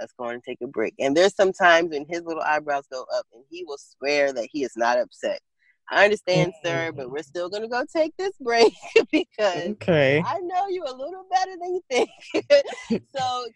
let's 0.00 0.12
go 0.18 0.26
and 0.26 0.42
take 0.42 0.58
a 0.62 0.66
break. 0.66 0.94
And 0.98 1.16
there's 1.16 1.36
some 1.36 1.52
times 1.52 1.90
when 1.90 2.06
his 2.08 2.22
little 2.22 2.42
eyebrows 2.42 2.84
go 2.90 3.04
up 3.14 3.26
and 3.34 3.44
he 3.50 3.64
will 3.64 3.78
swear 3.78 4.32
that 4.32 4.48
he 4.50 4.64
is 4.64 4.72
not 4.76 4.98
upset. 4.98 5.40
I 5.90 6.04
understand, 6.04 6.52
mm-hmm. 6.52 6.66
sir, 6.66 6.92
but 6.92 7.10
we're 7.10 7.22
still 7.22 7.48
gonna 7.48 7.68
go 7.68 7.84
take 7.84 8.16
this 8.16 8.32
break 8.40 8.72
because 9.12 9.68
okay. 9.70 10.22
I 10.24 10.38
know 10.40 10.68
you 10.68 10.84
a 10.86 10.94
little 10.94 11.24
better 11.30 11.52
than 11.60 11.74
you 11.74 11.82
think. 11.90 12.10
so 13.16 13.46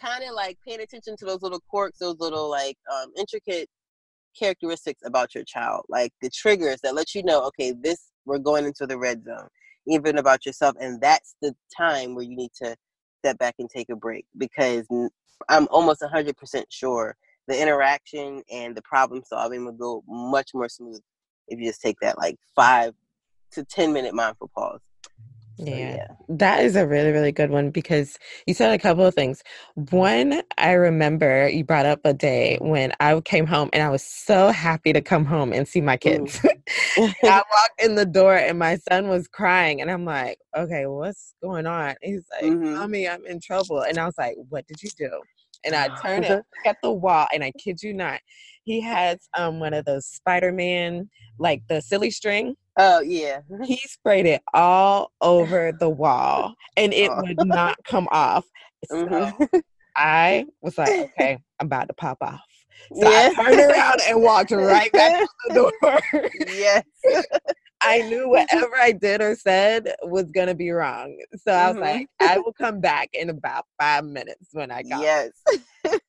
kind 0.00 0.24
of 0.24 0.34
like 0.34 0.58
paying 0.66 0.80
attention 0.80 1.16
to 1.16 1.24
those 1.24 1.42
little 1.42 1.62
quirks, 1.68 1.98
those 1.98 2.18
little 2.18 2.50
like 2.50 2.76
um, 2.92 3.12
intricate 3.16 3.68
characteristics 4.38 5.02
about 5.04 5.34
your 5.34 5.44
child, 5.44 5.84
like 5.88 6.12
the 6.20 6.30
triggers 6.30 6.80
that 6.82 6.94
let 6.94 7.14
you 7.14 7.22
know, 7.22 7.44
okay, 7.46 7.72
this 7.82 8.10
we're 8.24 8.38
going 8.38 8.64
into 8.64 8.86
the 8.86 8.98
red 8.98 9.24
zone, 9.24 9.48
even 9.86 10.18
about 10.18 10.46
yourself, 10.46 10.74
and 10.80 11.00
that's 11.00 11.36
the 11.42 11.54
time 11.76 12.14
where 12.14 12.24
you 12.24 12.36
need 12.36 12.52
to 12.62 12.76
step 13.20 13.38
back 13.38 13.54
and 13.58 13.70
take 13.70 13.88
a 13.90 13.96
break 13.96 14.26
because 14.36 14.86
I'm 15.48 15.68
almost 15.70 16.02
100% 16.02 16.64
sure 16.70 17.16
the 17.48 17.60
interaction 17.60 18.42
and 18.52 18.76
the 18.76 18.82
problem 18.82 19.22
solving 19.24 19.64
will 19.64 19.72
go 19.72 20.04
much 20.08 20.50
more 20.54 20.68
smooth 20.68 21.00
if 21.48 21.58
you 21.58 21.66
just 21.66 21.80
take 21.80 21.98
that 22.00 22.18
like 22.18 22.38
five 22.54 22.94
to 23.52 23.64
10 23.64 23.92
minute 23.92 24.14
mindful 24.14 24.50
pause. 24.54 24.80
Yeah. 25.58 25.76
yeah. 25.76 26.06
That 26.28 26.64
is 26.64 26.76
a 26.76 26.86
really, 26.86 27.10
really 27.10 27.32
good 27.32 27.50
one 27.50 27.70
because 27.70 28.18
you 28.46 28.54
said 28.54 28.72
a 28.72 28.78
couple 28.78 29.04
of 29.04 29.14
things. 29.14 29.42
One, 29.74 30.42
I 30.58 30.72
remember 30.72 31.48
you 31.48 31.64
brought 31.64 31.86
up 31.86 32.00
a 32.04 32.14
day 32.14 32.58
when 32.60 32.92
I 33.00 33.20
came 33.20 33.46
home 33.46 33.68
and 33.72 33.82
I 33.82 33.90
was 33.90 34.02
so 34.02 34.50
happy 34.50 34.92
to 34.92 35.00
come 35.00 35.24
home 35.24 35.52
and 35.52 35.68
see 35.68 35.80
my 35.80 35.96
kids. 35.96 36.40
Mm. 36.40 37.14
I 37.24 37.42
walked 37.52 37.82
in 37.82 37.94
the 37.94 38.06
door 38.06 38.34
and 38.34 38.58
my 38.58 38.76
son 38.88 39.08
was 39.08 39.28
crying 39.28 39.80
and 39.80 39.90
I'm 39.90 40.04
like, 40.04 40.38
okay, 40.56 40.86
what's 40.86 41.34
going 41.42 41.66
on? 41.66 41.94
He's 42.02 42.24
like, 42.32 42.50
mm-hmm. 42.50 42.74
Mommy, 42.74 43.08
I'm 43.08 43.24
in 43.26 43.40
trouble. 43.40 43.82
And 43.82 43.98
I 43.98 44.06
was 44.06 44.16
like, 44.18 44.36
what 44.48 44.66
did 44.66 44.82
you 44.82 44.90
do? 44.96 45.10
And 45.64 45.74
I 45.74 45.88
turned 46.02 46.24
it 46.24 46.42
at 46.64 46.76
the 46.82 46.92
wall 46.92 47.26
and 47.32 47.42
I 47.44 47.52
kid 47.52 47.82
you 47.82 47.94
not, 47.94 48.20
he 48.64 48.80
has 48.80 49.28
um 49.36 49.60
one 49.60 49.74
of 49.74 49.84
those 49.84 50.06
Spider-Man, 50.06 51.08
like 51.38 51.62
the 51.68 51.80
silly 51.80 52.10
string 52.10 52.56
Oh 52.78 53.00
yeah. 53.00 53.40
he 53.64 53.76
sprayed 53.76 54.26
it 54.26 54.42
all 54.54 55.12
over 55.20 55.72
the 55.78 55.88
wall 55.90 56.54
and 56.76 56.92
it 56.92 57.10
oh. 57.10 57.22
would 57.22 57.46
not 57.46 57.76
come 57.84 58.08
off. 58.10 58.44
So 58.86 59.06
mm-hmm. 59.06 59.58
I 59.96 60.46
was 60.62 60.78
like, 60.78 60.88
okay, 60.88 61.38
I'm 61.60 61.66
about 61.66 61.88
to 61.88 61.94
pop 61.94 62.18
off. 62.22 62.40
So 62.94 63.08
yeah. 63.08 63.30
I 63.36 63.44
turned 63.44 63.60
around 63.60 64.00
and 64.08 64.22
walked 64.22 64.50
right 64.52 64.90
back 64.92 65.20
to 65.20 65.28
the 65.48 65.54
door. 65.54 66.00
yes. 66.46 66.84
I 67.82 68.02
knew 68.02 68.28
whatever 68.28 68.76
I 68.76 68.92
did 68.92 69.20
or 69.20 69.34
said 69.34 69.94
was 70.02 70.30
gonna 70.30 70.54
be 70.54 70.70
wrong. 70.70 71.16
So 71.36 71.52
I 71.52 71.68
was 71.68 71.76
mm-hmm. 71.76 71.82
like, 71.82 72.08
I 72.20 72.38
will 72.38 72.52
come 72.52 72.80
back 72.80 73.08
in 73.12 73.30
about 73.30 73.66
five 73.80 74.04
minutes 74.04 74.48
when 74.52 74.70
I 74.70 74.82
got. 74.82 75.02
Yes. 75.02 75.30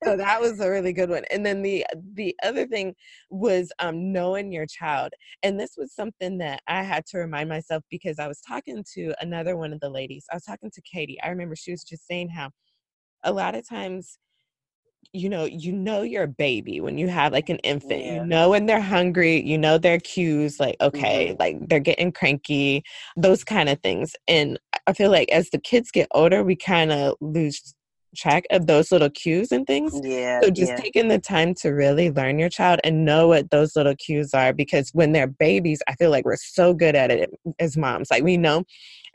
so 0.04 0.18
that 0.18 0.40
was 0.42 0.60
a 0.60 0.70
really 0.70 0.94
good 0.94 1.10
one. 1.10 1.24
And 1.32 1.46
then 1.46 1.62
the 1.62 1.86
the 2.14 2.36
other 2.44 2.68
thing 2.68 2.96
was 3.30 3.72
um, 3.80 4.12
knowing 4.12 4.52
your 4.52 4.66
child, 4.66 5.12
and 5.42 5.60
this 5.60 5.76
was 5.78 5.94
something 5.94 6.38
that 6.40 6.62
I 6.68 6.84
had 6.84 7.06
to 7.08 7.18
remind 7.18 7.50
myself 7.50 7.84
because 7.90 8.20
I 8.20 8.28
was 8.28 8.42
talking 8.42 8.84
to 8.94 9.14
another 9.22 9.58
one 9.58 9.74
of 9.74 9.80
the 9.80 9.90
ladies. 9.90 10.26
I 10.32 10.36
was 10.36 10.44
talking 10.44 10.72
to 10.72 10.82
Katie. 10.82 11.22
I 11.22 11.30
remember 11.30 11.56
she 11.56 11.72
was 11.72 11.84
just 11.84 12.08
saying 12.08 12.30
how 12.30 12.52
a 13.24 13.32
lot 13.32 13.56
of 13.56 13.68
times 13.68 14.18
you 15.12 15.30
know 15.30 15.46
you 15.46 15.72
know 15.72 16.02
your 16.02 16.28
baby 16.28 16.80
when 16.80 16.98
you 16.98 17.08
have 17.08 17.34
like 17.34 17.50
an 17.50 17.58
infant 17.60 18.04
yeah. 18.04 18.16
you 18.16 18.26
know 18.26 18.50
when 18.50 18.66
they're 18.66 18.82
hungry 18.82 19.42
you 19.46 19.58
know 19.58 19.78
their 19.78 20.00
cues 20.00 20.60
like 20.60 20.76
okay 20.82 21.30
mm-hmm. 21.30 21.40
like 21.40 21.70
they're 21.70 21.80
getting 21.80 22.12
cranky 22.12 22.84
those 23.18 23.44
kind 23.44 23.70
of 23.70 23.80
things 23.82 24.16
and 24.28 24.60
i 24.88 24.94
feel 24.94 25.12
like 25.12 25.30
as 25.30 25.50
the 25.50 25.58
kids 25.58 25.92
get 25.92 26.08
older 26.12 26.44
we 26.44 26.56
kind 26.56 26.92
of 26.92 27.16
lose 27.22 27.74
track 28.16 28.46
of 28.52 28.68
those 28.68 28.92
little 28.92 29.10
cues 29.10 29.52
and 29.52 29.66
things. 29.66 30.00
Yeah. 30.04 30.42
So 30.42 30.50
just 30.50 30.72
yeah. 30.72 30.78
taking 30.78 31.08
the 31.08 31.20
time 31.20 31.54
to 31.56 31.70
really 31.70 32.12
learn 32.12 32.40
your 32.40 32.50
child 32.50 32.80
and 32.84 33.06
know 33.06 33.28
what 33.28 33.50
those 33.52 33.76
little 33.76 33.96
cues 33.96 34.34
are 34.34 34.54
because 34.54 34.90
when 34.94 35.12
they're 35.12 35.28
babies, 35.28 35.82
I 35.88 35.96
feel 35.96 36.12
like 36.12 36.26
we're 36.26 36.38
so 36.38 36.74
good 36.74 36.96
at 36.96 37.12
it 37.12 37.32
as 37.60 37.78
moms. 37.78 38.10
Like 38.12 38.24
we 38.24 38.38
know 38.38 38.64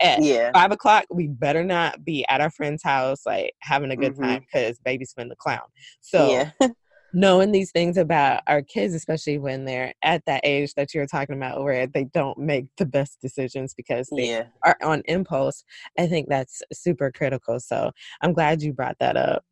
at 0.00 0.22
yeah. 0.22 0.50
five 0.52 0.72
o'clock, 0.72 1.04
we 1.10 1.26
better 1.26 1.64
not 1.64 2.04
be 2.04 2.24
at 2.28 2.40
our 2.40 2.50
friend's 2.50 2.82
house, 2.82 3.26
like 3.26 3.52
having 3.60 3.90
a 3.90 3.96
good 3.96 4.12
mm-hmm. 4.12 4.24
time 4.24 4.40
because 4.40 4.78
baby's 4.80 5.14
been 5.14 5.28
the 5.28 5.36
clown. 5.36 5.66
So 6.00 6.30
yeah. 6.30 6.50
knowing 7.12 7.52
these 7.52 7.70
things 7.70 7.96
about 7.96 8.42
our 8.46 8.62
kids, 8.62 8.94
especially 8.94 9.38
when 9.38 9.64
they're 9.64 9.94
at 10.02 10.24
that 10.26 10.40
age 10.44 10.74
that 10.74 10.94
you're 10.94 11.06
talking 11.06 11.36
about 11.36 11.62
where 11.62 11.86
they 11.86 12.04
don't 12.04 12.38
make 12.38 12.66
the 12.76 12.86
best 12.86 13.20
decisions 13.20 13.74
because 13.74 14.08
they 14.14 14.30
yeah. 14.30 14.44
are 14.64 14.76
on 14.82 15.02
impulse, 15.06 15.64
I 15.98 16.06
think 16.06 16.28
that's 16.28 16.62
super 16.72 17.10
critical. 17.10 17.60
So 17.60 17.90
I'm 18.20 18.32
glad 18.32 18.62
you 18.62 18.72
brought 18.72 18.98
that 19.00 19.16
up. 19.16 19.44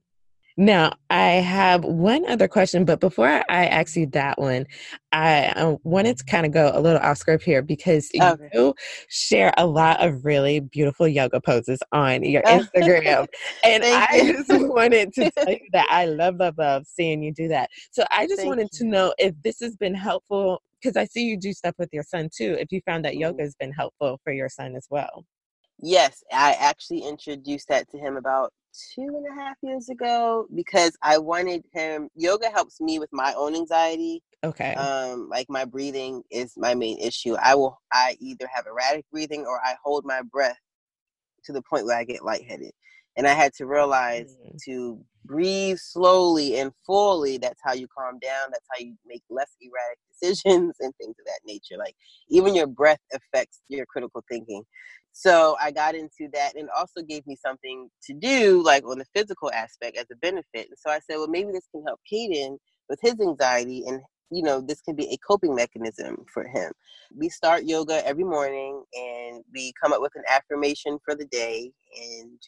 Now, 0.58 0.94
I 1.10 1.32
have 1.32 1.84
one 1.84 2.26
other 2.28 2.48
question, 2.48 2.86
but 2.86 2.98
before 2.98 3.28
I 3.28 3.66
ask 3.66 3.94
you 3.94 4.06
that 4.08 4.38
one, 4.38 4.66
I 5.12 5.76
wanted 5.82 6.16
to 6.16 6.24
kind 6.24 6.46
of 6.46 6.52
go 6.52 6.70
a 6.72 6.80
little 6.80 7.00
off 7.00 7.18
script 7.18 7.44
here 7.44 7.60
because 7.60 8.10
okay. 8.18 8.48
you 8.54 8.74
share 9.08 9.52
a 9.58 9.66
lot 9.66 10.02
of 10.02 10.24
really 10.24 10.60
beautiful 10.60 11.06
yoga 11.06 11.42
poses 11.42 11.78
on 11.92 12.24
your 12.24 12.42
Instagram. 12.42 13.26
and 13.64 13.84
I 13.84 14.16
you. 14.16 14.32
just 14.32 14.48
wanted 14.50 15.12
to 15.14 15.30
tell 15.30 15.50
you 15.50 15.60
that 15.72 15.88
I 15.90 16.06
love, 16.06 16.36
love, 16.36 16.54
love 16.56 16.86
seeing 16.86 17.22
you 17.22 17.34
do 17.34 17.48
that. 17.48 17.68
So 17.90 18.04
I 18.10 18.26
just 18.26 18.38
Thank 18.38 18.48
wanted 18.48 18.68
you. 18.72 18.78
to 18.78 18.84
know 18.86 19.14
if 19.18 19.34
this 19.42 19.60
has 19.60 19.76
been 19.76 19.94
helpful 19.94 20.62
because 20.80 20.96
I 20.96 21.04
see 21.04 21.24
you 21.24 21.36
do 21.38 21.52
stuff 21.52 21.74
with 21.78 21.90
your 21.92 22.02
son 22.02 22.30
too. 22.34 22.56
If 22.58 22.72
you 22.72 22.80
found 22.86 23.04
that 23.04 23.16
yoga 23.16 23.34
mm-hmm. 23.34 23.42
has 23.42 23.54
been 23.56 23.72
helpful 23.72 24.20
for 24.24 24.32
your 24.32 24.48
son 24.48 24.74
as 24.74 24.86
well. 24.90 25.24
Yes, 25.78 26.22
I 26.32 26.56
actually 26.58 27.00
introduced 27.00 27.68
that 27.68 27.90
to 27.90 27.98
him 27.98 28.16
about 28.16 28.52
two 28.94 29.02
and 29.02 29.26
a 29.30 29.40
half 29.40 29.56
years 29.62 29.88
ago 29.88 30.46
because 30.54 30.96
I 31.02 31.18
wanted 31.18 31.64
him. 31.72 32.08
Yoga 32.14 32.50
helps 32.50 32.80
me 32.80 32.98
with 32.98 33.10
my 33.12 33.34
own 33.36 33.54
anxiety. 33.54 34.22
Okay. 34.44 34.74
Um, 34.74 35.28
like 35.28 35.46
my 35.48 35.64
breathing 35.64 36.22
is 36.30 36.54
my 36.56 36.74
main 36.74 36.98
issue. 36.98 37.36
I 37.42 37.54
will. 37.54 37.80
I 37.92 38.16
either 38.20 38.48
have 38.52 38.66
erratic 38.66 39.04
breathing 39.10 39.44
or 39.46 39.60
I 39.64 39.74
hold 39.82 40.04
my 40.04 40.22
breath 40.22 40.58
to 41.44 41.52
the 41.52 41.62
point 41.62 41.86
where 41.86 41.96
I 41.96 42.04
get 42.04 42.24
lightheaded, 42.24 42.72
and 43.16 43.26
I 43.26 43.34
had 43.34 43.52
to 43.54 43.66
realize 43.66 44.36
mm. 44.44 44.58
to 44.66 45.00
breathe 45.24 45.78
slowly 45.78 46.58
and 46.58 46.72
fully. 46.86 47.38
That's 47.38 47.60
how 47.64 47.72
you 47.72 47.88
calm 47.96 48.18
down. 48.20 48.48
That's 48.50 48.66
how 48.70 48.84
you 48.84 48.94
make 49.06 49.22
less 49.30 49.50
erratic 49.60 49.98
decisions 50.12 50.76
and 50.80 50.94
things 50.96 51.16
of 51.18 51.26
that 51.26 51.40
nature. 51.44 51.76
Like 51.78 51.94
even 52.28 52.54
your 52.54 52.66
breath 52.66 53.00
affects 53.12 53.60
your 53.68 53.86
critical 53.86 54.22
thinking. 54.30 54.62
So 55.12 55.56
I 55.60 55.70
got 55.70 55.94
into 55.94 56.28
that 56.34 56.56
and 56.56 56.68
also 56.76 57.00
gave 57.02 57.26
me 57.26 57.36
something 57.36 57.88
to 58.04 58.12
do, 58.12 58.62
like 58.62 58.84
on 58.84 58.98
the 58.98 59.06
physical 59.14 59.50
aspect 59.50 59.96
as 59.96 60.06
a 60.12 60.16
benefit. 60.16 60.68
And 60.68 60.78
so 60.78 60.90
I 60.90 61.00
said, 61.00 61.16
well, 61.16 61.28
maybe 61.28 61.52
this 61.52 61.66
can 61.72 61.82
help 61.86 62.00
Caden 62.12 62.58
with 62.88 62.98
his 63.00 63.18
anxiety 63.20 63.82
and 63.86 64.00
you 64.30 64.42
know 64.42 64.60
this 64.60 64.80
can 64.80 64.96
be 64.96 65.06
a 65.12 65.16
coping 65.18 65.54
mechanism 65.54 66.16
for 66.32 66.46
him 66.48 66.72
we 67.16 67.28
start 67.28 67.64
yoga 67.64 68.04
every 68.06 68.24
morning 68.24 68.82
and 68.94 69.44
we 69.54 69.72
come 69.80 69.92
up 69.92 70.00
with 70.00 70.12
an 70.16 70.24
affirmation 70.28 70.98
for 71.04 71.14
the 71.14 71.26
day 71.26 71.70
and 71.96 72.38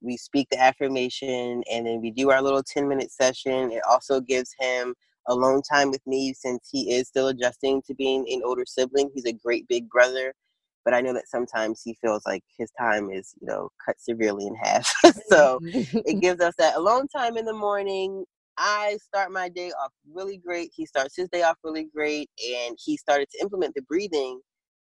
we 0.00 0.16
speak 0.16 0.48
the 0.50 0.60
affirmation 0.60 1.62
and 1.70 1.86
then 1.86 2.00
we 2.00 2.10
do 2.10 2.30
our 2.30 2.42
little 2.42 2.62
10 2.62 2.88
minute 2.88 3.10
session 3.10 3.70
it 3.72 3.82
also 3.88 4.20
gives 4.20 4.54
him 4.58 4.94
alone 5.26 5.60
time 5.62 5.90
with 5.90 6.04
me 6.06 6.32
since 6.32 6.68
he 6.70 6.92
is 6.92 7.08
still 7.08 7.28
adjusting 7.28 7.82
to 7.82 7.94
being 7.94 8.24
an 8.30 8.40
older 8.44 8.64
sibling 8.66 9.10
he's 9.14 9.26
a 9.26 9.32
great 9.32 9.66
big 9.68 9.88
brother 9.88 10.32
but 10.88 10.94
I 10.94 11.02
know 11.02 11.12
that 11.12 11.28
sometimes 11.28 11.82
he 11.84 11.92
feels 12.00 12.24
like 12.24 12.42
his 12.56 12.70
time 12.70 13.10
is, 13.10 13.34
you 13.42 13.46
know, 13.46 13.68
cut 13.84 13.96
severely 14.00 14.46
in 14.46 14.54
half. 14.54 14.90
Mm-hmm. 15.04 15.20
so 15.30 15.60
it 16.06 16.18
gives 16.22 16.40
us 16.40 16.54
that 16.56 16.76
alone 16.76 17.08
time 17.08 17.36
in 17.36 17.44
the 17.44 17.52
morning. 17.52 18.24
I 18.56 18.96
start 19.02 19.30
my 19.30 19.50
day 19.50 19.70
off 19.70 19.92
really 20.10 20.38
great. 20.38 20.70
He 20.74 20.86
starts 20.86 21.14
his 21.14 21.28
day 21.28 21.42
off 21.42 21.56
really 21.62 21.88
great. 21.94 22.30
And 22.56 22.78
he 22.82 22.96
started 22.96 23.28
to 23.32 23.42
implement 23.42 23.74
the 23.74 23.82
breathing 23.82 24.40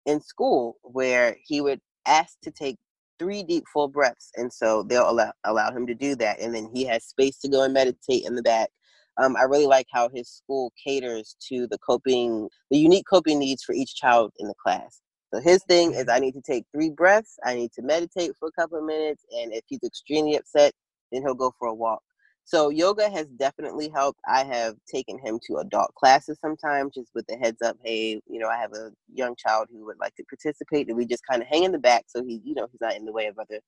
in 0.05 0.19
school 0.19 0.75
where 0.81 1.37
he 1.45 1.61
would 1.61 1.79
ask 2.05 2.37
to 2.43 2.51
take 2.51 2.77
three 3.23 3.43
deep 3.43 3.63
full 3.71 3.87
breaths. 3.87 4.31
And 4.35 4.51
so 4.51 4.83
they'll 4.83 5.09
allow, 5.09 5.31
allow 5.45 5.71
him 5.71 5.87
to 5.87 5.95
do 5.95 6.15
that. 6.17 6.39
And 6.39 6.53
then 6.53 6.69
he 6.73 6.85
has 6.85 7.05
space 7.05 7.39
to 7.39 7.47
go 7.47 7.63
and 7.63 7.73
meditate 7.73 8.25
in 8.25 8.35
the 8.35 8.43
back. 8.43 8.69
Um, 9.17 9.35
I 9.37 9.43
really 9.43 9.67
like 9.67 9.87
how 9.91 10.09
his 10.13 10.27
school 10.27 10.73
caters 10.83 11.35
to 11.49 11.67
the 11.67 11.77
coping, 11.77 12.49
the 12.71 12.77
unique 12.77 13.05
coping 13.09 13.39
needs 13.39 13.63
for 13.63 13.73
each 13.73 13.95
child 13.95 14.31
in 14.39 14.47
the 14.47 14.55
class. 14.61 15.01
So 15.33 15.39
his 15.39 15.63
thing 15.63 15.93
is 15.93 16.05
I 16.09 16.19
need 16.19 16.33
to 16.33 16.41
take 16.41 16.65
three 16.71 16.89
breaths, 16.89 17.37
I 17.43 17.55
need 17.55 17.71
to 17.73 17.81
meditate 17.81 18.31
for 18.39 18.47
a 18.47 18.51
couple 18.51 18.77
of 18.77 18.85
minutes, 18.85 19.23
and 19.31 19.51
if 19.51 19.63
he's 19.67 19.83
extremely 19.83 20.35
upset, 20.35 20.73
then 21.11 21.21
he'll 21.23 21.33
go 21.33 21.53
for 21.57 21.67
a 21.67 21.73
walk. 21.73 22.01
So 22.45 22.69
yoga 22.69 23.09
has 23.09 23.27
definitely 23.27 23.89
helped. 23.89 24.19
I 24.27 24.43
have 24.43 24.75
taken 24.91 25.17
him 25.17 25.39
to 25.47 25.57
adult 25.57 25.93
classes 25.95 26.37
sometimes 26.41 26.93
just 26.93 27.11
with 27.15 27.25
the 27.27 27.37
heads 27.37 27.61
up, 27.61 27.77
hey, 27.83 28.21
you 28.27 28.39
know, 28.39 28.49
I 28.49 28.57
have 28.57 28.73
a 28.73 28.91
young 29.13 29.35
child 29.35 29.67
who 29.71 29.85
would 29.85 29.99
like 29.99 30.15
to 30.15 30.23
participate 30.25 30.87
and 30.87 30.97
we 30.97 31.05
just 31.05 31.23
kind 31.29 31.41
of 31.41 31.47
hang 31.47 31.63
in 31.63 31.71
the 31.71 31.79
back 31.79 32.03
so 32.07 32.23
he, 32.23 32.41
you 32.43 32.53
know, 32.53 32.67
he's 32.71 32.81
not 32.81 32.95
in 32.95 33.05
the 33.05 33.13
way 33.13 33.27
of 33.27 33.39
other 33.39 33.59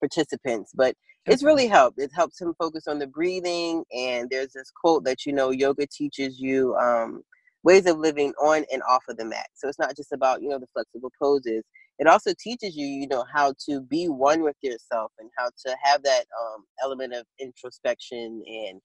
participants. 0.00 0.72
But 0.74 0.94
it's 1.26 1.42
really 1.42 1.66
helped. 1.66 1.98
It 1.98 2.10
helps 2.14 2.40
him 2.40 2.54
focus 2.58 2.86
on 2.86 2.98
the 2.98 3.06
breathing 3.06 3.84
and 3.92 4.28
there's 4.30 4.52
this 4.52 4.70
quote 4.70 5.04
that 5.04 5.26
you 5.26 5.32
know 5.32 5.50
yoga 5.50 5.86
teaches 5.86 6.40
you 6.40 6.74
um 6.76 7.22
ways 7.62 7.86
of 7.86 7.98
living 7.98 8.32
on 8.42 8.64
and 8.72 8.82
off 8.88 9.04
of 9.08 9.16
the 9.16 9.24
mat. 9.24 9.46
So 9.54 9.68
it's 9.68 9.78
not 9.78 9.96
just 9.96 10.12
about, 10.12 10.42
you 10.42 10.48
know, 10.48 10.58
the 10.58 10.68
flexible 10.72 11.12
poses. 11.20 11.64
It 11.98 12.06
also 12.06 12.32
teaches 12.38 12.76
you, 12.76 12.86
you 12.86 13.08
know, 13.08 13.24
how 13.32 13.54
to 13.68 13.80
be 13.80 14.08
one 14.08 14.42
with 14.42 14.56
yourself 14.62 15.12
and 15.18 15.30
how 15.36 15.50
to 15.66 15.76
have 15.82 16.02
that 16.04 16.24
um, 16.40 16.64
element 16.82 17.12
of 17.12 17.24
introspection 17.40 18.42
and, 18.46 18.80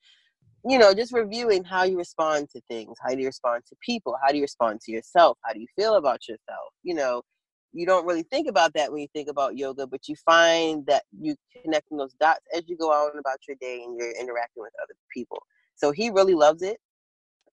you 0.66 0.80
know, 0.80 0.94
just 0.94 1.14
reviewing 1.14 1.64
how 1.64 1.84
you 1.84 1.98
respond 1.98 2.50
to 2.50 2.62
things. 2.68 2.96
How 3.02 3.14
do 3.14 3.20
you 3.20 3.28
respond 3.28 3.64
to 3.70 3.76
people? 3.86 4.18
How 4.24 4.32
do 4.32 4.38
you 4.38 4.44
respond 4.44 4.82
to 4.82 4.92
yourself? 4.92 5.38
How 5.44 5.54
do 5.54 5.60
you 5.60 5.68
feel 5.76 5.96
about 5.96 6.28
yourself? 6.28 6.74
You 6.82 6.96
know, 6.96 7.22
you 7.72 7.86
don't 7.86 8.06
really 8.06 8.24
think 8.24 8.48
about 8.48 8.74
that 8.74 8.92
when 8.92 9.02
you 9.02 9.08
think 9.14 9.30
about 9.30 9.58
yoga, 9.58 9.86
but 9.86 10.08
you 10.08 10.16
find 10.26 10.86
that 10.88 11.04
you 11.20 11.36
connecting 11.64 11.98
those 11.98 12.14
dots 12.14 12.46
as 12.56 12.64
you 12.68 12.78
go 12.78 12.92
on 12.92 13.18
about 13.18 13.40
your 13.48 13.58
day 13.60 13.82
and 13.84 13.98
you're 13.98 14.12
interacting 14.12 14.64
with 14.64 14.74
other 14.82 14.96
people. 15.14 15.42
So 15.76 15.92
he 15.92 16.10
really 16.10 16.36
loves 16.36 16.62
it. 16.62 16.78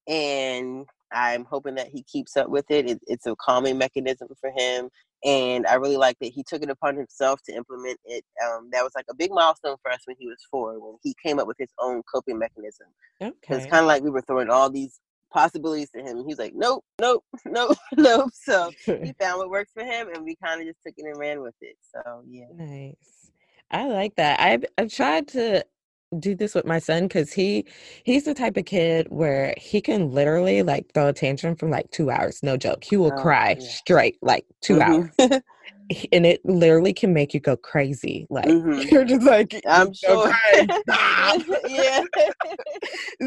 And 0.07 0.87
I'm 1.13 1.45
hoping 1.45 1.75
that 1.77 1.89
he 1.89 2.03
keeps 2.03 2.37
up 2.37 2.49
with 2.49 2.71
it. 2.71 2.89
it. 2.89 3.01
It's 3.07 3.27
a 3.27 3.35
calming 3.37 3.79
mechanism 3.79 4.29
for 4.41 4.51
him. 4.57 4.89
And 5.25 5.67
I 5.67 5.75
really 5.75 5.99
like 5.99 6.17
that 6.21 6.33
he 6.33 6.43
took 6.43 6.63
it 6.63 6.71
upon 6.71 6.97
himself 6.97 7.41
to 7.45 7.55
implement 7.55 7.99
it. 8.07 8.25
Um, 8.43 8.71
that 8.73 8.83
was 8.83 8.93
like 8.95 9.05
a 9.11 9.15
big 9.15 9.31
milestone 9.31 9.77
for 9.83 9.91
us 9.91 10.01
when 10.07 10.17
he 10.19 10.27
was 10.27 10.39
four, 10.51 10.79
when 10.79 10.97
he 11.03 11.15
came 11.23 11.39
up 11.39 11.47
with 11.47 11.59
his 11.59 11.71
own 11.79 12.03
coping 12.13 12.39
mechanism. 12.39 12.87
Okay. 13.21 13.57
It's 13.57 13.67
kind 13.67 13.83
of 13.83 13.87
like 13.87 14.03
we 14.03 14.11
were 14.11 14.23
throwing 14.23 14.49
all 14.49 14.71
these 14.71 14.99
possibilities 15.31 15.91
to 15.91 16.03
him. 16.03 16.25
He's 16.27 16.39
like, 16.39 16.55
nope, 16.55 16.85
nope, 17.01 17.25
nope, 17.45 17.77
nope. 17.97 18.31
So 18.35 18.71
he 18.85 19.13
found 19.21 19.39
what 19.39 19.51
works 19.51 19.73
for 19.73 19.85
him, 19.85 20.09
and 20.15 20.25
we 20.25 20.37
kind 20.43 20.61
of 20.61 20.67
just 20.67 20.81
took 20.85 20.95
it 20.97 21.05
and 21.05 21.19
ran 21.19 21.41
with 21.41 21.55
it. 21.61 21.77
So 21.95 22.23
yeah, 22.27 22.47
nice. 22.55 23.31
I 23.71 23.87
like 23.87 24.17
that. 24.17 24.41
I've 24.41 24.65
I've 24.79 24.93
tried 24.93 25.29
to 25.29 25.65
do 26.19 26.35
this 26.35 26.55
with 26.55 26.65
my 26.65 26.79
son 26.79 27.05
because 27.05 27.33
he 27.33 27.65
he's 28.05 28.25
the 28.25 28.35
type 28.35 28.57
of 28.57 28.65
kid 28.65 29.07
where 29.11 29.55
he 29.57 29.81
can 29.81 30.11
literally 30.11 30.63
like 30.63 30.93
throw 30.93 31.09
a 31.09 31.13
tantrum 31.13 31.55
from 31.55 31.71
like 31.71 31.91
two 31.91 32.11
hours 32.11 32.43
no 32.43 32.57
joke. 32.57 32.83
He 32.83 32.97
will 32.97 33.13
oh, 33.13 33.23
cry 33.23 33.57
yeah. 33.59 33.69
straight 33.69 34.19
like 34.23 34.45
2 34.63 34.77
mm-hmm. 34.77 35.27
hours. 35.31 35.43
And 36.13 36.25
it 36.25 36.41
literally 36.45 36.93
can 36.93 37.13
make 37.13 37.35
you 37.35 37.41
go 37.41 37.57
crazy 37.57 38.25
like 38.31 38.45
mm-hmm. 38.49 38.89
you're 38.95 39.05
just 39.05 39.27
like 39.27 39.61
i'm 39.67 39.93
sure. 39.93 40.33
yeah. 41.69 42.05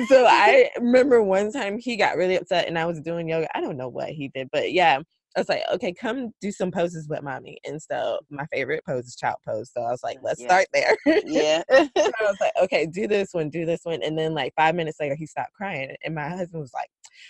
So 0.07 0.25
i 0.25 0.69
remember 0.77 1.21
one 1.21 1.51
time 1.51 1.77
he 1.77 1.97
got 1.97 2.15
really 2.15 2.37
upset 2.37 2.69
and 2.69 2.79
i 2.79 2.85
was 2.85 3.01
doing 3.01 3.27
yoga. 3.27 3.49
I 3.55 3.59
don't 3.59 3.75
know 3.75 3.89
what 3.89 4.09
he 4.09 4.29
did 4.29 4.47
but 4.53 4.71
yeah 4.71 4.99
I 5.35 5.39
was 5.39 5.49
like, 5.49 5.63
okay, 5.73 5.93
come 5.93 6.31
do 6.41 6.51
some 6.51 6.69
poses 6.69 7.07
with 7.07 7.23
mommy. 7.23 7.57
And 7.65 7.81
so 7.81 8.19
my 8.29 8.45
favorite 8.47 8.83
pose 8.85 9.05
is 9.07 9.15
child 9.15 9.37
pose. 9.47 9.71
So 9.75 9.81
I 9.81 9.89
was 9.89 10.03
like, 10.03 10.19
let's 10.21 10.39
yeah. 10.39 10.47
start 10.47 10.67
there. 10.73 10.95
yeah. 11.25 11.63
I 11.71 11.89
was 12.21 12.37
like, 12.39 12.51
okay, 12.61 12.85
do 12.85 13.07
this 13.07 13.29
one, 13.31 13.49
do 13.49 13.65
this 13.65 13.81
one. 13.83 14.03
And 14.03 14.17
then 14.17 14.33
like 14.33 14.53
five 14.55 14.75
minutes 14.75 14.97
later, 14.99 15.15
he 15.15 15.25
stopped 15.25 15.53
crying. 15.53 15.95
And 16.03 16.13
my 16.13 16.29
husband 16.29 16.61
was 16.61 16.73
like, 16.73 16.89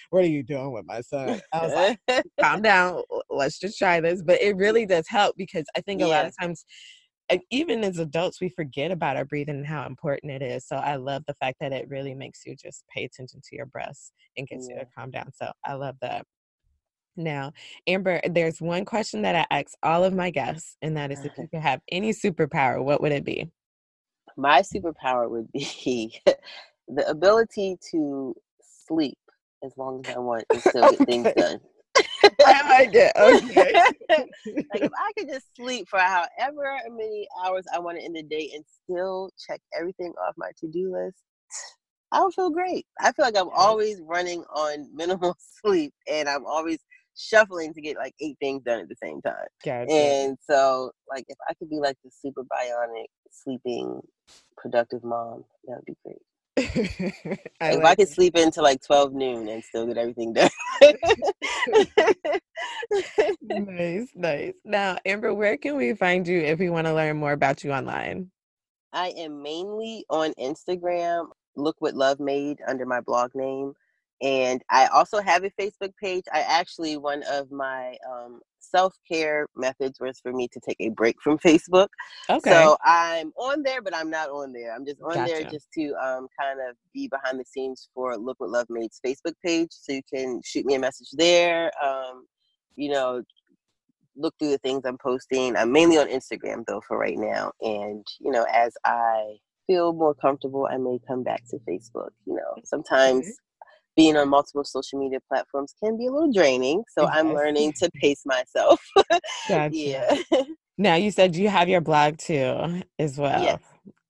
what 0.10 0.24
are 0.24 0.28
you 0.28 0.43
doing 0.43 0.74
with 0.74 0.86
my 0.86 1.01
son? 1.01 1.41
I 1.54 1.66
was 1.66 1.97
like, 2.08 2.26
calm 2.41 2.62
down. 2.62 3.04
Let's 3.30 3.60
just 3.60 3.78
try 3.78 4.01
this. 4.01 4.22
But 4.22 4.41
it 4.41 4.58
really 4.58 4.86
does 4.86 5.08
help 5.08 5.36
because 5.38 5.66
I 5.78 5.82
think 5.82 6.01
a 6.01 6.06
yeah. 6.06 6.18
lot 6.18 6.26
of 6.26 6.34
times, 6.39 6.66
even 7.51 7.86
as 7.86 7.99
adults, 7.99 8.41
we 8.41 8.49
forget 8.49 8.91
about 8.91 9.16
our 9.16 9.26
breathing 9.26 9.56
and 9.56 9.66
how 9.66 9.86
important 9.86 10.34
it 10.34 10.41
is. 10.41 10.68
So 10.68 10.76
I 10.76 10.97
love 10.97 11.24
the 11.26 11.36
fact 11.36 11.58
that 11.62 11.72
it 11.72 11.88
really 11.88 12.14
makes 12.14 12.41
you 12.45 12.56
just 12.56 12.84
pay 12.93 13.06
attention 13.06 13.39
to 13.41 13.56
your 13.56 13.66
breaths 13.66 14.12
and 14.38 14.47
gets 14.47 14.68
yeah. 14.70 14.76
you 14.76 14.82
to 14.82 14.88
calm 14.95 15.10
down. 15.10 15.32
So 15.34 15.51
I 15.66 15.74
love 15.74 15.95
that. 16.01 16.26
Now, 17.16 17.53
Amber, 17.88 18.22
there's 18.30 18.61
one 18.61 18.86
question 18.86 19.22
that 19.22 19.36
I 19.36 19.59
ask 19.59 19.74
all 19.84 20.03
of 20.03 20.14
my 20.14 20.32
guests, 20.32 20.78
and 20.82 20.97
that 20.97 21.11
is 21.11 21.20
if 21.20 21.32
uh-huh. 21.32 21.43
you 21.43 21.47
could 21.49 21.61
have 21.61 21.82
any 21.91 22.11
superpower, 22.11 22.84
what 22.84 23.01
would 23.01 23.11
it 23.11 23.24
be? 23.24 23.49
My 24.36 24.61
superpower 24.61 25.30
would 25.30 25.51
be 25.51 26.20
the 26.88 27.07
ability 27.07 27.78
to 27.91 28.36
sleep 28.88 29.18
as 29.64 29.74
long 29.78 30.03
as 30.05 30.16
I 30.16 30.20
want 30.20 30.45
and 30.49 30.61
still 30.61 30.91
get 30.91 31.07
things 31.07 31.30
done. 31.38 31.59
I 32.45 32.84
like. 32.84 32.95
Okay. 32.95 33.74
like 34.09 34.82
if 34.82 34.91
I 34.97 35.11
could 35.18 35.30
just 35.30 35.55
sleep 35.55 35.88
for 35.88 35.99
however 35.99 36.80
many 36.89 37.28
hours 37.43 37.66
I 37.74 37.80
want 37.80 37.99
in 37.99 38.14
the 38.14 38.24
day 38.24 38.51
and 38.55 38.64
still 38.84 39.30
check 39.47 39.61
everything 39.78 40.14
off 40.26 40.34
my 40.38 40.51
to-do 40.59 40.91
list, 40.93 41.18
I 42.11 42.24
would 42.24 42.34
feel 42.34 42.49
great. 42.49 42.86
I 42.99 43.11
feel 43.11 43.26
like 43.26 43.38
I'm 43.38 43.49
always 43.49 44.01
running 44.01 44.43
on 44.55 44.89
minimal 44.93 45.36
sleep 45.64 45.93
and 46.11 46.28
I'm 46.28 46.45
always 46.45 46.80
shuffling 47.16 47.74
to 47.74 47.82
get 47.82 47.97
like 47.97 48.14
eight 48.22 48.38
things 48.39 48.64
done 48.64 48.80
at 48.80 48.89
the 48.89 48.95
same 49.01 49.22
time. 49.22 49.47
Gotcha. 49.64 49.91
And 49.91 50.38
so, 50.49 50.91
like, 51.09 51.26
if 51.28 51.38
I 51.49 51.53
could 51.55 51.70
be 51.70 51.80
like 51.80 51.97
the 52.03 52.11
super 52.11 52.43
bionic, 52.43 53.05
sleeping, 53.32 54.01
productive 54.57 55.03
mom, 55.03 55.45
that 55.66 55.78
would 55.78 55.86
be 55.86 55.95
great. 56.03 56.18
I 57.59 57.72
if 57.72 57.78
like 57.78 57.86
I 57.86 57.95
could 57.95 58.07
it. 58.07 58.09
sleep 58.09 58.38
into 58.38 58.61
like 58.61 58.82
12 58.86 59.14
noon 59.14 59.47
and 59.47 59.64
still 59.64 59.88
get 59.88 59.97
everything 59.97 60.34
done. 60.34 60.49
nice, 63.41 64.07
nice. 64.14 64.53
Now, 64.64 64.97
Amber, 65.05 65.34
where 65.34 65.57
can 65.57 65.76
we 65.78 65.95
find 65.95 66.28
you 66.28 66.39
if 66.39 66.59
we 66.59 66.70
want 66.70 66.86
to 66.86 66.93
learn 66.93 67.18
more 67.18 67.32
about 67.32 67.64
you 67.64 67.72
online? 67.72 68.30
I 68.91 69.09
am 69.18 69.41
mainly 69.41 70.05
on 70.09 70.34
Instagram. 70.39 71.30
Look 71.55 71.76
what 71.80 71.95
love 71.95 72.20
made 72.20 72.59
under 72.68 72.86
my 72.86 73.01
blog 73.01 73.32
name. 73.34 73.74
And 74.24 74.63
I 74.69 74.88
also 74.88 75.21
have 75.21 75.43
a 75.43 75.49
Facebook 75.51 75.91
page. 76.01 76.24
I 76.34 76.39
actually, 76.39 76.95
one 76.95 77.24
of 77.30 77.51
my 77.51 77.97
um, 78.09 78.39
self 78.57 78.95
care 79.09 79.47
methods 79.53 79.99
was 79.99 80.19
for 80.21 80.32
me 80.32 80.47
to 80.53 80.61
take 80.65 80.78
a 80.80 80.89
break 80.89 81.17
from 81.21 81.38
Facebook. 81.39 81.89
Okay. 82.30 82.49
So 82.49 82.78
I'm 82.86 83.34
on 83.36 83.63
there, 83.63 83.82
but 83.82 83.93
I'm 83.93 84.09
not 84.09 84.30
on 84.30 84.53
there. 84.53 84.74
I'm 84.74 84.86
just 84.86 85.01
on 85.01 85.15
gotcha. 85.15 85.32
there 85.32 85.43
just 85.43 85.67
to 85.74 85.93
um, 86.01 86.28
kind 86.39 86.59
of 86.69 86.78
be 86.93 87.09
behind 87.09 87.38
the 87.38 87.43
scenes 87.45 87.89
for 87.93 88.17
Look 88.17 88.39
What 88.39 88.49
Love 88.49 88.67
Made's 88.69 89.01
Facebook 89.05 89.34
page. 89.45 89.69
So 89.71 89.91
you 89.91 90.01
can 90.11 90.41
shoot 90.45 90.65
me 90.65 90.76
a 90.76 90.80
message 90.80 91.09
there. 91.11 91.69
Um, 91.84 92.26
you 92.76 92.91
know, 92.91 93.24
look 94.15 94.36
through 94.39 94.51
the 94.51 94.57
things 94.59 94.84
I'm 94.86 94.97
posting. 94.97 95.57
I'm 95.57 95.74
mainly 95.74 95.97
on 95.97 96.07
Instagram 96.07 96.63
though 96.65 96.82
for 96.88 96.97
right 96.97 97.17
now. 97.17 97.51
And, 97.59 98.05
you 98.21 98.32
know, 98.32 98.45
as 98.53 98.74
I 98.86 99.36
feel 99.67 99.91
more 99.91 100.13
comfortable, 100.13 100.67
I 100.71 100.78
may 100.78 100.99
come 101.07 101.24
back 101.24 101.43
to 101.49 101.57
Facebook. 101.67 102.11
You 102.26 102.36
know, 102.36 102.61
sometimes 102.63 103.28
being 103.96 104.18
on 104.18 104.30
multiple 104.30 104.64
social 104.64 105.00
media 105.00 105.20
platforms 105.28 105.74
can 105.82 105.98
be 105.98 106.08
a 106.08 106.12
little 106.12 106.32
draining. 106.32 106.84
So 106.98 107.04
yes. 107.04 107.12
I'm 107.14 107.34
learning 107.34 107.74
to 107.80 107.89
pace 108.02 108.24
myself. 108.26 108.82
gotcha. 109.48 109.76
Yeah. 109.76 110.16
Now 110.78 110.96
you 110.96 111.12
said 111.12 111.36
you 111.36 111.50
have 111.50 111.70
your 111.70 111.82
blog 111.82 112.18
too 112.18 112.82
as 112.98 113.18
well. 113.18 113.44
Yes. 113.44 113.62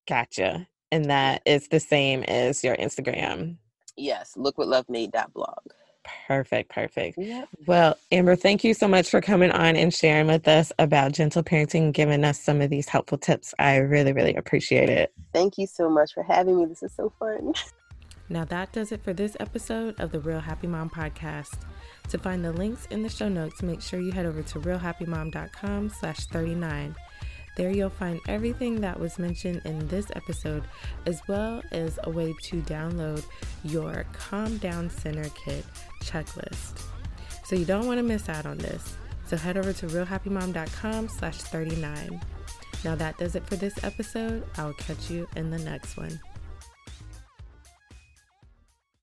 Gotcha. 0.08 0.68
And 0.92 1.06
that 1.06 1.42
is 1.46 1.68
the 1.68 1.80
same 1.80 2.24
as 2.24 2.64
your 2.64 2.76
Instagram. 2.78 3.58
Yes. 3.98 4.34
Look 4.38 4.58
what 4.58 4.68
love 4.68 4.86
made 4.90 5.12
that 5.12 5.34
blog. 5.34 5.60
Perfect, 6.28 6.70
perfect. 6.70 7.18
Yep. 7.18 7.50
Well, 7.66 7.98
Amber, 8.12 8.36
thank 8.36 8.64
you 8.64 8.74
so 8.74 8.88
much 8.88 9.10
for 9.10 9.22
coming 9.22 9.52
on 9.52 9.76
and 9.76 9.94
sharing 9.94 10.28
with 10.28 10.48
us 10.48 10.72
about 10.80 11.14
gentle 11.14 11.44
parenting, 11.44 11.94
giving 11.94 12.24
us 12.24 12.40
some 12.40 12.62
of 12.62 12.70
these 12.70 12.90
helpful 12.90 13.18
tips. 13.18 13.54
I 13.58 13.78
really, 13.78 14.14
really 14.14 14.36
appreciate 14.36 14.90
it. 14.90 15.14
Thank 15.34 15.58
you 15.58 15.68
so 15.68 15.90
much 15.90 16.14
for 16.14 16.24
having 16.24 16.58
me. 16.58 16.66
This 16.66 16.84
is 16.84 16.94
so 16.96 17.14
fun. 17.20 17.54
Now 18.30 18.46
that 18.46 18.72
does 18.72 18.92
it 18.92 19.04
for 19.04 19.14
this 19.14 19.36
episode 19.40 20.00
of 20.00 20.12
the 20.12 20.20
Real 20.20 20.40
Happy 20.40 20.68
Mom 20.68 20.90
podcast. 20.90 21.60
To 22.10 22.18
find 22.18 22.44
the 22.44 22.52
links 22.54 22.88
in 22.90 23.04
the 23.04 23.10
show 23.10 23.30
notes, 23.30 23.62
make 23.62 23.82
sure 23.82 24.00
you 24.00 24.12
head 24.12 24.26
over 24.26 24.42
to 24.44 24.60
realhappymom.com 24.60 25.90
slash 25.90 26.26
39. 26.28 26.96
There 27.56 27.70
you'll 27.70 27.90
find 27.90 28.20
everything 28.28 28.82
that 28.82 29.00
was 29.00 29.20
mentioned 29.20 29.62
in 29.66 29.88
this 29.88 30.08
episode, 30.16 30.64
as 31.06 31.22
well 31.28 31.62
as 31.72 32.00
a 32.04 32.10
way 32.10 32.34
to 32.44 32.62
download 32.64 33.24
your 33.64 34.06
Calm 34.14 34.58
Down 34.58 34.90
Center 34.90 35.30
Kit 35.46 35.64
checklist. 36.02 36.82
So 37.46 37.56
you 37.56 37.66
don't 37.66 37.86
want 37.86 38.00
to 38.00 38.04
miss 38.04 38.30
out 38.30 38.46
on 38.46 38.58
this. 38.58 38.96
So 39.28 39.38
head 39.38 39.58
over 39.58 39.72
to 39.74 39.88
realhappymom.com 39.88 41.10
slash 41.10 41.38
39. 41.38 42.20
Now 42.84 42.96
that 42.96 43.18
does 43.18 43.36
it 43.36 43.46
for 43.46 43.56
this 43.56 43.84
episode. 43.84 44.44
I 44.58 44.66
will 44.66 44.74
catch 44.74 45.12
you 45.12 45.28
in 45.36 45.52
the 45.52 45.60
next 45.60 45.96
one. 45.96 46.20